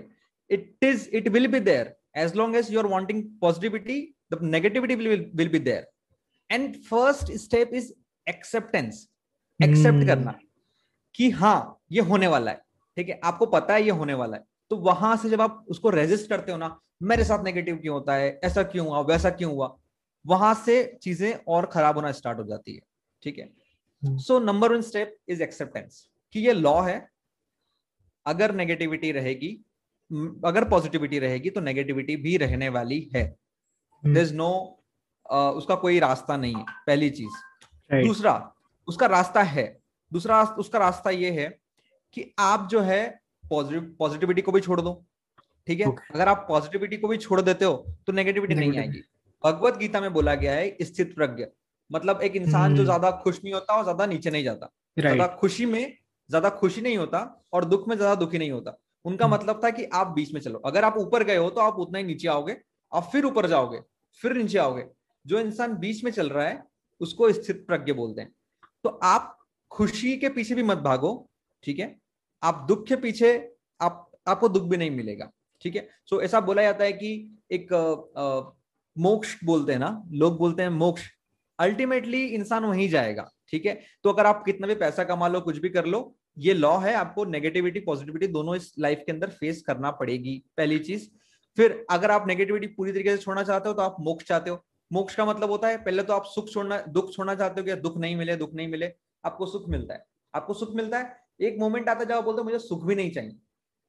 it 0.50 0.84
is 0.84 1.08
it 1.16 1.28
will 1.28 1.46
be 1.46 1.60
there 1.60 1.94
as 2.16 2.36
long 2.36 2.56
as 2.56 2.72
you 2.72 2.78
are 2.80 2.86
wanting 2.86 3.22
positivity 3.40 4.00
the 4.30 4.38
negativity 4.38 4.96
will, 4.96 5.24
will 5.34 5.48
be 5.48 5.58
there. 5.60 5.84
And 6.50 6.76
first 6.86 7.32
step 7.38 7.72
is 7.72 7.92
acceptance. 8.26 9.06
Accept 9.60 9.98
hmm. 9.98 10.06
करना 10.06 10.34
कि 11.14 11.28
हाँ 11.30 11.78
ये 11.92 12.00
होने 12.02 12.26
वाला 12.26 12.50
है 12.50 12.60
ठीक 12.96 13.08
है? 13.08 13.20
आपको 13.24 13.46
पता 13.46 13.74
है 13.74 13.82
ये 13.82 13.90
होने 13.90 14.14
वाला 14.14 14.36
है। 14.36 14.44
तो 14.70 14.76
वहाँ 14.78 15.16
से 15.16 15.30
जब 15.30 15.40
आप 15.40 15.64
उसको 15.68 15.90
रेजिस्ट 15.90 16.28
करते 16.28 16.52
हो 16.52 16.58
ना 16.58 16.78
मेरे 17.02 17.24
साथ 17.24 17.44
नेगेटिव 17.44 17.76
क्यों 17.76 17.94
होता 17.94 18.14
है? 18.14 18.40
ऐसा 18.44 18.62
क्यों 18.62 18.86
हुआ? 18.86 19.00
वैसा 19.00 19.30
क्यों 19.30 19.52
हुआ? 19.52 19.76
वहाँ 20.24 20.52
से 20.54 20.98
चीज़ें 21.02 21.34
और 21.48 21.66
खराब 21.66 21.96
होना 21.96 22.12
स्टार्ट 22.12 22.38
हो 22.38 22.44
जाती 22.44 22.74
है 22.74 22.80
ठीक 23.22 23.38
है? 23.38 23.48
So 24.02 24.38
number 24.38 24.72
one 24.72 24.82
step 24.82 25.16
is 25.28 25.42
acceptance 25.42 26.08
कि 26.32 26.40
ये 26.40 26.52
लॉ 26.52 26.80
है। 26.82 27.08
अगर 28.26 28.54
नेगेटिविटी 28.54 29.12
रहेगी 29.12 29.48
अगर 30.44 30.68
पॉजिटिविटी 30.68 31.18
रहेगी 31.18 31.50
तो 31.50 31.60
नेगेटिविटी 31.60 32.16
भी 32.16 32.36
रहने 32.36 32.68
वाली 32.68 33.00
है। 33.14 33.24
दर 34.06 34.20
इज़ 34.20 34.34
नो 34.34 34.52
उसका 35.26 35.74
कोई 35.76 35.98
रास्ता 36.00 36.36
नहीं 36.36 36.54
है 36.54 36.64
पहली 36.86 37.10
चीज़। 37.10 37.34
Right. 37.90 38.06
दूसरा 38.06 38.32
उसका 38.88 39.06
रास्ता 39.08 39.42
है। 39.44 39.66
दूसरा 40.12 40.42
उसका 40.58 40.78
रास्ता 40.78 41.10
ये 41.12 41.30
है 41.32 41.48
कि 42.14 42.32
आप 42.40 42.68
जो 42.70 42.80
है 42.82 43.02
पॉजिटिव 43.44 43.94
पॉजिटिविटी 43.98 44.42
को 44.42 44.52
भी 44.52 44.60
छोड़ 44.60 44.80
दो 44.80 44.92
ठीक 45.66 45.80
है? 45.80 45.86
Okay. 45.86 46.14
अगर 46.14 46.28
आप 46.28 46.44
पॉजिटिविटी 46.48 46.96
को 46.96 47.08
भी 47.08 47.16
छोड़ 47.18 47.40
देते 47.40 47.64
हो 47.64 47.74
तो 48.06 48.12
नेगेटिविटी 48.12 48.54
नहीं 48.54 48.78
आएगी। 48.78 49.02
भगवत 49.44 49.76
गीता 49.76 50.00
में 50.00 50.12
बोला 50.12 50.34
गया 50.36 50.52
है 50.54 50.76
स्थित 50.82 51.14
प्रज्ञ। 51.14 51.44
मतलब 51.90 52.20
एक 52.22 52.36
इंसान 52.36 52.74
जो 52.74 52.76
hmm. 52.76 52.84
ज़्यादा 52.84 53.10
खुश 53.22 53.40
नहीं 53.44 53.54
होता 53.54 53.74
और 53.74 53.82
ज़्यादा 53.82 54.06
नीचे 54.06 54.30
नहीं 54.30 54.44
जाता। 54.44 54.70
ज़्यादा 54.98 55.26
खुशी 55.36 55.66
में 55.66 55.96
ज़्यादा 56.30 56.48
खुशी 56.52 56.80
नहीं 56.80 56.96
होता 56.98 57.20
और 57.52 57.64
दुख 57.64 57.88
में 57.88 57.96
ज़्यादा 57.96 58.14
दुखी 58.14 58.38
नहीं 58.38 58.50
होता। 58.50 58.78
उनका 59.04 59.24
hmm. 59.24 59.32
मतलब 59.32 59.60
था 59.64 59.70
कि 59.70 59.84
आप 59.94 60.06
बीच 60.08 60.32
में 60.34 60.40
चलो। 60.40 60.58
अगर 60.66 60.84
आप 60.84 60.96
ऊपर 60.98 61.24
गए 61.24 61.36
हो 61.36 61.50
तो 61.50 61.60
आप 61.60 61.78
उतना 61.78 61.98
ही 61.98 62.04
नीचे 62.04 62.28
आओगे 62.28 62.56
आप 62.92 63.08
फिर 63.12 63.24
ऊपर 63.24 63.46
जाओगे। 63.46 63.80
फिर 64.22 64.32
नीचे 64.32 64.58
आओगे। 64.58 64.84
जो 65.24 65.38
इंसान 65.38 65.74
बीच 65.76 66.02
में 66.04 66.10
चल 66.12 66.30
रहा 66.30 66.46
है, 66.48 66.62
उसको 67.00 67.32
स्थित 67.32 67.64
प्रज्ञ 67.66 67.92
बोलते 67.92 68.20
हैं। 68.20 68.32
तो 68.84 68.88
आप 68.88 69.36
खुशी 69.70 70.16
के 70.16 70.28
पीछे 70.28 70.54
भी 70.54 70.62
मत 70.62 70.78
भागो, 70.78 71.28
ठीक 71.64 71.78
है? 71.78 71.96
आप 72.42 72.64
दुख 72.68 72.86
के 72.86 72.96
पीछे, 72.96 73.32
आप, 73.80 74.10
आपको 74.28 74.48
दुख 74.48 74.62
भी 74.62 74.76
नहीं 74.76 74.90
मिलेगा, 74.90 75.30
ठीक 75.60 75.76
है? 75.76 75.88
सो 76.06 76.20
ऐसा 76.22 76.40
बोला 76.40 76.62
जाता 76.62 76.84
है 76.84 76.92
कि 76.92 77.38
एक 77.50 77.72
मोक्ष 78.96 79.36
बोलते 79.44 79.72
हैं 79.72 79.78
ना, 79.78 80.02
लोग 80.10 80.38
बोलते 80.38 80.62
हैं 80.62 80.70
मोक्ष। 80.70 81.02
अल्टीमेटली 81.58 82.24
इंसान 82.26 82.64
वहीं 82.64 82.88
जाएगा, 82.88 83.30
ठीक 83.48 83.66
है? 83.66 83.80
तो 84.04 84.10
अगर 84.10 84.26
आप 84.26 84.42
कितना 84.44 84.66
भी 84.66 84.74
पैसा 84.74 85.04
कमा 85.04 85.28
लो, 85.28 85.40
कुछ 85.40 85.58
भी 85.58 85.68
कर 85.68 85.86
लो, 85.86 86.16
ये 86.38 86.54
लॉ 86.54 86.76
है, 86.78 86.94
आपको 86.94 87.24
नेगेटिविटी 87.24 87.80
पॉजिटिविटी 87.80 88.26
दोनों 88.26 88.56
इस 88.56 88.72
लाइफ 88.78 89.02
के 89.06 89.12
अंदर 89.12 89.30
फेस 89.30 89.62
करना 89.62 89.90
पड़ेगी, 89.90 90.42
पहली 90.56 90.78
चीज़। 90.78 91.08
फिर 91.56 91.84
अगर 91.90 92.10
आप 92.10 92.26
नेगेटिविटी 92.28 92.66
पूरी 92.66 92.92
तरीके 92.92 93.16
से 93.16 93.22
छोड़ना 93.22 93.42
चाहते 93.42 93.68
हो 93.68 93.74
तो 93.74 93.82
आप 93.82 93.96
मोक्ष 94.00 94.24
चाहते 94.24 94.50
हो। 94.50 94.64
मोक्ष 94.90 95.14
का 95.14 95.24
मतलब 95.24 95.50
होता 95.50 95.68
है 95.68 95.76
पहले 95.84 96.02
तो 96.02 96.12
आप 96.12 96.24
सुख 96.24 96.48
छोड़ना 96.50 96.80
दुख 96.88 97.12
छोड़ना 97.12 97.34
चाहते 97.34 97.60
हो 97.60 97.64
कि 97.66 97.74
दुख 97.82 97.96
नहीं 97.98 98.16
मिले 98.16 98.36
दुख 98.36 98.52
नहीं 98.54 98.68
मिले 98.68 98.92
आपको 99.24 99.46
सुख 99.46 99.68
मिलता 99.68 99.94
है। 99.94 100.04
आपको 100.34 100.54
सुख 100.54 100.74
मिलता 100.74 100.98
है? 100.98 101.16
एक 101.40 101.58
मोमेंट 101.58 101.88
आता 101.88 102.04
जाओ 102.04 102.22
बोलते 102.22 102.42
मुझे 102.42 102.58
सुख 102.58 102.84
भी 102.84 102.94
नहीं 102.94 103.10
चाहिए। 103.10 103.30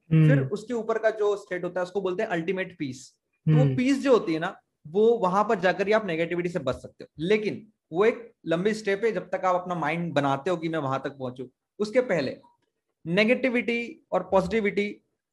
फिर 0.10 0.32
हम्म। 0.32 0.48
उसके 0.48 0.74
ऊपर 0.74 0.98
का 0.98 1.10
जो 1.10 1.36
स्टेट 1.38 1.64
होता 1.64 1.80
है 1.80 1.84
उसको 1.84 2.02
बोलते 2.02 2.24
हैं 2.24 2.30
अल्टीमेट 2.30 2.76
पीस 2.80 3.08
तो 3.46 3.56
वो 3.56 3.66
पीस 3.76 3.92
हम्म। 3.92 4.04
जो 4.04 4.12
होती 4.14 4.34
है 4.34 4.40
ना 4.40 4.56
वो 4.86 5.08
वहाँ 5.18 5.44
पर 5.44 5.60
जाकर 5.60 5.88
ही 5.88 5.94
आप 5.94 6.06
नेगेटिविटी 6.06 6.50
से 6.50 6.60
बच 6.60 6.76
सकते 6.76 7.04
हो। 7.04 7.10
लेकिन 7.20 7.66
वो 7.92 8.06
एक 8.06 8.32
लंबी 8.46 8.74
स्टेप 8.74 9.02
है 9.06 9.12
जब 9.12 9.30
तक 9.30 9.46
आप 9.46 9.56
अपना 9.56 9.76
माइंड 9.76 10.12
बनाते 10.14 10.50
हो 10.50 10.58
कि 10.58 10.70
मैं 10.70 10.80
वहाँ 10.80 11.02
तक 11.04 11.18
पहुंचू। 11.18 11.50
उसके 11.80 12.02
पहले 12.04 12.38
नेगेटिविटी 13.06 14.08
और 14.12 14.24
पॉजिटिविटी 14.32 14.86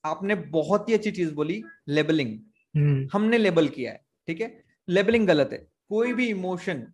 आपने 0.05 0.35
बहुत 0.35 0.89
ही 0.89 0.95
अच्छी 0.95 1.11
चीज़ 1.11 1.33
बोली 1.35 1.63
लेबलिंग 1.89 2.39
हम्म। 2.75 3.09
हमने 3.13 3.39
लेबल 3.39 3.69
किया 3.69 3.93
है 3.93 4.05
ठीक 4.29 4.41
है? 4.41 4.65
लेबलिंग 4.89 5.27
गलत 5.27 5.51
है। 5.53 5.59
कोई 5.89 6.13
भी 6.13 6.29
इमोशन 6.29 6.87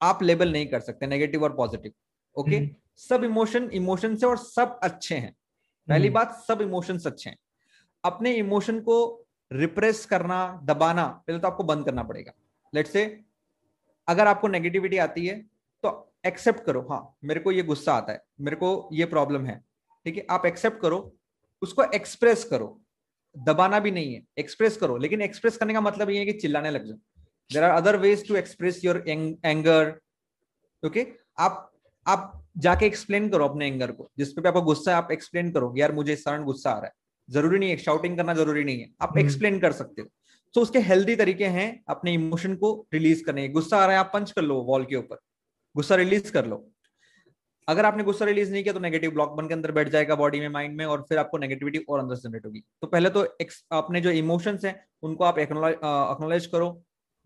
आप 0.00 0.22
लेबल 0.22 0.52
नहीं 0.52 0.66
कर 0.66 0.80
सकते 0.80 1.06
नेगेटिव 1.06 1.42
और 1.44 1.54
पॉजिटिव 1.56 1.92
ओके 2.36 2.56
हम्म। 2.56 2.74
सब 2.98 3.24
इमोशन 3.24 3.70
इमोशन 3.74 4.16
से 4.16 4.26
और 4.26 4.36
सब 4.36 4.78
अच्छे 4.82 5.14
हैं। 5.14 5.32
पहली 5.88 6.06
हम्म। 6.06 6.14
बात 6.14 6.44
सब 6.48 6.60
इमोशंस 6.62 7.06
अच्छे 7.06 7.30
हैं। 7.30 7.36
अपने 8.04 8.34
इमोशन 8.36 8.80
को 8.80 8.96
रिप्रेस 9.50 10.04
करना 10.06 10.38
दबाना 10.64 11.06
पहले 11.26 11.38
तो 11.38 11.48
आपको 11.48 11.64
बंद 11.64 11.84
करना 11.84 12.02
पड़ेगा। 12.02 12.32
लेट 12.72 12.86
से 12.86 13.04
अगर 14.08 14.26
आपको 14.26 14.48
नेगेटिविटी 14.48 14.98
आती 14.98 15.26
है 15.26 15.38
तो 15.84 16.12
एक्सेप्ट 16.26 16.64
करो। 16.64 16.86
हाँ 16.90 17.02
मेरे 17.24 17.40
को 17.40 17.52
ये 17.52 17.62
गुस्सा 17.62 17.94
आता 17.94 18.12
है 18.12 18.22
मेरे 18.40 18.56
को 18.56 18.88
ये 18.92 19.04
प्रॉब्लम 19.06 19.46
है 19.46 19.58
ठीक 20.06 20.16
है? 20.16 20.26
आप 20.30 20.46
एक्सेप्ट 20.46 20.80
करो 20.80 21.00
उसको 21.62 21.84
एक्सप्रेस 21.84 22.44
करो। 22.44 22.80
दबाना 23.38 23.78
भी 23.78 23.90
नहीं 23.90 24.14
है। 24.14 24.22
एक्सप्रेस 24.38 24.76
करो। 24.76 24.96
लेकिन 24.96 25.22
एक्सप्रेस 25.22 25.56
करने 25.56 25.74
का 25.74 25.80
मतलब 25.80 26.10
ये 26.10 26.18
है 26.18 26.26
कि 26.26 26.32
चिल्लाने 26.32 26.70
लग 26.70 26.84
जाओ। 26.84 26.96
There 27.52 27.64
are 27.64 27.70
other 27.70 27.96
ways 27.96 28.28
to 28.28 28.36
express 28.36 28.84
your 28.84 29.04
anger 29.44 30.00
okay 30.86 31.06
आप 31.38 31.72
आप 32.06 32.46
जाके 32.58 32.86
एक्सप्लेन 32.86 33.28
करो 33.28 33.44
अपने 33.44 33.66
एंगर 33.66 33.92
को। 33.92 34.10
जिस 34.18 34.32
पे 34.32 34.48
आपको 34.48 34.62
गुस्सा 34.62 34.90
है 34.90 34.96
आप 34.96 35.08
एक्सप्लेन 35.12 35.50
करो 35.52 35.74
यार 35.76 35.92
मुझे 35.92 36.12
इस 36.12 36.22
कारण 36.24 36.44
गुस्सा 36.44 36.70
आ 36.70 36.74
रहा 36.74 36.86
है। 36.86 36.92
ज़रूरी 37.30 37.58
नहीं 37.58 37.70
है। 37.70 37.76
शाउटिंग 37.76 38.16
करना 38.16 38.34
ज़रूरी 38.34 38.64
नहीं 38.64 38.80
है। 38.80 38.88
आप 39.00 39.18
एक्सप्लेन 39.18 39.52
हम्म। 39.52 39.62
कर 39.62 39.72
सकते 39.72 40.02
हो। 40.02 40.08
तो 40.54 40.60
उसके 40.60 40.78
हेल्दी 40.78 41.16
तरीके 41.16 41.44
हैं 41.44 41.84
अपने 41.88 42.12
इमोशन 42.12 42.54
को 42.56 42.86
रिलीज़ 42.92 43.24
करने 43.24 43.48
गुस्सा 43.48 43.78
आ 43.78 43.86
रहा 43.86 43.92
है 43.92 43.98
आप 43.98 44.10
पंच 44.14 44.30
कर 44.30 44.42
लो 44.42 44.60
वॉल 44.60 44.84
के 44.84 44.96
ऊपर। 44.96 45.18
गुस्सा 45.76 45.94
रिलीज़ 45.94 46.32
कर 46.32 46.46
लो। 46.46 46.70
अगर 47.70 47.84
आपने 47.84 48.04
गुस्सा 48.04 48.24
रिलीज़ 48.24 48.52
नहीं 48.52 48.62
किया 48.62 48.74
तो 48.74 48.80
नेगेटिव 48.80 49.10
ब्लॉक 49.10 49.32
बन 49.32 49.48
के 49.48 49.54
अंदर 49.54 49.72
बैठ 49.72 49.88
जाएगा 49.88 50.14
बॉडी 50.16 50.40
में 50.40 50.48
माइंड 50.50 50.76
में 50.76 50.84
और 50.86 51.04
फिर 51.08 51.18
आपको 51.18 51.38
नेगेटिविटी 51.38 51.78
और 51.88 51.98
अंदर 51.98 52.16
जनरेट 52.16 52.46
होगी। 52.46 52.62
तो 52.82 52.86
पहले 52.86 53.10
तो 53.10 53.22
अपने 53.72 54.00
जो 54.00 54.10
इमोशंस 54.12 54.64
हैं 54.64 54.74
उनको 55.02 55.24
आप 55.24 55.38
एक्नोलेज 55.38 56.46
करो 56.46 56.70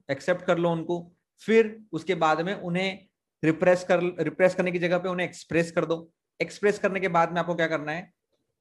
एक्सेप्ट 0.09 0.45
कर 0.47 0.59
लो 0.59 0.71
उनको 0.73 1.01
फिर 1.43 1.77
उसके 1.93 2.15
बाद 2.17 2.41
में 2.41 2.55
उन्हें 2.55 3.07
रिप्रेस 3.43 3.85
कर 3.85 4.03
रिप्रेस 4.21 4.55
करने 4.55 4.73
की 4.73 4.79
जगह 4.79 4.99
पे 4.99 5.09
उन्हें 5.09 5.27
एक्सप्रेस 5.27 5.71
कर 5.73 5.85
दो। 5.85 5.97
एक्सप्रेस 6.41 6.79
करने 6.79 7.01
के 7.01 7.09
बाद 7.11 7.33
में 7.33 7.41
आपको 7.41 7.55
क्या 7.55 7.67
करना 7.67 7.93
है? 7.93 8.11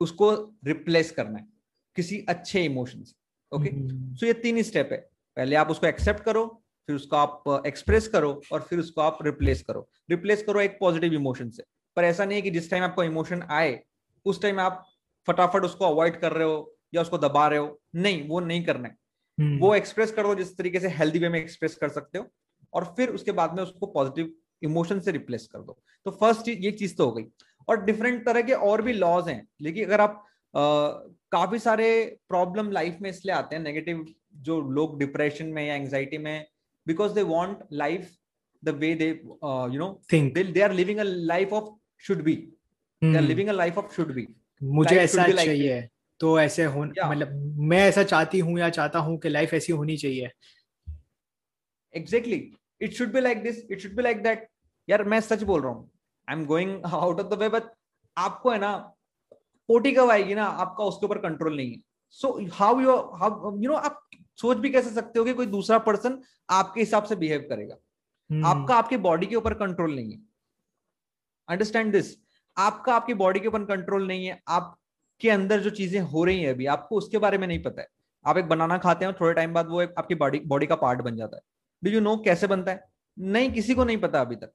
उसको 0.02 0.32
रिप्लेस 0.66 1.12
करना 1.12 1.40
है 1.40 1.48
किसी 1.96 2.20
अच्छे 2.30 2.64
इमोशन 2.64 3.04
से 3.04 3.14
ओके। 3.52 3.70
सो 4.16 4.26
ये 4.26 4.34
तीन 4.36 4.62
स्टेप 4.64 4.90
है। 4.92 4.98
पहले 5.38 5.56
आप 5.56 5.70
उसको 5.72 5.88
एक्सेप्ट 5.88 6.24
करो 6.24 6.46
फिर 6.90 6.96
उसको 6.96 7.16
आप 7.16 7.64
एक्सप्रेस 7.68 8.08
करो 8.08 8.30
और 8.54 8.62
फिर 8.62 8.80
उसको 8.80 9.02
आप 9.02 9.18
रिप्लेस 9.24 9.62
करो। 9.64 9.88
रिप्लेस 10.10 10.44
करो 10.44 10.62
एक 10.62 10.78
पॉजिटिव 10.80 11.14
इमोशन 11.14 11.50
से। 11.50 11.64
पर 11.96 12.04
ऐसा 12.04 12.26
नहीं 12.26 12.36
है 12.36 12.42
कि 12.42 12.52
जिस 12.52 12.70
टाइम 12.72 12.84
आपको 12.84 13.04
इमोशन 13.04 13.44
आए 13.52 13.80
उस 14.26 14.42
टाइम 14.42 14.60
आप 14.60 14.86
फटाफट 15.28 15.64
उसको 15.64 15.86
अवॉइड 15.86 16.20
कर 16.22 16.32
रहे 16.32 16.48
हो 16.48 16.76
या 16.94 17.02
उसको 17.02 17.18
दबा 17.18 17.48
रहे 17.48 17.60
हो। 17.60 17.80
नहीं 17.96 18.28
वो 18.28 18.40
नहीं 18.40 18.64
करना 18.66 18.88
है। 18.88 18.96
हम्म। 19.40 19.60
वो 19.60 19.74
एक्सप्रेस 19.76 20.12
कर 20.12 20.24
दो 20.24 20.36
जिस 20.36 20.58
तरीके 20.58 20.80
से 20.80 20.88
हेल्दी 20.88 21.20
वे 21.20 21.30
में 21.30 21.40
एक्सप्रेस 21.40 21.76
कर 21.76 21.90
सकते 21.90 22.18
हो 22.18 22.28
और 22.74 22.94
फिर 22.98 23.10
उसके 23.10 23.32
बाद 23.32 23.54
में 23.54 23.64
उसको 23.64 23.86
पॉजिटिव 23.86 24.34
इमोशन 24.64 25.00
से 25.00 25.12
रिप्लेस 25.12 25.48
कर 25.48 25.60
दो। 25.60 25.78
तो 26.06 26.12
फ़र्स्ट 26.12 26.42
चीज़ 26.42 26.60
ये 26.60 26.72
चीज़ 26.72 26.96
तो 26.96 27.06
हो 27.06 27.12
गई। 27.12 27.26
और 27.68 27.84
डिफरेंट 27.84 28.26
तरह 28.26 28.42
के 28.42 28.54
और 28.54 28.82
भी 28.82 28.94
लॉज 28.94 29.28
हैं। 29.28 29.48
लेकिन 29.62 29.86
अगर 29.86 30.02
आप 30.02 30.24
आ, 30.56 30.62
काफ़ी 31.32 31.60
सारे 31.60 32.18
प्रॉब्लम 32.30 32.72
लाइफ 32.72 32.98
में 33.02 33.10
इसलिए 33.10 33.36
आते 33.36 33.56
हैं 33.56 33.64
नेगेटिव 33.64 34.06
जो 34.36 34.60
लोग 34.62 35.00
डिप्रेशन 35.00 35.46
में 35.46 35.66
या 35.68 35.76
एंग्जाइटी 35.76 36.18
में 36.18 36.48
because 36.88 37.14
they 37.14 37.22
want 37.22 37.58
life 37.72 38.12
the 38.64 38.70
way 38.70 38.94
they 38.96 39.08
you 39.08 39.80
know 39.80 40.02
think 40.14 40.38
they 40.38 40.62
are 40.62 40.74
living 40.74 41.00
a 41.00 41.04
life 41.04 41.54
of 41.54 41.74
should 42.00 42.24
be 42.24 42.36
they 43.02 43.18
are 43.18 43.24
living 43.24 43.50
a 43.50 43.52
life 43.52 43.78
of 43.78 43.96
should 43.96 44.14
be 44.14 44.28
मुझे 44.62 44.96
ऐसा 44.98 45.28
चाहिए। 45.28 45.82
like 45.82 45.90
तो 46.20 46.40
ऐसे 46.40 46.64
हो 46.64 46.84
मतलब 46.84 47.56
मैं 47.58 47.80
ऐसा 47.80 48.04
चाहती 48.04 48.40
हूँ 48.40 48.60
या 48.60 48.70
चाहता 48.70 49.00
हूँ 49.00 49.18
कि 49.20 49.30
लाइफ 49.30 49.54
ऐसी 49.54 49.74
होनी 49.74 49.98
चाहिए। 49.98 50.30
Exactly 51.94 52.52
it 52.82 52.94
should 52.94 53.14
be 53.14 53.22
like 53.22 53.44
this 53.44 53.72
it 53.72 53.80
should 53.80 53.96
be 53.96 54.04
like 54.04 54.24
that 54.24 54.48
यार 54.90 55.04
मैं 55.04 55.22
सच 55.22 55.44
बोल 55.44 55.62
रहा 55.62 55.72
हूँ। 55.72 55.92
I 56.30 56.36
am 56.36 56.46
going 56.46 56.84
out 56.86 57.20
of 57.20 57.28
the 57.28 57.34
way 57.34 57.50
but 57.50 57.64
आपको 58.18 58.50
है 58.50 58.60
ना 58.60 58.78
पोटी 59.68 59.92
कब 59.92 60.10
आएगी 60.10 60.36
ना 60.36 60.46
आपका 60.46 60.84
उसके 60.84 61.06
ऊपर 61.06 61.18
कंट्रोल 61.18 61.56
नहीं 61.56 61.72
है। 61.72 61.82
So 62.10 62.50
how 62.54 62.80
you 62.80 62.96
how 62.96 63.58
you 63.60 63.70
know 63.70 63.76
आप 63.76 64.02
सोच 64.38 64.58
भी 64.58 64.70
कैसे 64.70 64.90
सकते 64.90 65.20
हो 65.20 65.26
कि 65.26 65.34
कोई 65.34 65.46
दूसरा 65.46 65.78
पर्सन 65.78 66.22
आपके 66.50 66.80
हिसाब 66.80 67.04
से 67.04 67.16
बिहेव 67.16 67.46
करेगा। 67.50 67.76
Hmm. 68.32 68.46
आपका 68.46 68.76
आपके 68.76 68.98
बॉडी 68.98 69.26
के 69.26 69.36
ऊपर 69.36 69.54
कंट्रोल 69.54 69.96
नहीं 69.96 70.12
है। 70.12 70.20
अंडरस्टैंड 71.50 71.92
दिस 71.92 72.16
आपका 72.58 72.94
आपकी 72.96 73.14
बॉडी 73.14 73.40
के 73.40 73.48
ऊपर 73.48 73.64
कंट्रोल 73.66 74.08
नहीं 74.08 74.26
है। 74.26 74.40
आपके 74.48 75.30
अंदर 75.30 75.60
जो 75.60 75.70
चीज़ें 75.70 76.00
हो 76.02 76.24
रही 76.24 76.44
है 76.44 76.54
अभी 76.54 76.66
आपको 76.66 76.98
उसके 76.98 77.18
बारे 77.18 77.38
में 77.38 77.48
नहीं 77.48 77.62
पता 77.64 77.82
है। 77.82 77.88
आप 78.26 78.38
एक 78.38 78.46
बनाना 78.46 78.78
खाते 78.78 79.06
हैं 79.06 79.14
थोड़े 79.14 79.34
टाइम 79.34 79.54
बाद 79.54 79.68
वो 79.68 79.82
एक 79.82 79.94
आपकी 79.98 80.16
बॉडी 80.16 80.40
बॉडी 80.46 80.68
का 80.68 80.76
पार्ट 80.76 81.02
बन 81.02 81.16
जाता 81.16 81.38
है। 81.38 81.42
डू 81.84 81.92
यू 81.92 82.02
नो 82.02 82.16
कैसे 82.18 82.48
बनता 82.48 82.72
है? 82.72 82.84
नहीं 83.18 83.52
किसी 83.52 83.74
को 83.74 83.84
नहीं 83.84 83.98
पता 83.98 84.22
अभी 84.22 84.36
तक। 84.36 84.52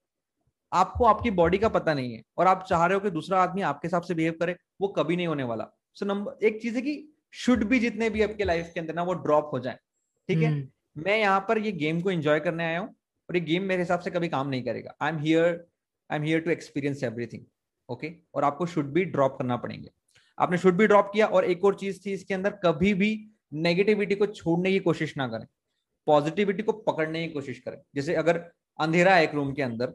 आपको 0.72 1.04
आपकी 1.04 1.30
बॉडी 1.30 1.58
का 1.58 1.68
पता 1.68 1.94
नहीं 1.94 2.12
है 2.14 2.22
और 2.38 2.46
आप 2.46 2.64
चाह 2.68 2.86
रहे 2.86 2.94
हो 2.94 3.00
कि 3.00 3.10
दूसरा 3.10 3.42
आदमी 3.42 3.62
आपके 3.62 3.88
हिसाब 3.88 4.02
से 4.02 4.14
बिहेव 4.14 4.34
करे 4.40 4.56
वो 4.80 4.88
कभी 4.88 5.16
नहीं 5.16 5.26
होने 5.26 5.42
वाला। 5.42 5.64
सो 5.94 6.04
so, 6.04 6.10
नंबर 6.12 6.46
एक 6.46 6.60
चीज़ 6.62 6.76
है 6.76 6.82
कि 6.82 7.12
शुड 7.32 7.64
भी 7.64 7.78
जितने 7.78 8.10
भी 8.10 8.22
आपके 8.22 8.44
लाइफ 8.44 8.70
के 8.74 8.80
अंदर 8.80 8.94
ना 8.94 9.02
वो 9.02 9.12
ड्रॉप 9.12 9.50
हो 9.52 9.58
जाए। 9.58 9.78
ठीक 10.28 10.38
है? 10.38 10.52
हम्म। 10.52 11.02
मैं 11.02 11.18
यहाँ 11.18 11.40
पर 11.40 11.58
ये 11.58 11.72
गेम 11.72 12.00
को 12.00 12.10
एंजॉय 12.10 12.40
करने 12.40 12.64
आया 12.64 12.80
हूँ 12.80 12.88
और 13.28 13.36
ये 13.36 13.40
गेम 13.40 13.62
मेरे 13.62 13.82
हिसाब 13.82 14.00
से 14.00 14.10
कभी 14.10 14.28
काम 14.28 14.48
नहीं 14.48 14.62
करेगा। 14.62 14.94
I 15.00 15.12
am 15.12 15.18
here 15.18 15.67
I 16.10 16.18
am 16.18 16.24
here 16.24 16.40
to 16.40 16.50
experience 16.50 17.02
everything 17.04 17.42
okay 17.88 18.12
और 18.34 18.44
आपको 18.44 18.66
शुड 18.66 18.92
भी 18.92 19.04
ड्रॉप 19.06 19.36
करना 19.38 19.56
पड़ेंगे। 19.56 19.88
आपने 20.38 20.58
शुड 20.58 20.76
भी 20.76 20.86
ड्रॉप 20.86 21.10
किया 21.12 21.26
और 21.26 21.44
एक 21.44 21.64
और 21.64 21.74
चीज़ 21.74 22.00
थी 22.06 22.12
इसके 22.12 22.34
अंदर 22.34 22.58
कभी 22.64 22.92
भी 22.94 23.10
नेगेटिविटी 23.52 24.14
को 24.14 24.26
छोड़ने 24.26 24.70
की 24.72 24.78
कोशिश 24.80 25.16
ना 25.16 25.26
करें। 25.28 25.46
पॉजिटिविटी 26.06 26.62
को 26.62 26.72
पकड़ने 26.72 27.26
की 27.26 27.32
कोशिश 27.32 27.58
करें। 27.58 27.78
जैसे 27.94 28.14
अगर 28.16 28.36
अंधेरा 28.78 29.14
है 29.14 29.22
एक 29.24 29.34
रूम 29.34 29.52
के 29.52 29.62
अंदर 29.62 29.94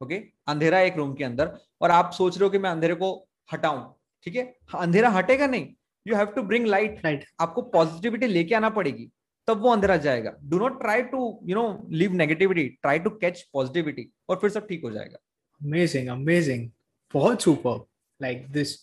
ओके 0.00 0.22
अंधेरा 0.48 0.78
है 0.78 0.86
एक 0.86 0.96
रूम 0.96 1.12
के 1.14 1.24
अंदर 1.24 1.50
और 1.82 1.90
आप 1.90 2.12
सोच 2.12 2.38
रहे 2.38 2.44
हो 2.44 2.50
कि 2.50 2.58
मैं 2.58 2.70
अंधेरे 2.70 2.94
को 2.94 3.10
हटाऊं 3.52 3.82
ठीक 4.26 4.36
है? 4.36 4.44
अंधेरा 4.74 5.08
हटेगा 5.10 5.46
नहीं। 5.46 5.66
You 6.06 6.16
have 6.16 6.26
to 6.26 6.42
bring 6.42 6.66
light 6.66 7.04
light 7.04 7.24
आपको 7.40 7.62
पॉजिटिविटी 7.70 8.26
लेके 8.26 8.54
आना 8.54 8.70
पड़ेगी 8.70 9.10
तब 9.48 9.60
वो 9.62 9.70
अंधेरा 9.70 9.96
जाएगा। 9.98 10.34
Do 10.42 10.58
not 10.58 10.80
try 10.80 11.02
to 11.04 11.18
you 11.46 11.54
know 11.56 11.86
live 11.92 12.12
negativity 12.14 12.68
try 12.82 12.98
to 12.98 13.10
catch 13.12 13.42
positivity 13.52 14.08
और 14.28 14.36
फिर 14.36 14.50
सब 14.50 14.66
ठीक 14.68 14.84
हो 14.84 14.90
जाएगा। 14.90 15.18
Amazing 15.64 16.08
amazing 16.08 16.68
बहुत 17.14 17.42
super 17.42 17.84
like 18.22 18.48
this 18.52 18.76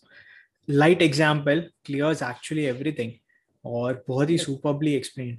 light 0.70 1.02
example 1.02 1.60
clears 1.86 2.22
actually 2.24 2.64
everything 2.66 3.12
और 3.66 4.04
बहुत 4.08 4.30
ही 4.30 4.38
सुपरबली 4.38 4.94
एक्सप्लेन 4.96 5.38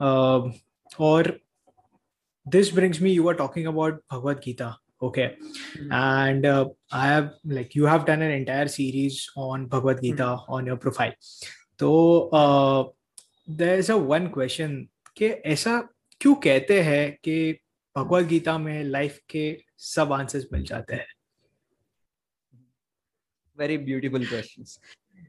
uh, 0.00 0.52
और 1.00 1.40
this 2.46 2.70
brings 2.70 3.00
me 3.00 3.10
you 3.10 3.22
were 3.22 3.34
talking 3.34 3.66
about 3.66 4.00
bhagavad 4.10 4.40
gita 4.40 4.76
okay 5.02 5.36
mm-hmm. 5.36 5.92
and 5.92 6.46
uh, 6.46 6.66
i 6.92 7.06
have 7.06 7.30
like 7.44 7.74
you 7.74 7.86
have 7.86 8.04
done 8.04 8.22
an 8.22 8.30
entire 8.30 8.68
series 8.68 9.30
on 9.36 9.66
bhagavad 9.66 10.00
gita 10.00 10.24
mm-hmm. 10.24 10.52
on 10.52 10.66
your 10.66 10.76
profile 10.76 11.14
so 11.80 12.28
uh, 12.40 12.84
there's 13.48 13.90
a 13.90 13.96
one 13.96 14.30
question 14.30 14.88
कि 15.16 15.26
ऐसा 15.46 15.80
क्यों 16.20 16.34
कहते 16.34 16.80
हैं 16.82 17.12
कि 17.24 17.58
भगवत 17.96 18.24
गीता 18.26 18.58
में 18.58 18.84
life 18.84 19.18
के 19.30 19.63
सब 19.80 20.12
answers 20.12 20.46
मिल 20.52 20.64
जाते 20.64 20.94
हैं। 20.94 21.06
Very 23.58 23.76
beautiful 23.78 24.24
questions. 24.28 24.78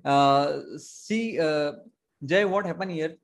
Uh, 0.05 0.45
see 0.79 1.37
uh, 1.39 1.71
Jay 2.21 2.43
what 2.43 2.65
happen 2.65 2.89
here 2.89 3.17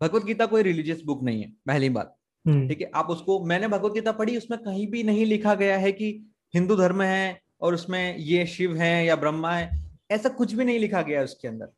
Bhagavad 0.00 0.24
Gita 0.24 0.46
कोई 0.46 0.62
रिलीजियस 0.62 1.02
बुक 1.04 1.22
नहीं 1.22 1.42
है 1.42 1.50
पहली 1.66 1.88
बात। 1.88 2.16
Hmm. 2.44 2.68
ठीक 2.68 2.80
है 2.80 2.90
आप 2.94 3.10
उसको 3.10 3.38
मैंने 3.46 3.68
भगवत 3.68 3.92
गीता 3.92 4.12
पढ़ी 4.12 4.36
उसमें 4.36 4.58
कहीं 4.58 4.86
भी 4.90 5.02
नहीं 5.02 5.26
लिखा 5.26 5.54
गया 5.54 5.76
है 5.78 5.92
कि 5.92 6.08
हिंदू 6.54 6.76
धर्म 6.76 7.02
है 7.02 7.40
और 7.60 7.74
उसमें 7.74 8.16
ये 8.16 8.46
शिव 8.46 8.76
है 8.76 9.04
या 9.06 9.16
ब्रह्मा 9.16 9.54
है 9.54 9.70
ऐसा 10.10 10.28
कुछ 10.28 10.52
भी 10.52 10.64
नहीं 10.64 10.78
लिखा 10.78 11.02
गया 11.02 11.18
है 11.18 11.24
उसके 11.24 11.48
अंदर। 11.48 11.68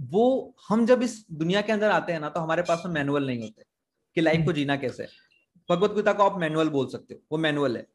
वो 0.00 0.54
हम 0.68 0.86
जब 0.86 1.02
इस 1.02 1.24
दुनिया 1.32 1.60
के 1.62 1.72
अंदर 1.72 1.90
आते 1.90 2.12
हैं 2.12 2.20
ना 2.20 2.28
तो 2.28 2.40
हमारे 2.40 2.62
पास 2.62 2.82
में 2.86 2.92
मैनुअल 2.92 3.26
नहीं 3.26 3.40
होते 3.40 3.64
कि 4.16 4.20
लाइफ 4.20 4.44
को 4.44 4.52
जीना 4.52 4.76
कैसे 4.76 5.06
भगवत 5.72 5.94
गीता 5.94 6.12
को 6.12 6.22
आप 6.22 6.38
मैनुअल 6.38 6.68
बोल 6.70 6.86
सकते 6.88 7.14
हो 7.14 7.20
वो 7.32 7.38
मैनुअल 7.40 7.76
है 7.76 7.86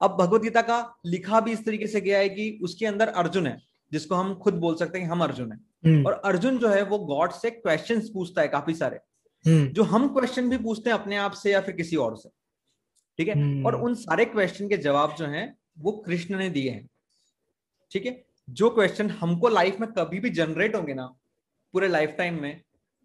अब 0.00 0.16
भगवत 0.16 0.42
गीता 0.42 0.62
का 0.62 0.78
लिखा 1.06 1.40
भी 1.40 1.52
इस 1.52 1.64
तरीके 1.64 1.86
से 1.86 2.00
गया 2.00 2.18
है 2.18 2.28
कि 2.30 2.58
उसके 2.62 2.86
अंदर 2.86 3.08
अर्जुन 3.16 3.46
है 3.46 3.56
जिसको 3.92 4.14
हम 4.14 4.34
खुद 4.36 4.54
बोल 4.56 4.74
सकते 4.76 4.98
हैं 4.98 5.08
हम 5.08 5.22
अर्जुन 5.22 5.52
है 5.52 5.58
हम्म। 5.86 6.06
और 6.06 6.12
अर्जुन 6.24 6.58
जो 6.58 6.68
है 6.68 6.82
वो 6.84 6.98
गॉड 7.06 7.32
से 7.32 7.50
क्वेश्चन 7.50 8.00
पूछता 8.14 8.42
है 8.42 8.48
काफ़ी 8.48 8.74
सारे 8.74 8.98
हम्म। 9.44 9.66
जो 9.68 9.82
हम 9.84 10.08
क्वेश्चन 10.08 10.50
भी 10.50 10.58
पूछते 10.58 10.90
हैं 10.90 10.98
अपने 10.98 11.16
आप 11.16 11.32
से 11.32 11.52
या 11.52 11.60
फिर 11.60 11.74
किसी 11.74 11.96
और 11.98 12.16
से 12.16 12.28
ठीक 13.18 13.28
है 13.28 13.34
हम्म। 13.34 13.66
और 13.66 13.74
उन 13.76 13.94
सारे 13.96 14.24
क्वेश्चन 14.26 14.68
के 14.68 14.76
जवाब 14.78 15.14
जो 15.18 15.26
हैं 15.26 15.46
वो 15.78 15.92
कृष्ण 16.06 16.38
ने 16.38 16.48
दिए 16.50 16.70
हैं 16.70 16.88
ठीक 17.92 18.06
है 18.06 18.22
जो 18.52 18.70
क्वेश्चन 18.70 19.10
हमको 19.12 19.48
लाइफ 19.48 19.80
में 19.80 19.90
कभी 19.92 20.20
भी 20.20 20.30
जनरेट 20.32 20.76
होंगे 20.76 20.94
ना 20.94 21.06
पूरे 21.74 21.88
लाइफ 21.88 22.14
टाइम 22.18 22.40
में 22.42 22.60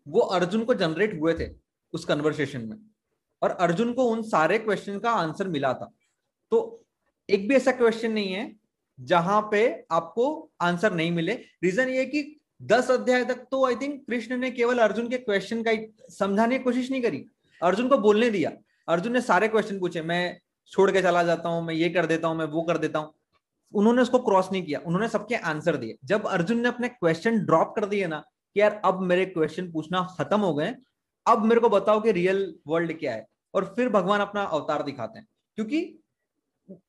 वो 0.06 0.22
अर्जुन 0.32 0.64
को 0.64 0.74
जनरेट 0.76 1.20
हुए 1.20 1.34
थे 1.34 1.50
उस 1.94 2.06
कन्वर्सेशन 2.06 2.62
में 2.62 2.78
और 3.44 3.52
अर्जुन 3.52 3.94
को 3.94 4.04
उन 4.06 4.22
सारे 4.24 4.58
क्वेश्चन 4.58 5.00
का 5.00 5.12
आंसर 5.12 5.48
मिला 5.48 5.74
था। 5.74 5.92
तो 6.52 6.86
एक 7.30 7.48
भी 7.50 7.56
ऐसा 7.56 7.72
क्वेश्चन 7.72 8.12
नहीं 8.12 8.34
है 8.34 8.52
जहाँ 9.00 9.42
पे 9.52 9.64
आपको 9.92 10.28
आंसर 10.62 10.94
नहीं 10.94 11.12
मिले। 11.12 11.34
रीजन 11.64 11.90
ये 11.90 12.06
कि 12.06 12.40
दस 12.62 12.92
अध्याय 12.92 13.26
तक 13.26 13.46
तो 13.52 13.66
आई 13.66 13.76
थिंक 13.76 14.00
कृष्ण 14.08 14.38
ने 14.38 14.52
केवल 14.52 14.80
अर्जुन 14.80 15.08
के 15.10 15.18
क्वेश्चन 15.18 15.64
का 15.64 15.72
समझाने 16.12 16.58
की 16.58 16.64
कोशिश 16.64 16.92
नहीं 16.92 17.02
करी। 17.02 17.26
अर्जुन 17.62 17.90
को 17.90 17.98
बोलने 17.98 18.30
दिया। 18.30 18.52
अर्जुन 18.88 19.14
ने 19.14 19.22
सारे 19.22 19.48
क्वेश्चन 19.48 19.80
पूछे। 19.80 20.02
मैं 20.02 20.38
छोड़ 20.72 20.90
के 20.92 21.02
चला 21.02 21.24
जाता 21.24 21.50
हूँ, 21.50 21.66
मैं 21.66 21.74
ये 21.76 21.90
कर 21.90 22.06
देता 22.06 22.28
हूँ, 22.28 22.38
मैं 22.38 22.46
वो 22.46 22.62
कर 22.62 22.78
देता 22.78 23.00
हूँ। 23.00 23.14
उन्होंने 23.74 24.02
उसको 24.02 24.20
क्रॉस 24.20 24.50
नहीं 24.52 24.64
किया। 24.64 24.80
उन्होंने 24.80 25.08
सबके 25.10 25.36
आंसर 25.36 25.78
दिए। 25.78 25.98
जब 26.06 26.26
अर्जुन 26.28 26.60
ने 26.60 26.68
अपने 26.68 26.88
क्वेश्चन 26.90 27.40
ड्रॉप 27.46 27.74
कर 27.76 27.86
दिए 27.86 28.08
ना 28.08 28.24
कि 28.56 28.62
यार 28.62 28.82
अब 28.86 29.02
मेरे 29.02 29.26
क्वेश्चन 29.26 29.72
पूछना 29.72 30.02
खत्म 30.20 30.40
हो 30.40 30.54
गए 30.54 30.74
अब 31.26 31.46
मेरे 31.46 31.62
को 31.62 31.70
बताओ 31.70 32.02
कि 32.02 32.12
रियल 32.12 32.54
वर्ल्ड 32.68 33.00
क्या 33.00 33.14
है। 33.14 33.26
और 33.54 33.74
फिर 33.76 33.90
भगवान 33.90 34.22
अपना 34.22 34.44
अवतार 34.44 34.84
दिखाते 34.84 35.20
हैं 35.20 35.28
क्योंकि 35.58 35.82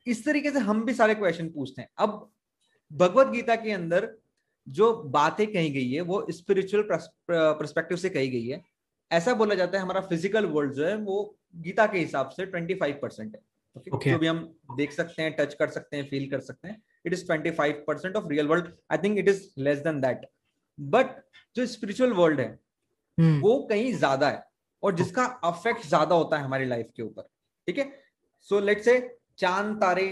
इस 0.07 0.25
तरीके 0.25 0.51
से 0.51 0.59
हम 0.59 0.85
भी 0.85 0.95
सारे 0.95 1.15
क्वेश्चन 1.15 1.49
पूछते 1.49 1.83
हैं 1.83 1.89
अब 1.99 2.31
भगवत 2.91 3.27
गीता 3.27 3.57
के 3.57 3.73
अंदर 3.73 4.09
जो 4.67 4.93
बातें 5.13 5.47
कही 5.47 5.71
गई 5.71 5.91
है 5.91 6.01
वो 6.01 6.27
स्पिरिचुअल 6.31 6.83
परस्पेक्टिव 7.31 7.97
से 7.97 8.11
कही 8.11 8.29
गई 8.29 8.47
है 8.47 8.63
ऐसा 9.11 9.35
बोला 9.35 9.55
जाता 9.55 9.77
है 9.79 9.83
हमारा 9.83 10.01
फ़िज़िकल 10.01 10.47
वर्ल्ड 10.47 10.73
जो 10.73 10.87
है 10.87 10.97
वो 10.97 11.37
गीता 11.57 11.87
के 11.87 11.99
हिसाब 11.99 12.31
से 12.31 12.47
25 12.47 12.95
परसेंट 13.03 13.35
है 13.35 13.41
okay? 13.77 13.93
okay. 13.93 14.11
जो 14.11 14.19
भी 14.19 14.27
हम 14.27 14.39
देख 14.77 14.93
सकते 14.93 15.23
हैं 15.23 15.35
टच 15.37 15.55
कर 15.55 15.71
सकते 15.71 15.97
हैं 15.97 16.09
फील 16.11 16.31
कर 16.31 16.41
सकते 16.41 16.69
हैं 16.69 16.83
it 17.07 17.13
is 17.13 17.25
25 17.27 17.73
percent 17.87 18.17
of 18.17 18.29
real 18.29 18.47
world 18.47 18.73
I 18.93 18.99
think 18.99 19.19
it 19.19 19.29
is 19.29 19.43
less 19.59 19.79
than 19.79 20.01
that 20.01 20.27
but 20.79 21.15
जो 21.57 21.67
स्पिरिचुअल 21.67 22.13
वर्ल्ड 22.13 22.41
है 22.41 22.51
hmm. 23.19 23.43
वो 23.43 23.59
कहीं 23.71 23.93
ज़्यादा 23.95 24.31
है 24.31 24.43
और 24.85 24.95
जिसका 24.95 25.25
अफेक्ट 25.45 25.87
ज़्यादा 25.87 26.15
होता 26.15 26.39
है 26.39 26.45
हमारी 26.45 26.65
लाइफ 26.67 26.89
के 26.97 27.03
ऊपर 27.03 27.23
ठीक 27.69 27.79
है? 27.79 27.91
सो 28.49 28.61
लेट 28.61 28.83
से 28.83 28.99
चाँद 29.39 29.77
तारे 29.81 30.07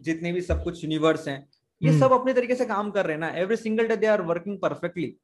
जितने 0.00 0.32
भी 0.32 0.40
सब 0.42 0.62
कुछ 0.64 0.82
यूनिवर्स 0.84 1.28
हैं 1.28 1.38
ये 1.80 1.88
हम्म। 1.88 2.00
सब 2.00 2.12
अपने 2.12 2.32
तरीके 2.34 2.54
से 2.54 2.64
काम 2.66 2.90
कर 2.90 3.06
रहे 3.06 3.14
हैं 3.14 3.20
ना। 3.20 3.28
Every 3.38 3.56
single 3.56 3.88
day 3.88 3.96
they 3.96 4.06
are 4.06 4.22
working 4.24 4.58
perfectly 4.60 5.14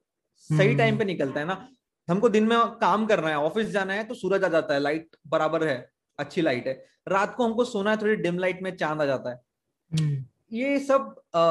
सही 0.50 0.74
टाइम 0.76 0.88
हम्म। 0.88 0.98
पे 0.98 1.04
निकलता 1.04 1.40
है 1.40 1.46
ना। 1.46 1.68
हमको 2.08 2.28
दिन 2.28 2.44
में 2.44 2.58
काम 2.78 3.06
करना 3.06 3.28
है 3.28 3.36
ऑफ़िस 3.38 3.68
जाना 3.70 3.94
है 3.94 4.04
तो 4.04 4.14
सूरज 4.14 4.44
आ 4.44 4.48
जाता 4.48 4.74
है 4.74 4.80
लाइट 4.80 5.16
बराबर 5.26 5.66
है 5.66 5.76
अच्छी 6.18 6.42
लाइट 6.42 6.66
है। 6.66 6.74
रात 7.08 7.34
को 7.36 7.44
हमको 7.44 7.64
सोना 7.64 7.90
है 7.90 7.96
थोड़ी 7.96 8.16
डिम 8.16 8.38
लाइट 8.38 8.62
में 8.62 8.74
चाँद 8.76 9.00
आ 9.00 9.04
जाता 9.04 9.30
है। 9.30 9.40
हम्म। 9.92 10.24
ये 10.52 10.78
सब 10.80 11.14
आ, 11.34 11.42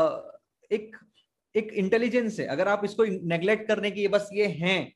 एक 0.71 0.95
एक 1.55 1.71
इंटेलिजेंस 1.75 2.39
है। 2.39 2.45
अगर 2.47 2.67
आप 2.67 2.85
इसको 2.85 3.05
नेग्लेक्ट 3.27 3.67
करने 3.67 3.91
की 3.91 4.07
बस 4.07 4.29
ये 4.33 4.45
हैं 4.59 4.93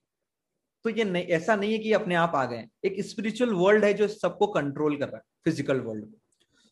तो 0.87 0.91
ये 0.91 1.03
नहीं 1.03 1.23
ऐसा 1.35 1.55
नहीं 1.55 1.71
है 1.71 1.77
कि 1.79 1.91
अपने 1.93 2.15
आप 2.15 2.35
आ 2.35 2.43
गए 2.45 2.67
एक 2.85 3.01
स्पिरिचुअल 3.05 3.53
वर्ल्ड 3.53 3.85
है 3.85 3.93
जो 3.93 4.07
सबको 4.07 4.47
कंट्रोल 4.47 4.95
कर 4.97 5.07
रहा 5.07 5.17
है 5.17 5.23
फ़िज़िकल 5.43 5.79
वर्ल्ड 5.79 6.05
को। 6.05 6.17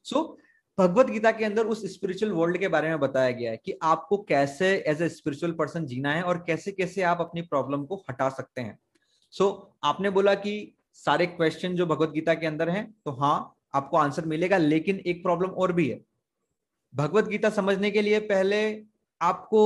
सो 0.06 0.22
भगवत 0.78 1.08
गीता 1.08 1.32
के 1.32 1.46
अंदर 1.46 1.66
उस 1.66 1.82
स्पिरिचुअल 1.94 2.32
वर्ल्ड 2.32 2.58
के 2.58 2.68
बारे 2.68 2.90
में 2.90 3.00
बताया 3.00 3.32
गया 3.32 3.52
है 3.52 3.58
कि 3.58 3.78
आपको 3.84 4.18
कैसे 4.30 4.68
एज 4.88 5.02
ए 5.02 5.10
स्पिरिचुअल 5.10 5.52
पर्सन 5.52 5.86
जीना 5.86 6.14
है 6.14 6.22
और 6.24 6.38
कैसे 6.48 6.72
कैसे 6.72 7.02
आप 7.04 7.22
अपनी 7.22 7.42
प्रॉब्लम 7.42 7.84
को 7.86 7.96
हटा 8.10 8.30
सकते 8.30 8.62
हैं। 8.62 8.78
सो 9.34 9.44
so, 9.44 9.78
आपने 9.84 10.10
बोला 10.10 10.34
कि 10.36 10.56
सारे 10.94 11.26
क्वेश्चन 11.26 11.76
जो 11.76 11.86
भगवत 11.86 12.12
गीता 12.12 12.34
के 12.34 12.48
अंदर 12.48 12.70
हैं 12.70 12.86
तो 13.06 13.12
हाँ 13.12 13.36
आपको 13.76 13.98
आंसर 13.98 14.26
मिलेगा 14.26 14.58
लेकिन 14.58 15.02
एक 15.06 15.22
प्रॉब्लम 15.24 15.50
और 15.50 15.74
भी 15.74 15.90
है। 15.90 16.00
भगवत 16.94 17.28
गीता 17.28 17.50
समझने 17.50 17.92
के 17.92 18.02
लिए 18.02 18.20
पहले 18.32 18.64
आपको 19.22 19.62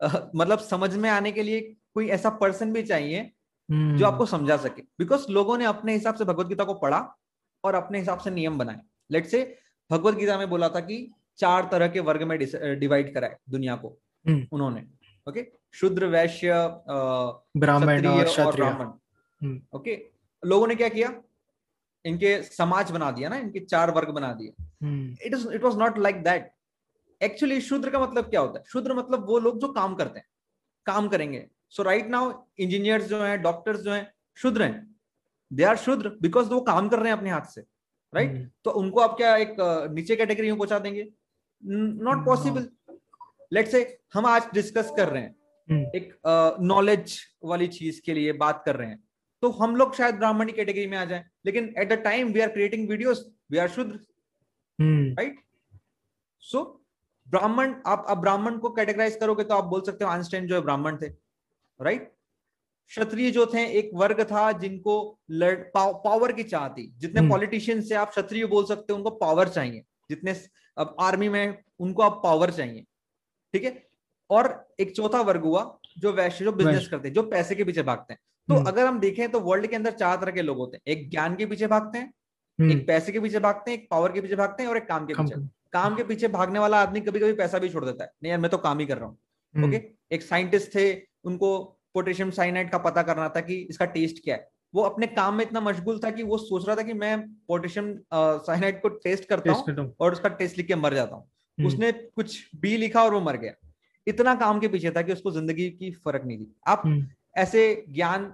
आ, 0.00 0.08
मतलब 0.34 0.58
समझ 0.60 0.94
में 0.96 1.10
आने 1.10 1.32
के 1.32 1.42
लिए 1.42 1.60
कोई 1.94 2.08
ऐसा 2.08 2.30
पर्सन 2.30 2.72
भी 2.72 2.82
चाहिए 2.82 3.30
hmm. 3.72 3.98
जो 3.98 4.06
आपको 4.06 4.26
समझा 4.26 4.56
सके। 4.56 4.82
बिकॉज़ 4.82 5.30
लोगों 5.30 5.58
ने 5.58 5.64
अपने 5.64 5.94
हिसाब 5.94 6.14
से 6.14 6.24
भगवत 6.24 6.46
गीता 6.46 6.64
को 6.64 6.74
पढ़ा 6.74 7.16
और 7.64 7.74
अपने 7.74 7.98
हिसाब 7.98 8.18
से 8.18 8.30
नियम 8.30 8.58
बनाए। 8.58 8.80
लेट 9.10 9.26
से 9.26 9.58
भगवत 9.90 10.14
गीता 10.14 10.38
में 10.38 10.50
बोला 10.50 10.68
था 10.68 10.80
कि 10.80 11.12
चार 11.38 11.68
तरह 11.72 11.88
के 11.88 12.00
वर्ग 12.00 12.22
में 12.22 12.38
डिवाइड 12.78 13.14
कराए 13.14 13.36
दुनिया 13.50 13.76
को। 13.76 13.98
हम्म। 14.28 14.46
उन्होंने। 14.52 14.86
ओके 15.28 15.52
शुद्र 15.74 16.06
वैश्य 16.06 16.52
ब्राह्मण 17.56 18.06
और 18.06 18.56
ब्राह्मण। 18.56 18.86
हम्म। 19.42 19.62
ओके 19.76 20.10
लोगों 20.44 20.66
ने 20.66 20.74
क्या 20.74 20.88
किया? 20.88 21.22
इनके 22.04 22.42
समाज 22.42 22.90
बना 22.90 23.10
दिया 23.10 23.28
ना 23.28 23.36
इनके 23.36 23.60
चार 23.60 23.90
वर्ग 23.90 24.08
बना 24.08 24.32
दिए। 24.32 24.52
It 25.26 25.34
is 25.34 25.48
it 25.48 25.64
was 25.64 25.76
not 25.76 25.98
like 25.98 26.22
that 26.22 26.52
actually 27.22 27.60
शूद्र 27.60 27.90
का 27.90 28.00
मतलब 28.00 28.24
क्या 28.24 28.40
होता 28.40 28.58
है? 28.58 28.64
शूद्र 28.68 28.94
मतलब 28.94 29.26
वो 29.26 29.38
लोग 29.38 29.58
जो 29.58 29.68
काम 29.68 29.94
करते 29.94 30.18
हैं। 30.18 30.26
काम 30.86 31.08
करेंगे। 31.08 31.48
सो 31.74 31.82
राइट 31.82 32.06
नाउ 32.10 32.32
इंजीनियर्स 32.58 33.04
जो 33.08 33.22
हैं 33.22 33.40
डॉक्टर्स 33.42 33.80
जो 33.80 33.92
हैं 33.92 34.12
शूद्र 34.38 34.62
हैं 34.62 34.86
दे 35.50 35.64
आर 35.64 35.76
शूद्र 35.76 36.08
बिकॉज़ 36.22 36.48
वो 36.48 36.60
काम 36.62 36.88
कर 36.88 36.98
रहे 36.98 37.12
हैं 37.12 37.18
अपने 37.18 37.30
हाथ 37.30 37.50
से 37.50 37.60
राइट 37.60 38.28
right? 38.28 38.38
हम्म। 38.38 38.50
तो 38.64 38.70
उनको 38.80 39.00
आप 39.00 39.16
क्या 39.16 39.36
एक 39.36 39.54
नीचे 39.94 40.16
कैटेगरी 40.16 40.50
में 40.50 40.58
पहुँचा 40.58 40.78
देंगे? 40.78 41.06
नॉट 41.62 42.24
पॉसिबल 42.26 42.68
लेट 43.52 43.68
से 43.68 43.82
हम 44.14 44.26
आज 44.26 44.48
डिस्कस 44.54 44.92
कर 44.96 45.08
रहे 45.08 45.22
हैं 45.22 45.34
हम्म। 45.68 45.96
एक 45.96 46.12
नॉलेज 46.62 47.18
वाली 47.44 47.66
चीज़ 47.68 48.00
के 48.06 48.14
लिए 48.14 48.32
बात 48.42 48.62
कर 48.66 48.76
रहे 48.76 48.88
हैं। 48.88 49.02
तो 49.42 49.50
हम 49.50 49.76
लोग 49.76 49.94
शायद 49.96 50.14
ब्राह्मणी 50.14 50.52
कैटेगरी 50.52 50.86
में 50.86 50.96
आ 50.98 51.04
जाए 51.04 51.24
लेकिन 51.46 51.74
at 51.78 51.88
the 51.92 51.98
time 52.04 52.32
we 52.32 52.40
are 52.40 52.48
creating 52.48 52.88
videos 52.88 53.24
we 53.52 53.58
are 53.58 53.68
शुद्ध 53.68 53.92
राइट 55.18 55.38
सो 56.44 56.62
ब्राह्मण 57.26 57.74
आप 57.86 58.06
अब 58.08 58.20
ब्राह्मण 58.20 58.58
को 58.58 58.70
कैटेगराइज 58.74 59.16
करोगे 59.16 59.44
तो 59.44 59.54
आप 59.54 59.64
बोल 59.64 59.82
सकते 59.86 60.04
हो 60.04 60.10
आइंस्टाइन 60.10 60.46
जो 60.46 60.54
है 60.54 60.60
ब्राह्मण 60.60 60.96
थे। 61.02 61.08
राइट 61.82 62.12
क्षत्रिय 62.88 63.30
जो 63.30 63.46
थे 63.46 63.66
एक 63.66 63.90
वर्ग 63.94 64.22
था 64.22 64.52
जिनको 64.52 65.18
लड़ 65.30 65.54
पाव, 65.54 65.92
पावर 66.04 66.32
की 66.32 66.42
चाह 66.42 66.68
थी। 66.68 66.94
जितने 66.98 67.28
पॉलिटिशियन 67.28 67.78
हम्म। 67.78 67.88
से 67.88 67.94
आप 67.94 68.10
क्षत्रिय 68.10 68.46
बोल 68.46 68.64
सकते 68.64 68.92
हो 68.92 68.96
उनको 68.96 69.10
पावर 69.10 69.48
चाहिए। 69.48 69.82
जितने 70.10 70.34
अब 70.78 70.96
आर्मी 71.00 71.28
में 71.28 71.62
उनको 71.78 72.02
आप 72.02 72.20
पावर 72.24 72.50
चाहिए। 72.50 72.84
ठीक 73.52 73.64
है? 73.64 73.88
और 74.30 74.68
एक 74.80 74.96
चौथा 74.96 75.20
वर्ग 75.20 75.42
हुआ 75.42 75.78
जो 75.98 76.12
वैश्य 76.12 76.44
जो 76.44 76.52
बिज़नेस 76.52 76.88
करते 76.88 77.08
हैं 77.08 77.14
जो 77.14 77.22
पैसे 77.22 77.54
के 77.54 77.64
पीछे 77.64 77.82
भागते 77.82 78.12
हैं। 78.12 78.20
तो 78.48 78.54
हम्म। 78.54 78.66
अगर 78.66 78.86
हम 78.86 79.00
देखें 79.00 79.30
तो 79.32 79.40
वर्ल्ड 79.40 79.66
के 79.66 79.76
अंदर 79.76 79.90
चार 79.90 80.16
तरह 80.16 80.32
के 80.32 80.42
लोग 80.42 80.58
होते 80.58 80.76
हैं। 80.76 80.96
एक 80.96 81.10
ज्ञान 81.10 81.36
के 81.36 81.46
पीछे 81.46 81.66
भागते 81.66 81.98
हैं 81.98 82.14
हम्म। 82.60 82.72
एक 82.72 82.86
पैसे 82.86 83.12
के 83.12 83.20
पीछे 83.20 83.38
भागते 83.38 83.70
हैं 83.70 83.78
एक 83.78 83.88
पावर 83.90 84.12
के 84.12 84.20
पीछे 84.20 84.36
भागते 84.36 84.62
हैं 84.62 84.70
और 84.70 84.76
एक 84.76 84.88
काम 84.88 85.06
के 85.06 85.14
पीछे। 85.14 85.34
काम 85.72 85.96
के 85.96 86.04
पीछे 86.04 86.28
भागने 86.28 86.58
वाला 86.58 86.82
आदमी 86.82 87.00
कभी 87.00 87.20
कभी 87.20 87.32
पैसा 87.32 87.58
भी 87.58 87.68
छोड़ 87.68 87.84
देता 87.84 88.04
है। 88.04 88.12
नहीं 88.22 88.30
यार 88.30 88.40
मैं 88.40 88.50
तो 88.50 88.58
काम 88.58 88.78
ही 88.78 88.86
कर 88.86 88.98
रहा 88.98 89.06
हूँ। 89.06 89.68
ओके 89.68 89.82
एक 90.12 90.22
साइंटिस्ट 90.22 90.74
थे 90.74 91.09
उनको 91.24 91.58
पोटेशियम 91.94 92.30
साइनाइड 92.30 92.70
का 92.70 92.78
पता 92.78 93.02
करना 93.02 93.28
था 93.28 93.40
कि 93.40 93.54
इसका 93.70 93.84
टेस्ट 93.84 94.22
क्या 94.24 94.34
है। 94.34 94.48
वो 94.74 94.82
अपने 94.82 95.06
काम 95.06 95.34
में 95.34 95.44
इतना 95.44 95.60
मशगूल 95.60 95.98
था 95.98 96.10
कि 96.10 96.22
वो 96.22 96.38
सोच 96.38 96.66
रहा 96.66 96.76
था 96.76 96.82
कि 96.82 96.92
मैं 96.92 97.20
पोटेशियम 97.48 97.94
साइनाइड 98.14 98.80
को 98.82 98.88
टेस्ट 98.88 99.24
करता 99.24 99.52
हूँ 99.52 99.94
और 100.00 100.12
उसका 100.12 100.28
टेस्ट 100.28 100.58
लिख 100.58 100.66
के 100.66 100.74
मर 100.74 100.94
जाता 100.94 101.16
हूँ। 101.16 101.24
हम्म। 101.24 101.68
उसने 101.68 101.92
कुछ 101.92 102.50
बी 102.56 102.76
लिखा 102.76 103.02
और 103.04 103.14
वो 103.14 103.20
मर 103.20 103.36
गया। 103.36 103.52
इतना 104.06 104.34
काम 104.34 104.60
के 104.60 104.68
पीछे 104.68 104.90
था 104.90 105.02
कि 105.02 105.12
उसको 105.12 105.30
ज़िंदगी 105.30 105.68
की 105.70 105.90
फ़र्क 106.04 106.22
नहीं 106.24 106.38
थी। 106.38 106.54
आप 106.66 106.82
हम्म। 106.84 107.06
ऐसे 107.36 107.84
ज्ञान 107.88 108.32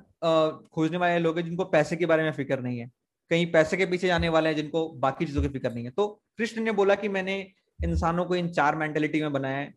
खोजने 0.75 0.99
वाले 0.99 1.19
लोग 1.19 1.39
हैं 1.39 1.45
जिनको 1.45 1.65
पैसे 1.65 1.97
के 1.97 2.07
बारे 2.07 2.23
में 2.23 2.31
फ़िक्र 2.33 2.61
नहीं 2.61 2.79
है। 2.79 2.91
कहीं 3.31 3.51
पैसे 3.53 3.77
के 3.77 3.87
पीछे 3.87 4.07
जाने 4.07 4.29
वाले 4.29 4.49
हैं 4.49 4.57
जिनको 4.57 4.89
बाकी 4.99 5.27
चीज़ों 5.27 5.43
की 5.43 5.49
फ़िक्र 5.49 5.73
नहीं 5.73 5.85
है। 5.85 5.91
तो 5.91 6.07
कृष्ण 6.39 6.63
ने 6.63 6.73
बोला 6.73 6.95
कि 6.95 7.09
मैंने 7.09 7.39
इंसानों 7.85 8.25
को 8.25 8.37
इन 8.37 8.49
चार 8.49 8.77
मेंटेलिटी 8.77 9.21
में 9.21 9.33
बनाया 9.33 9.57
है। 9.57 9.75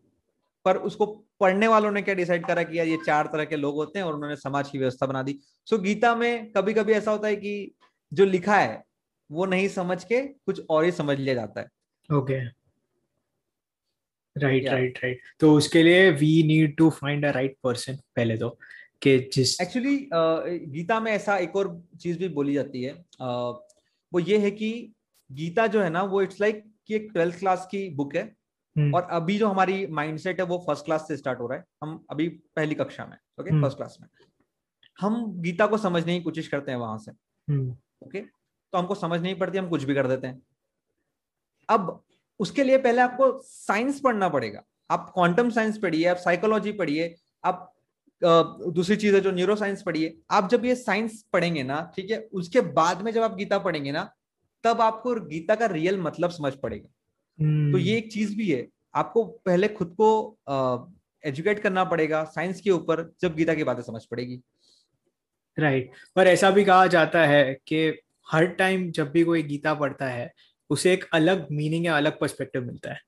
पर 0.70 0.78
उसको 0.78 1.06
पढ़ने 1.40 1.68
वालों 1.68 1.92
ने 1.92 2.02
क्या 2.02 2.16
डिसाइड 2.16 2.46
करा 2.46 2.64
कि 2.64 2.78
यार 2.80 2.88
ये 2.88 2.98
चार 3.06 3.30
तरह 3.34 3.46
के 3.46 3.56
लोग 3.56 3.76
होते 3.76 4.00
हैं 4.00 4.06
और 4.06 4.16
उन्होंने 4.16 4.36
समाज 4.36 4.70
की 4.70 4.78
व्यवस्था 4.78 5.06
बना 5.06 5.24
दी। 5.24 5.40
सो 5.68 5.78
गीता 5.78 6.16
में 6.16 6.52
कभी 6.52 6.74
कभी 6.74 6.94
ऐसा 6.94 7.12
होता 7.12 7.28
है 7.28 7.36
कि 7.36 7.72
जो 8.12 8.26
लिखा 8.26 8.58
है 8.58 8.84
वो 9.30 9.46
नहीं 9.46 9.68
समझ 9.68 10.04
के 10.04 10.22
कुछ 10.22 10.62
और 10.70 10.86
ही 10.86 10.92
समझ 10.92 11.18
लिया 11.20 11.34
जाता 11.36 11.62
है। 11.62 12.18
ओके 12.18 12.40
राइट 14.36 14.68
राइट 14.70 15.00
राइट 15.04 15.22
तो 15.40 15.54
उसके 15.54 15.84
लिए 15.84 16.10
we 16.12 16.32
need 16.48 16.76
to 16.78 16.90
find 16.90 17.26
a 17.26 17.32
right 17.32 17.58
person 17.64 17.96
पहले 18.16 18.38
तो 18.38 18.50
कि 19.02 19.18
जिस 19.34 19.60
एक्चुअली 19.62 19.98
गीता 20.72 21.00
में 21.00 21.12
ऐसा 21.12 21.38
एक 21.38 21.56
और 21.56 21.84
चीज़ 22.02 22.18
भी 22.20 22.28
बोली 22.30 22.54
जाती 22.54 22.84
है। 22.84 22.94
uh, 22.96 23.54
वो 24.14 24.20
ये 24.20 24.38
है 24.38 24.52
कि 24.52 24.72
गीता 25.32 25.68
जो 25.68 25.82
है 25.82 25.90
ना 25.90 26.04
वो 26.04 26.22
इट्स 26.22 26.42
लाइक 26.42 26.56
like 26.56 26.68
कि 26.88 26.96
एक 26.96 27.10
ट्वेल्थ 27.14 27.40
क्लास 27.40 27.68
की 27.72 27.90
बुक 27.90 28.16
है। 28.16 28.24
और 28.76 29.08
अभी 29.12 29.38
जो 29.38 29.48
हमारी 29.48 29.86
माइंडसेट 29.90 30.40
है 30.40 30.46
वो 30.46 30.58
फ़र्स्ट 30.68 30.86
क्लास 30.86 31.08
से 31.08 31.18
स्टार्ट 31.18 31.40
हो 31.40 31.48
रहा 31.48 31.58
है। 31.58 31.66
हम 31.84 32.06
अभी 32.12 32.28
पहली 32.56 32.76
कक्षा 32.76 33.06
में 33.06 33.18
ओके 33.40 33.62
फ़र्स्ट 33.62 33.78
क्लास 33.78 33.98
में। 34.02 34.08
हम 35.00 35.26
गीता 35.42 35.68
को 35.68 35.78
समझने 35.78 36.18
की 36.18 36.24
कोशिश 36.24 36.48
करते 36.48 36.72
हैं 36.72 36.78
वहाँ 36.80 36.98
से 36.98 37.12
हम्म। 37.12 37.72
ओके 38.02 38.20
तो 38.20 38.78
हमको 38.78 38.96
समझ 38.96 39.20
नहीं 39.22 39.36
पड़ती 39.36 39.58
हम 39.58 39.70
कुछ 39.70 39.84
भी 39.84 39.96
कर 39.96 40.08
देते 40.08 40.28
हैं। 40.28 40.42
अब 41.70 42.02
उसके 42.40 42.64
लिए 42.64 42.78
पहले 42.78 43.02
आपको 43.02 43.32
साइंस 43.44 44.00
पढ़ना 44.00 44.30
पड़ेगा। 44.30 44.64
आप 44.90 45.10
क्वांटम 45.14 45.50
साइंस 45.50 45.78
पढ़िए 45.78 46.06
आप 46.08 46.18
साइकोलॉजी 46.18 46.72
पढ़िए 46.74 47.16
आप 47.44 47.74
दूसरी 48.22 48.96
चीज़ 48.96 49.16
है 49.16 49.22
जो 49.22 49.32
न्यूरो 49.32 49.56
साइंस 49.56 49.82
पढ़िए। 49.82 50.18
आप 50.32 50.50
जब 50.50 50.66
ये 50.66 50.76
साइंस 50.76 51.22
पढ़ेंगे 51.34 51.64
ना 51.64 51.82
ठीक 51.96 52.12
है 52.12 52.20
उसके 52.34 52.62
बाद 52.74 53.02
में 53.02 53.12
जब 53.12 53.22
आप 53.24 53.36
गीता 53.36 53.60
पढ़ेंगे 53.60 53.92
ना 53.92 54.10
तब 54.64 54.82
आपको 54.82 55.14
गीता 55.28 55.56
का 55.56 55.66
रियल 55.68 56.00
मतलब 56.02 56.30
समझ 56.32 56.54
पड़ेगा। 56.56 56.90
तो 57.40 57.78
ये 57.78 57.98
एक 57.98 58.12
चीज़ 58.12 58.36
भी 58.38 58.50
है 58.52 58.68
आपको 58.96 59.24
पहले 59.46 59.68
खुद 59.68 59.96
को 60.02 60.38
एजुकेट 61.24 61.60
करना 61.60 61.84
पड़ेगा 61.84 62.24
साइंस 62.26 62.62
के 62.62 62.72
ऊपर 62.72 63.12
जब 63.22 63.36
गीता 63.36 63.54
की 63.54 63.64
बातें 63.64 63.82
समझ 63.84 64.04
पड़ेगी। 64.06 64.42
Right 65.58 65.86
right. 65.86 66.16
पर 66.16 66.28
ऐसा 66.28 66.52
भी 66.52 66.64
कहा 66.66 66.88
जाता 66.88 67.26
है 67.26 67.54
कि 67.68 67.88
हर 68.32 68.46
टाइम 68.46 68.90
जब 68.92 69.12
भी 69.12 69.24
कोई 69.24 69.44
गीता 69.44 69.74
पढ़ता 69.74 70.08
है 70.08 70.32
उसे 70.70 70.94
एक 70.94 71.06
अलग 71.14 71.48
मीनिंग 71.52 71.86
या 71.86 71.98
अलग 71.98 72.20
पर्सपेक्टिव 72.20 72.66
मिलता 72.66 72.94
है। 72.94 73.00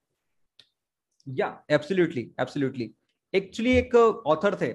या 1.28 1.48
एब्सोल्युटली 1.72 2.22
एब्सोल्युटली 2.42 2.92
एक्चुअली 3.34 3.72
एक 3.78 3.96
ऑथर 3.96 4.56
थे 4.56 4.74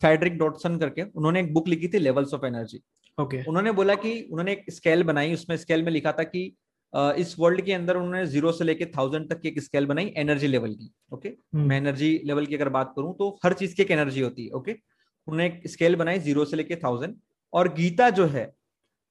फेडरिक 0.00 0.38
डॉटसन 0.38 0.78
करके 0.78 1.02
उन्होंने 1.02 1.40
एक 1.40 1.52
बुक 1.54 1.68
लिखी 1.68 1.88
थी 1.88 1.98
लेवल्स 1.98 2.34
ऑफ़ 2.34 2.46
एनर्जी 2.46 2.80
ओके 3.18 3.42
उन्होंने 3.44 3.72
बोला 3.72 3.94
कि 3.94 4.20
उन्होंने 4.22 4.52
एक 4.52 4.64
स्केल 4.70 5.02
बनाई 5.02 5.34
उसमें 5.34 5.56
स्केल 5.56 5.82
में 5.82 5.90
लिखा 5.92 6.12
था 6.12 6.22
कि 6.22 6.52
इस 6.92 7.34
वर्ल्ड 7.38 7.60
के 7.60 7.72
अंदर 7.72 7.96
उन्होंने 7.96 8.24
ज़ीरो 8.26 8.52
से 8.52 8.64
लेके 8.64 8.86
थाउज़ेंड 8.86 9.28
तक 9.30 9.40
की 9.40 9.48
एक 9.48 9.60
स्केल 9.60 9.86
बनाई 9.86 10.12
एनर्जी 10.16 10.46
लेवल 10.46 10.74
की 10.74 10.90
ओके 11.12 11.28
हम्म। 11.28 11.66
मैं 11.68 11.76
एनर्जी 11.76 12.20
लेवल 12.26 12.46
की 12.46 12.54
अगर 12.54 12.68
बात 12.68 12.92
करूँ 12.96 13.14
तो 13.18 13.28
हर 13.44 13.52
चीज़ 13.52 13.74
की 13.76 13.82
एक 13.82 13.90
एनर्जी 13.90 14.20
होती 14.20 14.46
है 14.46 14.50
ओके 14.50 14.72
उन्होंने 14.72 15.46
एक 15.46 15.66
स्केल 15.66 15.96
बनाई 15.96 16.18
ज़ीरो 16.18 16.44
से 16.44 16.56
लेके 16.56 16.76
थाउज़ेंड 16.76 17.16
और 17.52 17.72
गीता 17.74 18.08
जो 18.10 18.26
है 18.26 18.52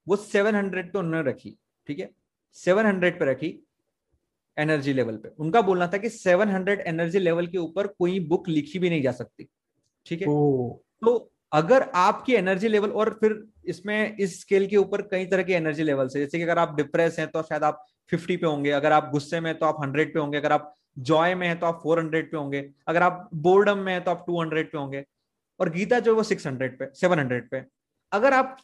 वो 0.08 0.16
सेवन 0.16 0.56
हंड्रेड 0.56 0.92
पे 0.94 1.00
उन्होंने 1.00 1.30
रखी 1.30 1.58
ठीक 1.90 2.00
है? 2.00 2.10
सेवन 2.58 2.86
हंड्रेड 2.86 3.20
पे 3.20 3.26
रखी 3.26 3.54
एनर्जी 4.58 4.94
लेवल 4.94 5.18
पे। 5.18 5.30
उनका 5.40 5.62
बोलना 5.62 5.88
था 5.88 5.98
कि 5.98 6.10
सेवन 6.10 6.50
हंड्रेड 6.50 6.80
एनर्जी 6.88 7.20
लेवल 7.20 7.48
के 7.48 7.58
ऊपर 7.58 7.88
कोई 7.88 8.20
बुक 8.28 8.48
लिखी 8.50 8.80
भी 8.80 8.90
नहीं 8.90 9.02
जा 9.02 9.12
सकती 9.12 9.48
ठीक 10.06 10.22
है? 10.22 10.28
तो 10.28 11.32
अगर 11.52 11.82
आपकी 11.96 12.34
एनर्जी 12.34 12.68
लेवल 12.68 12.92
और 12.92 13.10
फिर 13.22 13.44
इसमें 13.66 14.18
इस 14.18 14.40
स्केल 14.42 14.68
के 14.68 14.78
ऊपर 14.78 15.02
कई 15.02 15.26
तरह 15.26 15.44
के 15.44 15.54
एनर्जी 15.54 15.84
लेवल 15.84 16.04
है। 16.04 16.20
जैसे 16.20 16.38
कि 16.38 16.44
अगर 16.44 16.60
आप 16.60 16.76
डिप्रेस 16.76 17.20
हैं 17.20 17.28
तो 17.28 17.44
शायद 17.44 17.64
आप 17.64 17.86
50 18.10 18.38
पे 18.38 18.48
होंगे। 18.48 18.72
अगर 18.72 18.92
आप 18.92 19.10
गुस्से 19.12 19.40
में 19.40 19.54
तो 19.58 19.66
आप 19.66 19.78
100 19.82 20.14
पे 20.14 20.20
होंगे। 20.20 20.38
अगर 20.38 20.52
आप 20.52 20.74
जॉय 21.00 21.36
में 21.36 21.48
है 21.48 21.56
तो 21.56 21.66
आप 21.66 21.82
400 21.84 22.32
पे 22.32 22.38
होंगे। 22.38 22.70
अगर 22.88 23.02
आप 23.02 23.30
बोर्डम 23.34 23.78
में 23.78 23.94
है 23.94 24.00
तो 24.00 24.12
आप 24.12 24.26
200 24.30 24.72
पे 24.72 24.78
होंगे। 24.78 25.04
और 25.60 25.70
गीता 25.70 26.00
जो 26.00 26.12
है 26.12 26.16
वो 26.16 26.24
600 26.24 26.78
पे 26.80 26.90
700 26.96 27.50
पे। 27.52 27.64
अगर 28.12 28.34
आप 28.34 28.58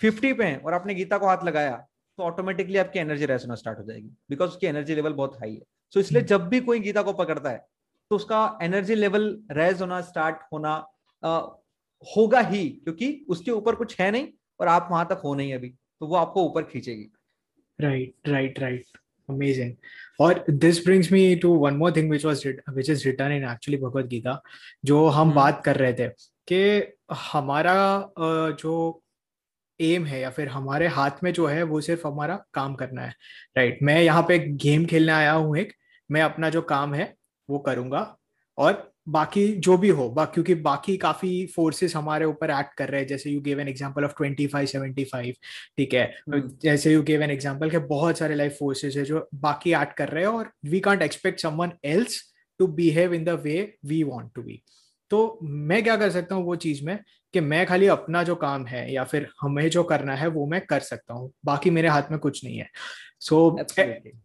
50 0.00 0.32
पे 0.38 0.44
हैं 0.44 0.62
और 0.62 0.74
आपने 0.74 0.94
गीता 0.94 1.18
को 1.18 1.26
हाथ 1.26 1.44
लगाया 1.44 1.76
तो 2.18 2.22
ऑटोमेटिकली 2.22 2.78
आपकी 2.78 2.98
एनर्जी 2.98 3.26
रेस 3.26 3.42
होना 3.42 3.54
स्टार्ट 3.54 3.78
हो 3.78 3.84
जाएगी। 3.84 4.10
बिकॉज़ 4.30 4.50
उसकी 4.50 4.66
एनर्जी 4.66 4.94
लेवल 4.94 5.12
बहुत 5.12 5.36
हाई 5.36 5.54
है। 5.54 5.58
सो 5.58 6.00
so, 6.00 6.06
इसलिए 6.06 6.20
हम्म। 6.20 6.28
जब 6.28 6.48
भी 6.48 6.60
कोई 6.60 6.80
गीता 6.80 7.02
को 7.02 7.12
पकड़ता 7.12 7.50
है 7.50 7.66
तो 8.10 8.16
उसका 8.16 8.58
एनर्जी 8.62 8.94
लेवल 8.94 9.42
रेज 9.50 9.80
होना 9.80 10.00
स्टार्ट 10.00 10.36
होना 10.52 10.76
होगा 12.06 12.40
ही 12.40 12.68
क्योंकि 12.68 13.26
उसके 13.28 13.50
ऊपर 13.50 13.74
कुछ 13.74 14.00
है 14.00 14.10
नहीं 14.10 14.28
और 14.60 14.68
आप 14.68 14.88
वहाँ 14.90 15.06
तक 15.10 15.20
हो 15.24 15.34
नहीं 15.34 15.54
अभी 15.54 15.68
तो 15.68 16.06
वो 16.06 16.16
आपको 16.16 16.44
ऊपर 16.44 16.62
खींचेगी 16.62 17.10
राइट 17.80 18.28
राइट 18.28 18.58
राइट 18.58 18.84
अमेजिंग 19.28 19.74
और 20.20 20.44
this 20.50 20.84
brings 20.84 21.12
me 21.12 21.36
to 21.36 21.54
one 21.54 21.74
more 21.74 21.96
thing 21.96 22.10
which 22.10 22.24
was 22.24 22.46
which 22.46 22.90
is 22.90 23.04
written 23.04 23.32
in 23.32 23.48
actually 23.50 23.80
Bhagavad 23.80 24.06
Gita 24.06 24.40
जो 24.84 25.06
हम 25.06 25.26
hmm. 25.26 25.36
बात 25.36 25.62
कर 25.64 25.76
रहे 25.76 25.92
थे 25.92 26.08
कि 26.48 26.92
हमारा 27.12 28.12
जो 28.60 29.02
एम 29.80 30.04
है 30.04 30.20
या 30.20 30.30
फिर 30.30 30.48
हमारे 30.48 30.86
हाथ 30.86 31.10
में 31.22 31.32
जो 31.32 31.46
है 31.46 31.62
वो 31.62 31.80
सिर्फ़ 31.80 32.06
हमारा 32.06 32.44
काम 32.54 32.74
करना 32.74 33.02
है 33.02 33.14
राइट 33.56 33.70
right? 33.70 33.86
मैं 33.86 34.02
यहाँ 34.02 34.22
पे 34.22 34.38
गेम 34.38 34.86
खेलने 34.86 35.12
आया 35.12 35.32
हूँ 35.32 35.56
एक 35.56 35.72
मैं 36.10 36.22
अपना 36.22 36.50
जो 36.50 36.62
काम 36.62 36.94
है 36.94 37.14
वो 37.50 37.58
करूँगा 37.58 38.18
और 38.58 38.95
बाकी 39.08 39.52
जो 39.52 39.76
भी 39.76 39.88
हो 39.88 40.08
बा, 40.10 40.24
क्योंकि 40.24 40.54
बाकी 40.54 40.96
काफ़ी 40.96 41.46
फोर्सेस 41.46 41.96
हमारे 41.96 42.24
ऊपर 42.24 42.50
एक्ट 42.50 42.74
कर 42.74 42.88
रहे 42.88 43.00
हैं 43.00 43.08
जैसे 43.08 43.30
you 43.30 43.40
gave 43.40 43.60
an 43.60 43.68
example 43.68 44.04
of 44.04 44.14
25 44.22 44.76
75 44.76 45.32
ठीक 45.76 45.94
है? 45.94 46.14
hmm. 46.30 46.48
जैसे 46.62 46.92
यू 46.92 47.02
गेव 47.02 47.22
एन 47.22 47.30
एग्जांपल 47.30 47.70
के 47.70 47.78
बहुत 47.78 48.18
सारे 48.18 48.34
लाइफ 48.34 48.56
फोर्सेस 48.58 48.96
है 48.96 49.04
जो 49.04 49.28
बाकी 49.34 49.70
एक्ट 49.70 49.92
कर 49.92 50.08
रहे 50.08 50.24
हैं 50.24 50.30
और 50.30 50.50
we 50.64 50.80
can't 50.80 51.02
expect 51.02 51.40
someone 51.40 51.72
else 51.84 52.34
to 52.58 52.66
behave 52.66 53.14
in 53.14 53.24
the 53.24 53.28
way 53.28 53.74
we 53.84 54.02
want 54.02 54.30
to 54.34 54.42
be 54.42 54.62
तो 55.10 55.38
मैं 55.42 55.82
क्या 55.82 55.96
कर 55.96 56.10
सकता 56.10 56.34
हूँ 56.34 56.44
वो 56.44 56.56
चीज़ 56.56 56.84
में? 56.84 56.98
कि 57.36 57.40
मैं 57.40 57.66
खाली 57.66 57.86
अपना 57.86 58.22
जो 58.22 58.34
काम 58.34 58.66
है 58.66 58.92
या 58.92 59.04
फिर 59.04 59.28
हमें 59.40 59.70
जो 59.70 59.82
करना 59.82 60.14
है 60.14 60.26
वो 60.26 60.46
मैं 60.46 60.66
कर 60.66 60.80
सकता 60.80 61.14
हूँ। 61.14 61.32
बाकी 61.44 61.70
मेरे 61.70 61.88
हाथ 61.88 62.02
में 62.10 62.20
कुछ 62.20 62.44
नहीं 62.44 62.58
है। 62.58 62.70
So 63.20 63.58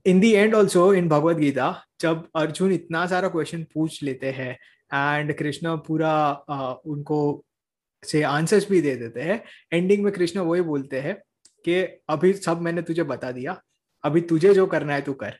in 0.05 0.19
the 0.19 0.31
end 0.33 0.55
also 0.55 0.93
in 0.93 1.09
Bhagavad 1.09 1.37
Gita 1.37 1.85
जब 2.01 2.27
अर्जुन 2.35 2.71
इतना 2.71 3.05
सारा 3.05 3.27
क्वेश्चन 3.27 3.63
पूछ 3.63 4.03
लेते 4.03 4.31
हैं 4.31 4.57
एंड 4.93 5.37
कृष्ण 5.37 5.77
पूरा 5.77 6.43
uh, 6.51 6.91
उनको 6.91 7.45
से 8.03 8.23
आंसर्स 8.23 8.69
भी 8.69 8.81
दे 8.81 8.95
देते 8.95 9.21
हैं 9.21 9.43
एंडिंग 9.73 10.03
में 10.03 10.13
कृष्ण 10.13 10.39
वही 10.39 10.61
बोलते 10.61 10.99
हैं 10.99 11.15
कि 11.65 11.81
अभी 12.09 12.33
सब 12.33 12.61
मैंने 12.61 12.81
तुझे 12.81 13.03
बता 13.03 13.31
दिया 13.31 13.61
अभी 14.03 14.21
तुझे 14.21 14.53
जो 14.53 14.65
करना 14.65 14.93
है 14.93 15.01
तू 15.01 15.13
कर। 15.13 15.33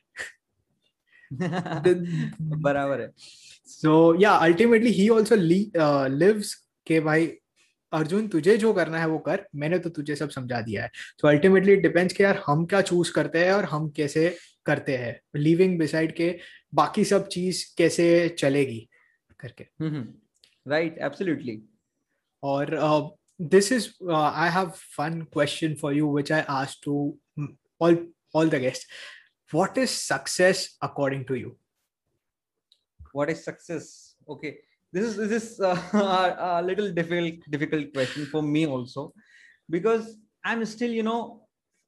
बराबर 2.42 3.00
है। 3.00 3.10
सो 3.66 4.20
या 4.20 4.30
अल्टीमेटली 4.30 4.90
ही 4.90 5.08
ऑल्सो 5.08 5.34
लिव्स 6.14 6.54
के 6.86 7.00
भाई 7.00 7.32
अर्जुन 7.92 8.28
तुझे 8.28 8.56
जो 8.58 8.72
करना 8.72 8.98
है 8.98 9.06
वो 9.08 9.18
कर 9.28 9.44
मैंने 9.54 9.78
तो 9.78 9.90
तुझे 9.90 10.16
सब 10.16 10.30
समझा 10.30 10.60
दिया 10.60 10.82
है। 10.82 10.90
सो 11.20 11.28
अल्टीमेटली 11.28 11.76
डिपेंड्स 11.76 12.14
कि 12.14 12.22
यार 12.24 12.42
हम 12.46 12.64
क्या 12.66 12.80
चूज़ 12.80 13.12
करते 13.12 13.44
हैं 13.44 13.52
और 13.52 13.64
हम 13.64 13.88
कैसे 13.96 14.28
करते 14.66 14.96
हैं 14.96 15.14
लिविंग 15.36 15.78
बिसाइड 15.78 16.14
के 16.16 16.34
बाकी 16.74 17.04
सब 17.04 17.26
चीज़ 17.28 17.64
कैसे 17.78 18.28
चलेगी 18.38 18.88
करके। 19.40 19.64
राइट 20.70 20.98
एब्सोल्युटली 20.98 21.60
और 22.42 22.76
this 23.40 23.72
is 23.72 23.88
I 24.12 24.50
have 24.50 24.70
fun 24.96 25.20
question 25.32 25.74
for 25.82 25.94
you 25.94 26.12
which 26.14 26.32
I 26.32 26.42
ask 26.50 26.80
to 26.84 26.94
all 27.80 28.06
all 28.34 28.50
the 28.50 28.60
guest 28.66 28.88
what 29.52 29.78
is 29.78 29.90
success 29.90 30.68
according 30.82 31.24
to 31.24 31.34
you 31.34 31.56
what 33.14 33.30
is 33.30 33.40
success? 33.44 33.86
Okay. 34.26 34.50
this 34.93 35.05
is 35.05 35.15
this 35.17 35.43
is 35.43 35.59
uh, 35.59 35.79
a, 35.93 36.59
a 36.59 36.61
little 36.61 36.91
difficult 36.91 37.49
difficult 37.49 37.93
question 37.93 38.25
for 38.25 38.41
me 38.41 38.65
also 38.65 39.13
because 39.69 40.05
i'm 40.43 40.63
still 40.65 40.93
you 40.99 41.03
know 41.03 41.21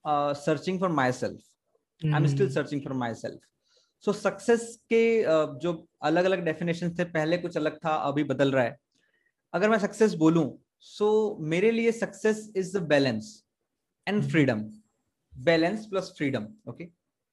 uh, 0.05 0.33
searching 0.33 0.77
for 0.79 0.89
myself 0.89 1.39
mm. 2.01 2.13
i'm 2.13 2.27
still 2.27 2.49
searching 2.57 2.83
for 2.87 2.93
myself 3.05 3.39
so 4.03 4.11
so, 4.11 4.19
success 4.19 4.61
के 4.89 5.01
uh, 5.23 5.47
जो 5.61 5.71
अलग 6.09 6.25
अलग 6.25 6.43
definition 6.43 6.93
थे 6.99 7.03
पहले 7.15 7.37
कुछ 7.37 7.57
अलग 7.57 7.77
था 7.85 7.95
अभी 8.09 8.23
बदल 8.23 8.51
रहा 8.51 8.63
है 8.63 8.77
अगर 9.53 9.69
मैं 9.69 9.79
सक्सेस 9.79 10.13
बोलूं 10.21 10.45
सो 10.81 11.07
so, 11.07 11.49
मेरे 11.49 11.71
लिए 11.71 11.91
success 11.91 12.51
is 12.57 12.75
the 12.75 12.81
balance 12.91 13.31
and 14.07 14.23
freedom 14.29 14.61
balance 15.33 15.85
plus 15.85 16.13
freedom 16.17 16.47
okay 16.69 16.87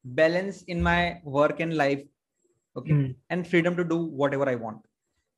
balance 0.05 0.65
in 0.69 0.83
my 0.83 1.21
work 1.39 1.61
and 1.61 1.73
life 1.73 2.05
okay 2.77 2.93
mm. 2.93 3.15
and 3.31 3.47
freedom 3.51 3.77
to 3.81 3.85
do 3.93 3.99
whatever 4.23 4.47
i 4.49 4.57
want 4.65 4.81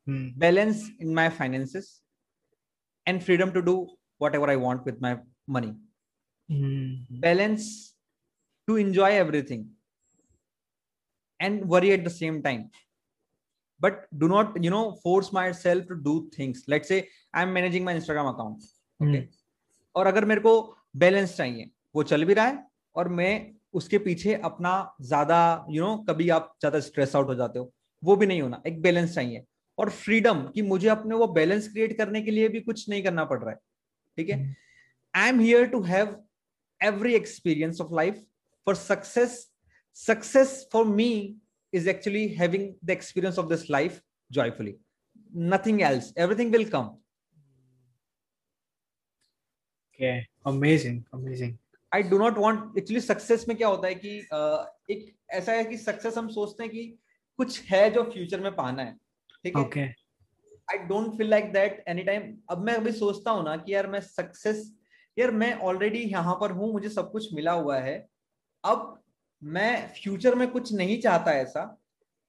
mm. 0.07 0.37
balance 0.37 0.89
in 0.99 1.13
my 1.13 1.29
finances 1.29 2.01
and 3.07 3.23
freedom 3.23 3.51
to 3.53 3.61
do 3.61 3.75
whatever 4.17 4.49
i 4.49 4.55
want 4.55 4.85
with 4.85 4.99
my 5.01 5.13
money 5.47 5.73
mm. 6.49 6.91
balance 7.27 7.95
to 8.67 8.77
enjoy 8.77 9.11
everything 9.23 9.63
and 11.39 11.67
worry 11.67 11.91
at 11.91 12.03
the 12.03 12.15
same 12.21 12.41
time 12.41 12.63
but 13.79 14.05
do 14.17 14.27
not 14.27 14.61
you 14.65 14.69
know 14.69 14.85
force 15.05 15.31
myself 15.31 15.87
to 15.87 15.95
do 16.09 16.15
things 16.35 16.63
let's 16.67 16.87
say 16.87 16.99
i'm 17.33 17.53
managing 17.53 17.83
my 17.83 17.93
instagram 17.93 18.29
account 18.33 18.69
okay 18.99 19.23
mm. 19.23 19.27
और 19.95 20.07
अगर 20.07 20.25
मेरे 20.25 20.41
को 20.41 20.53
balance 20.97 21.35
चाहिए 21.37 21.69
वो 21.95 22.03
चल 22.03 22.23
भी 22.25 22.33
रहा 22.33 22.45
है 22.45 22.65
और 22.95 23.07
मैं 23.17 23.33
उसके 23.73 23.97
पीछे 24.05 24.33
अपना 24.49 24.71
ज़्यादा 25.01 25.39
यू 25.69 25.83
नो 25.83 25.97
कभी 26.09 26.29
आप 26.29 26.53
ज़्यादा 26.61 26.79
स्ट्रेस 26.87 27.15
आउट 27.15 27.27
हो 27.27 27.35
जाते 27.35 27.59
हो 27.59 27.71
वो 28.03 28.15
भी 28.15 28.25
नहीं 28.25 28.41
होना 28.41 28.61
एक 28.67 28.81
बैलेंस 28.81 29.13
चाहिए 29.15 29.43
और 29.77 29.89
फ्रीडम 29.89 30.47
कि 30.47 30.61
मुझे 30.61 30.87
अपने 30.87 31.15
वो 31.15 31.27
बैलेंस 31.27 31.67
क्रिएट 31.67 31.97
करने 31.97 32.21
के 32.21 32.31
लिए 32.31 32.49
भी 32.49 32.59
कुछ 32.59 32.89
नहीं 32.89 33.03
करना 33.03 33.25
पड़ 33.25 33.39
रहा 33.39 33.49
है। 33.49 33.55
ठीक 34.17 34.29
है? 34.29 34.57
I 35.15 35.29
am 35.29 35.39
here 35.39 35.65
to 35.65 35.81
have 35.81 36.23
every 36.83 37.15
experience 37.15 37.81
of 37.81 37.93
life 37.93 38.25
for 38.65 38.75
success 38.75 39.51
success 39.93 40.69
for 40.73 40.85
me 40.85 41.37
is 41.73 41.89
actually 41.89 42.27
having 42.27 42.73
the 42.85 42.89
experience 42.89 43.39
of 43.39 43.47
this 43.47 43.69
life 43.71 44.01
joyfully 44.31 44.77
nothing 45.35 45.81
else 45.81 46.13
everything 46.17 46.55
will 46.55 46.67
come. 46.71 46.89
Amazing 50.47 51.03
amazing. 51.03 51.19
Amazing. 51.19 51.53
I 51.93 52.03
do 52.03 52.17
not 52.17 52.37
want 52.37 52.77
actually 52.77 53.01
success 53.01 53.47
में 53.47 53.57
क्या 53.57 53.67
होता 53.67 53.87
है 53.87 53.95
कि 53.95 54.27
uh, 54.33 54.65
एक 54.89 55.15
ऐसा 55.29 55.51
है 55.51 55.65
कि 55.65 55.77
success 55.77 56.17
हम 56.17 56.29
सोचते 56.29 56.63
हैं 56.63 56.71
कि 56.71 56.99
कुछ 57.37 57.61
है 57.61 57.91
जो 57.91 58.03
फ्यूचर 58.03 58.39
में 58.39 58.55
पाना 58.55 58.83
है। 58.83 59.02
ठीक 59.45 59.77
है? 59.77 59.93
I 60.67 60.77
don't 60.87 61.17
feel 61.17 61.29
like 61.29 61.51
that 61.53 61.83
any 61.87 62.03
time 62.03 62.33
अब 62.49 62.63
मैं 62.65 62.73
अभी 62.73 62.91
सोचता 62.91 63.31
हूँ 63.31 63.43
ना 63.45 63.55
कि 63.57 63.73
यार 63.73 63.87
मैं 63.87 63.99
सक्सेस 64.01 64.71
यार 65.17 65.31
मैं 65.31 65.53
ऑलरेडी 65.61 65.99
यहाँ 65.99 66.35
पर 66.41 66.51
हूँ 66.51 66.71
मुझे 66.73 66.89
सब 66.89 67.11
कुछ 67.11 67.33
मिला 67.33 67.51
हुआ 67.51 67.77
है। 67.79 67.95
अब 68.63 69.01
मैं 69.41 69.87
फ्यूचर 69.93 70.35
में 70.35 70.47
कुछ 70.51 70.73
नहीं 70.73 70.99
चाहता 71.01 71.33
ऐसा। 71.33 71.65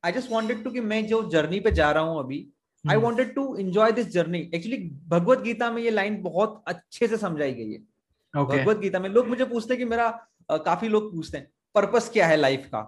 आई 0.04 0.12
जस्ट 0.12 0.30
वॉन्टेड 0.30 0.64
टू 0.64 0.70
कि 0.70 0.80
मैं 0.80 1.06
जो 1.06 1.22
जर्नी 1.30 1.60
पे 1.60 1.70
जा 1.70 1.90
रहा 1.92 2.02
हूँ 2.02 2.18
अभी 2.18 2.46
I 2.84 2.96
wanted 2.96 3.34
to 3.34 3.56
enjoy 3.56 3.92
this 3.92 4.08
journey 4.12 4.38
actually 4.54 4.78
Bhagavad 5.08 5.40
Gita 5.42 5.70
में 5.70 5.82
ये 5.82 5.90
लाइन 5.90 6.20
बहुत 6.22 6.62
अच्छे 6.66 7.08
से 7.08 7.16
समझाई 7.16 7.52
गई 7.52 7.72
है। 7.72 7.78
Okay. 7.78 8.58
भगवत 8.58 8.78
गीता 8.78 8.98
में 8.98 9.08
लोग 9.08 9.28
मुझे 9.28 9.44
पूछते 9.44 9.74
हैं 9.74 9.78
कि 9.78 9.84
मेरा 9.84 10.06
आ, 10.50 10.56
काफ़ी 10.56 10.88
लोग 10.88 11.10
पूछते 11.12 11.38
हैं 11.38 11.50
पर्पस 11.74 12.10
क्या 12.12 12.26
है 12.26 12.36
लाइफ 12.36 12.66
का? 12.66 12.80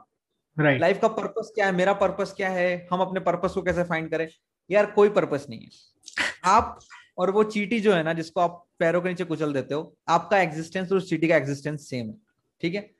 Right. 0.64 0.80
लाइफ 0.80 1.00
का 1.00 1.08
पर्पस 1.08 1.52
क्या 1.54 1.66
है? 1.66 1.72
मेरा 1.72 1.92
पर्पस 1.92 2.34
क्या 2.36 2.48
है? 2.48 2.88
हम 2.92 3.00
अपने 3.00 3.20
पर्पस 3.20 3.52
को 3.52 3.62
कैसे 3.62 3.84
फाइंड 3.84 4.10
करें? 4.10 4.28
यार 4.70 4.86
कोई 4.86 5.08
पर्पस 5.08 5.46
नहीं 5.50 5.60
है। 5.60 5.68
आप 6.44 6.78
और 7.18 7.30
वो 7.30 7.44
चीटी 7.44 7.80
जो 7.80 7.92
है 7.92 8.02
ना 8.02 8.12
जिसको 8.12 8.40
आप 8.40 8.66
पैरों 8.78 9.00
के 9.00 9.08
नीचे 9.08 9.24
कुचल 9.24 9.52
देते 9.52 9.74
हो 9.74 9.96
आपका 10.08 10.38
एग्जिस्टेंस 10.38 10.92
और 10.92 10.98
उस 10.98 11.08
चीटी 11.08 11.28
का 11.28 11.36
एग्जिस्टेंस 11.36 11.90
सेम 11.90 12.06
है। 12.06 12.14
ठीक 12.60 12.74
है? 12.74 12.90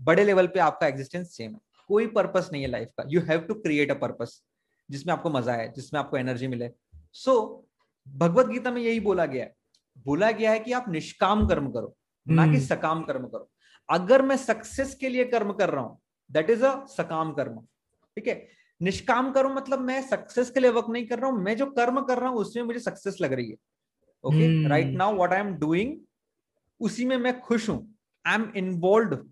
बड़े 0.00 0.24
लेवल 0.24 0.46
पे 0.46 0.60
आपका 0.60 0.86
एग्जिस्टेंस 0.86 1.36
सेम 1.36 1.52
है। 1.52 1.58
कोई 1.88 2.06
पर्पस 2.06 2.48
नहीं 2.52 2.62
है 2.62 2.68
लाइफ 2.68 2.88
का। 2.88 3.04
You 3.08 3.20
have 3.20 3.40
to 3.40 3.54
create 3.54 3.90
a 3.90 3.94
purpose 3.94 4.42
जिसमें 4.90 5.14
आपको 5.14 5.30
मज़ा 5.30 5.52
आए 5.52 5.72
जिसमें 5.76 6.00
आपको 6.00 6.16
एनर्जी 6.16 6.46
मिले। 6.46 6.70
सो 7.12 7.64
so, 7.66 8.16
भगवत 8.16 8.46
गीता 8.46 8.70
में 8.70 8.82
यही 8.82 9.00
बोला 9.00 9.26
गया 9.26 9.44
है। 9.44 9.54
बोला 9.98 10.30
गया 10.30 10.50
है 10.50 10.60
कि 10.60 10.72
आप 10.72 10.84
निष्काम 10.88 11.46
कर्म 11.46 11.70
करो 11.70 11.96
ना 12.28 12.44
कि 12.44 12.48
हम्म। 12.48 12.60
सकाम 12.60 13.02
कर्म 13.02 13.26
करो। 13.26 13.50
अगर 13.90 14.22
मैं 14.22 14.36
सक्सेस 14.36 14.94
के 14.94 15.08
लिए 15.08 15.24
कर्म 15.24 15.52
कर 15.52 15.70
रहा 15.70 15.84
हूँ 15.84 16.00
दैट 16.30 16.50
इज़ 16.50 16.64
अ 16.64 16.74
सकाम 16.88 17.32
कर्म 17.32 17.60
ठीक 18.16 18.26
है? 18.28 18.46
निष्काम 18.80 19.30
कर्म 19.32 19.54
मतलब 19.54 19.80
मैं 19.80 20.00
सक्सेस 20.02 20.50
के 20.50 20.60
लिए 20.60 20.70
वर्क 20.70 20.86
नहीं 20.90 21.06
कर 21.06 21.18
रहा 21.18 21.30
हूँ 21.30 21.42
मैं 21.42 21.56
जो 21.56 21.66
कर्म 21.72 22.00
कर 22.02 22.18
रहा 22.18 22.28
हूँ 22.30 22.38
उसमें 22.38 22.62
मुझे 22.64 22.80
सक्सेस 22.80 23.16
लग 23.20 23.32
रही 23.32 23.50
है। 23.50 23.56
Okay 24.24 24.68
right 24.68 24.94
now 24.96 25.14
what 25.16 25.32
I 25.32 25.40
am 25.40 25.54
doing 25.58 25.96
उसी 26.80 27.04
में 27.04 27.16
मैं 27.16 27.38
खुश 27.40 27.68
हूँ। 27.68 27.78
आई 28.24 28.34
एम 28.34 28.50
इन्वॉल्व 28.56 29.24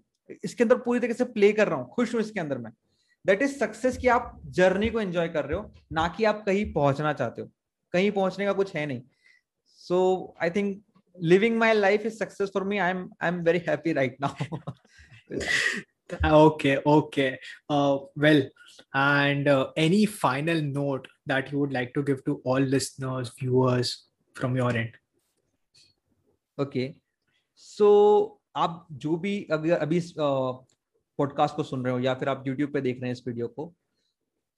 इसके 0.45 0.65
अंदर 0.65 0.77
पूरी 0.79 1.01
तरीके 1.01 1.15
से 1.15 1.25
प्ले 1.33 1.53
कर 1.53 1.69
रहा 1.69 1.79
हूँ 1.79 1.89
खुश 1.93 2.15
हूँ 2.15 2.21
इसके 2.21 2.41
अंदर 2.41 2.59
मैं। 2.59 2.73
दैट 3.25 3.43
इज़ 3.43 3.59
सक्सेस 3.59 3.97
की 3.99 4.09
आप 4.09 4.41
जर्नी 4.57 4.91
को 4.91 5.01
एंजॉय 5.01 5.29
कर 5.29 5.45
रहे 5.45 5.59
हो 5.59 5.73
ना 5.93 6.07
कि 6.17 6.25
आप 6.25 6.43
कहीं 6.47 6.73
पहुँचना 6.73 7.13
चाहते 7.13 7.43
हो। 7.43 7.51
कहीं 7.95 8.11
पहुँचने 8.11 8.45
का 8.47 8.53
कुछ 8.53 8.75
है 8.77 8.87
नहीं। 8.87 9.03
So 9.79 10.37
I 10.43 10.51
think 10.51 10.83
living 11.17 11.57
my 11.59 11.73
life 11.75 12.07
is 12.07 12.15
success 12.15 12.51
for 12.55 12.65
me 12.65 12.79
I 12.79 12.91
am 12.91 13.09
I 13.23 13.29
am 13.29 13.43
very 13.45 13.63
happy 13.69 13.93
right 13.93 14.17
now 14.21 14.59
okay 16.13 16.79
okay. 16.87 17.39
Uh, 17.69 17.99
well 18.17 18.43
and 18.95 19.49
uh, 19.49 19.71
any 19.77 20.07
final 20.07 20.61
note 20.61 21.09
that 21.27 21.51
you 21.51 21.59
would 21.59 21.73
like 21.73 21.95
to 21.95 22.03
give 22.03 22.25
to 22.25 22.41
all 22.45 22.61
listeners 22.61 23.33
viewers 23.41 24.09
from 24.35 24.57
your 24.57 24.71
end? 24.71 24.93
Okay. 26.59 26.95
So 27.55 28.41
आप 28.57 28.87
जो 28.93 29.17
भी 29.17 29.49
अगर 29.51 29.71
अभी 29.71 30.01
podcast 31.19 31.57
को 31.57 31.63
सुन 31.63 31.85
रहे 31.85 31.95
हो 31.95 32.01
या 32.01 32.15
फिर 32.15 32.29
आप 32.29 32.45
यूट्यूब 32.47 32.73
पे 32.73 32.81
देख 32.81 32.97
रहे 32.97 33.07
हैं 33.07 33.13
इस 33.13 33.27
वीडियो 33.27 33.49
को 33.49 33.75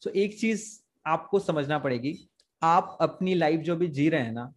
तो 0.02 0.10
एक 0.10 0.40
चीज़ 0.40 0.80
आपको 1.06 1.38
समझना 1.38 1.78
पड़ेगी 1.78 2.30
आप 2.62 2.98
अपनी 3.00 3.34
लाइफ 3.34 3.60
जो 3.60 3.76
भी 3.76 3.86
जी 3.86 4.08
रहे 4.08 4.20
हैं 4.20 4.32
ना 4.32 4.54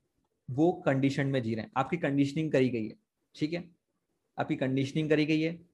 वो 0.51 0.71
कंडीशन 0.71 1.27
में 1.27 1.43
जी 1.43 1.55
रहे 1.55 1.65
हैं। 1.65 1.71
आपकी 1.77 1.97
कंडीशनिंग 1.97 2.51
करी 2.51 2.69
गई 2.69 2.87
है 2.87 2.95
ठीक 3.35 3.53
है? 3.53 3.69
आपकी 4.39 4.55
कंडीशनिंग 4.55 5.09
करी 5.09 5.25
गई 5.25 5.41
है 5.41 5.68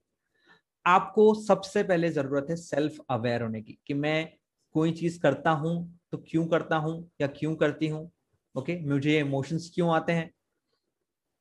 आपको 0.85 1.33
सबसे 1.35 1.83
पहले 1.83 2.09
ज़रूरत 2.09 2.47
है 2.49 2.55
सेल्फ 2.55 2.97
अवेयर 3.09 3.41
होने 3.41 3.61
की, 3.61 3.77
कि 3.87 3.93
मैं 3.93 4.29
कोई 4.75 4.91
चीज़ 4.91 5.19
करता 5.21 5.51
हूँ 5.51 5.99
तो 6.11 6.17
क्यों 6.27 6.45
करता 6.47 6.77
हूँ 6.77 7.09
या 7.21 7.27
क्यों 7.29 7.55
करती 7.55 7.87
हूँ 7.87 8.11
ओके 8.55 8.73
okay? 8.73 8.87
मुझे 8.87 9.19
इमोशंस 9.19 9.71
क्यों 9.75 9.89
आते 9.95 10.13
हैं? 10.13 10.29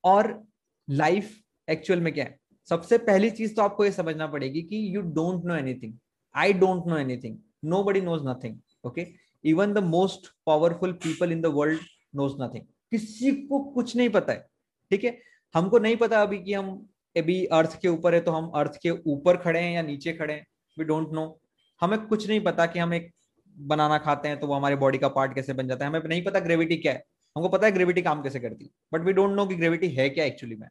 और 0.04 0.42
लाइफ 0.88 1.30
एक्चुअल 1.68 2.00
में 2.00 2.12
क्या 2.14 2.24
है? 2.24 2.38
सबसे 2.68 2.98
पहली 3.00 3.30
चीज़ 3.30 3.54
तो 3.56 3.62
आपको 3.62 3.84
ये 3.84 3.90
समझना 3.92 4.26
पड़ेगी 4.26 4.62
कि 4.62 4.96
you 4.96 5.00
don't 5.02 5.44
know 5.44 5.54
anything 5.56 5.94
I 6.34 6.52
don't 6.52 6.86
know 6.86 6.96
anything 6.98 7.36
nobody 7.84 8.00
knows 8.00 8.22
nothing 8.28 8.58
okay 8.84 9.06
even 9.44 9.72
the 9.74 9.78
most 9.84 10.26
powerful 10.46 10.92
people 11.04 11.32
in 11.32 11.40
the 11.40 11.46
world 11.54 11.80
knows 12.16 12.34
nothing 12.42 12.64
किसी 12.90 13.32
को 13.46 13.58
कुछ 13.74 13.94
नहीं 13.96 14.08
पता 14.10 14.32
है, 14.32 14.46
ठीक 14.90 15.04
है? 15.04 15.18
हमको 15.54 15.78
नहीं 15.78 15.96
पता 15.96 16.22
अभी 16.22 16.38
कि 16.38 16.52
हम 16.52 16.86
अभी 17.16 17.44
अर्थ 17.44 17.80
के 17.82 17.88
ऊपर 17.88 18.14
है 18.14 18.20
तो 18.20 18.30
हम 18.30 18.48
अर्थ 18.54 18.78
के 18.82 18.90
ऊपर 18.90 19.36
खड़े 19.36 19.60
हैं 19.60 19.72
या 19.72 19.82
नीचे 19.82 20.12
खड़े 20.12 20.34
हैं? 20.34 20.46
वी 20.78 20.84
डोंट 20.84 21.12
नो 21.12 21.40
हमें 21.80 21.98
कुछ 22.06 22.28
नहीं 22.28 22.40
पता 22.40 22.66
कि 22.66 22.78
हम 22.78 22.94
एक 22.94 23.10
बनाना 23.58 23.98
खाते 23.98 24.28
हैं 24.28 24.40
तो 24.40 24.46
वो 24.46 24.54
हमारे 24.54 24.76
बॉडी 24.76 24.98
का 24.98 25.08
पार्ट 25.08 25.34
कैसे 25.34 25.52
बन 25.52 25.68
जाता 25.68 25.84
है। 25.84 25.90
हमें 25.90 26.08
नहीं 26.08 26.24
पता 26.24 26.40
ग्रेविटी 26.40 26.76
क्या 26.76 26.92
है। 26.92 27.04
हमको 27.36 27.48
पता 27.48 27.66
है 27.66 27.72
ग्रेविटी 27.72 28.02
काम 28.02 28.22
कैसे 28.22 28.40
करती 28.40 28.64
है। 28.64 28.70
बट 28.92 29.06
वी 29.06 29.12
डोंट 29.12 29.36
नो 29.36 29.46
कि 29.46 29.54
ग्रेविटी 29.54 29.88
है 29.88 30.08
क्या 30.10 30.24
एक्चुअली 30.24 30.56
में। 30.56 30.68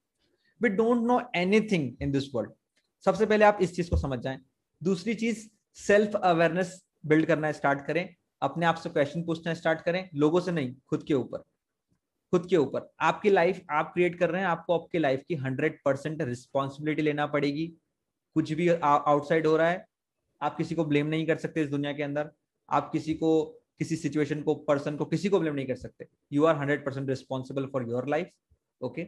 We 0.62 0.70
don't 0.70 1.02
know 1.08 1.22
anything 1.36 1.92
in 2.02 2.12
this 2.12 2.36
world 2.36 2.52
सबसे 3.06 3.26
पहले 3.26 3.46
आप 3.46 3.58
इस 3.62 3.76
चीज़ 3.76 3.90
को 3.90 3.98
समझ 3.98 4.20
जाएँ। 4.20 4.40
दूसरी 4.84 5.14
चीज़ 5.14 5.48
सेल्फ 5.76 6.16
अवेयरनेस 6.16 6.86
बिल्ड 7.06 7.26
करना 7.26 7.52
स्टार्ट 7.52 7.86
करें। 7.88 8.16
अपने 8.42 8.66
आप 8.66 8.76
से 8.76 8.90
क्वेश्चन 8.90 9.24
पूछना 9.24 9.54
स्टार्ट 9.54 9.82
करें। 9.82 10.10
लोगों 10.16 10.40
से 10.40 10.52
नहीं, 10.52 10.76
खुद 10.90 11.04
के 11.04 11.14
ऊपर। 11.14 11.44
खुद 12.34 12.46
के 12.50 12.58
ऊपर। 12.58 12.90
आपकी 13.02 13.30
लाइफ 13.30 13.60
आप 13.72 13.92
क्रिएट 13.94 14.18
कर 14.20 14.30
रहे 14.30 14.42
हैं, 14.42 14.48
आपको 14.48 14.74
आपकी 14.74 15.00
लाइफ 15.00 15.24
की 15.28 15.36
हंड्रेड 15.38 15.78
परसेंट 15.86 16.22
रिस्पॉन्सिबिलिटी 16.22 17.02
लेना 17.02 17.26
पड़ेगी। 17.28 17.66
कुछ 18.36 18.52
भी 18.54 18.68
आउटसाइड 18.70 19.48
हो 19.48 19.56
रहा 19.58 19.70
है, 19.70 19.86
आप 20.42 20.56
किसी 20.58 20.76
को 20.76 20.86
ब्लेम 20.86 21.08
नहीं 21.08 21.26
कर 21.28 21.38
सकते 21.38 21.62
इस 21.62 21.68
दुनिया 21.70 21.92
के 21.94 22.04
अंदर। 22.04 22.30
आप 22.70 22.90
किसी 22.92 23.14
को, 23.14 23.44
किसी 23.80 23.96
सिचुएशन 23.96 24.42
को 24.42 24.56
पर्सन 24.66 24.96
को, 24.98 25.06
किसी 25.06 25.30
को 25.30 25.40
ब्लेम 25.40 25.56
नहीं 25.56 25.66
कर 25.66 25.76
सकते। 25.76 26.08
You 26.34 26.46
are 26.46 26.56
hundred 26.58 26.86
percent 26.86 27.10
responsible 27.10 27.66
for 27.74 27.90
your 27.90 28.08
life 28.10 28.32
okay 28.82 29.04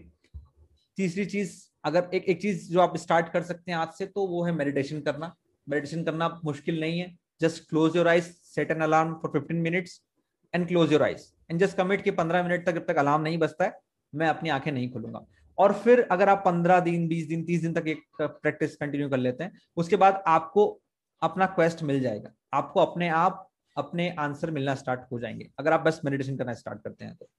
तीसरी 0.97 1.25
चीज़, 1.25 1.53
अगर 1.85 2.09
एक 2.13 2.25
एक 2.25 2.41
चीज़ 2.41 2.71
जो 2.73 2.79
आप 2.81 2.97
स्टार्ट 2.97 3.31
कर 3.31 3.43
सकते 3.43 3.71
हैं 3.71 3.77
आज 3.77 3.93
से 3.93 4.05
तो 4.07 4.27
वो 4.27 4.43
है 4.43 4.51
मेडिटेशन 4.53 5.01
करना। 5.01 5.35
मेडिटेशन 5.67 6.03
करना 6.03 6.29
मुश्किल 6.45 6.79
नहीं 6.79 6.99
है। 6.99 7.15
Just 7.41 7.69
close 7.69 7.95
your 7.95 8.07
eyes 8.07 8.31
set 8.45 8.71
an 8.71 8.81
alarm 8.81 9.13
for 9.21 9.31
fifteen 9.31 9.61
minutes 9.61 10.01
and 10.53 10.67
close 10.67 10.93
your 10.93 11.03
eyes 11.03 11.31
and 11.49 11.59
just 11.59 11.77
commit 11.77 12.01
कि 12.01 12.11
पंद्रह 12.11 12.43
मिनट 12.43 12.65
तक 12.65 12.73
जब 12.73 12.85
तक 12.87 12.97
अलार्म 12.97 13.21
नहीं 13.21 13.37
बजता 13.37 13.65
है 13.65 13.79
मैं 14.13 14.27
अपनी 14.27 14.49
आँखें 14.49 14.71
नहीं 14.71 14.89
खोलूँगा। 14.91 15.25
और 15.57 15.73
फिर 15.73 16.01
अगर 16.11 16.29
आप 16.29 16.41
पंद्रह 16.45 16.79
दिन 16.79 17.07
बीस 17.07 17.27
दिन 17.27 17.43
तीस 17.45 17.61
दिन 17.61 17.73
तक 17.73 17.87
एक 17.87 18.03
प्रैक्टिस 18.21 18.75
कंटिन्यू 18.75 19.09
कर 19.09 19.17
लेते 19.17 19.43
हैं 19.43 19.59
उसके 19.77 19.95
बाद 19.95 20.23
आपको 20.27 20.67
अपना 21.21 21.45
क्वेस्ट 21.47 21.83
मिल 21.83 21.99
जाएगा। 22.01 22.31
आपको 22.53 22.79
अपने 22.79 23.09
आप 23.09 23.41
अपने 23.77 24.09
आंसर 24.19 24.51
मिलना 24.51 24.75
स्टार्ट 24.75 25.01
हो 25.11 25.19
जाएँगे। 25.19 25.49
अगर 25.59 25.73
आप 25.73 25.81
बस 25.81 25.99
मेडिटेशन 26.05 26.37
करना 26.37 26.53
स्टार्ट 26.53 26.81
करते 26.83 27.05
हैं 27.05 27.15
तो। 27.15 27.29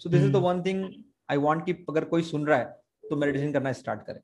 So 0.00 0.10
this 0.10 0.22
is 0.22 0.32
the 0.32 0.36
one 0.44 0.62
thing 0.62 0.84
I 1.30 1.36
want 1.36 1.64
कि 1.66 1.72
अगर 1.88 2.04
कोई 2.04 2.22
सुन 2.22 2.46
रहा 2.46 2.58
है 2.58 2.64
तो 3.04 3.16
मेडिटेशन 3.16 3.52
करना 3.52 3.72
स्टार्ट 3.72 4.00
करें। 4.06 4.20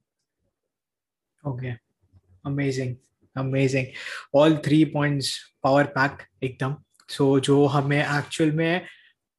Okay 1.43 1.71
amazing 2.47 2.97
amazing 3.37 3.87
all 4.35 4.57
three 4.57 4.85
points 4.85 5.37
power 5.63 5.87
pack 5.89 6.23
एकदम। 6.43 6.77
सो 7.09 7.39
so, 7.39 7.45
जो 7.45 7.65
हमें 7.67 7.99
एक्चुअल 7.99 8.53
में 8.53 8.87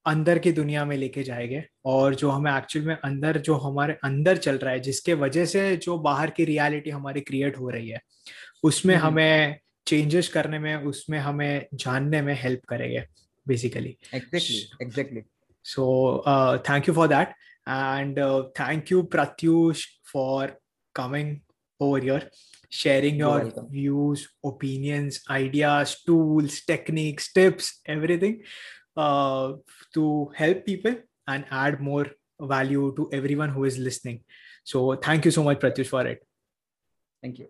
अंदर 0.06 0.39
की 0.39 0.51
दुनिया 0.51 0.86
में 0.86 0.97
लेके 0.97 1.24
जाएँगे 1.24 1.64
और 1.86 2.16
जो 2.16 2.30
हमें 2.30 2.58
एक्चुअल 2.58 2.86
में 2.86 2.97
अंदर 3.04 3.38
जो 3.38 3.56
हमारे 3.56 3.97
अंदर 4.04 4.38
चल 4.38 4.56
रहा 4.56 4.74
है 4.74 4.80
जिसके 4.80 5.14
वजह 5.14 5.45
से 5.45 5.78
जो 5.78 5.97
बाहर 5.97 6.30
की 6.30 6.45
रियलिटी 6.45 6.89
हमारी 6.89 7.22
क्रिएट 7.22 7.58
हो 7.58 7.70
रही 7.70 7.89
है 7.89 8.01
उसमें 8.64 8.95
hmm. 8.95 9.04
हमें 9.04 9.60
चेंजेस 9.88 10.30
करने 10.30 10.60
में 10.60 10.76
उसमें 10.76 11.20
हमें 11.20 11.68
जानने 11.74 12.22
में 12.22 12.39
हेल्प 12.41 12.62
करेंगे 12.70 13.04
basically 13.47 13.97
exactly 14.14 14.70
exactly 14.82 15.22
so 15.64 16.24
thank 16.70 16.88
you 16.88 16.93
for 16.93 17.08
that 17.08 17.28
and 17.70 18.20
thank 18.60 18.91
you 18.91 19.10
you, 19.43 19.78
for 20.14 20.58
coming 20.95 21.38
over 21.84 21.99
here, 21.99 22.30
sharing 22.70 23.16
your 23.16 23.51
views, 23.70 24.28
opinions, 24.43 25.22
ideas, 25.30 25.97
tools, 26.06 26.62
techniques, 26.66 27.32
tips, 27.32 27.82
everything. 27.86 28.41
Uh, 28.96 29.54
to 29.94 30.32
help 30.36 30.66
people 30.66 30.96
and 31.28 31.46
add 31.52 31.80
more 31.80 32.08
value 32.39 32.94
to 32.96 33.10
everyone 33.12 33.50
who 33.50 33.64
is 33.64 33.78
listening. 33.78 34.22
So 34.64 34.96
thank 34.96 35.26
you 35.26 35.32
so 35.32 35.44
much, 35.44 35.60
Pratyush, 35.60 35.88
for 35.88 36.06
it. 36.06 36.26
Thank 37.22 37.39
you. 37.39 37.48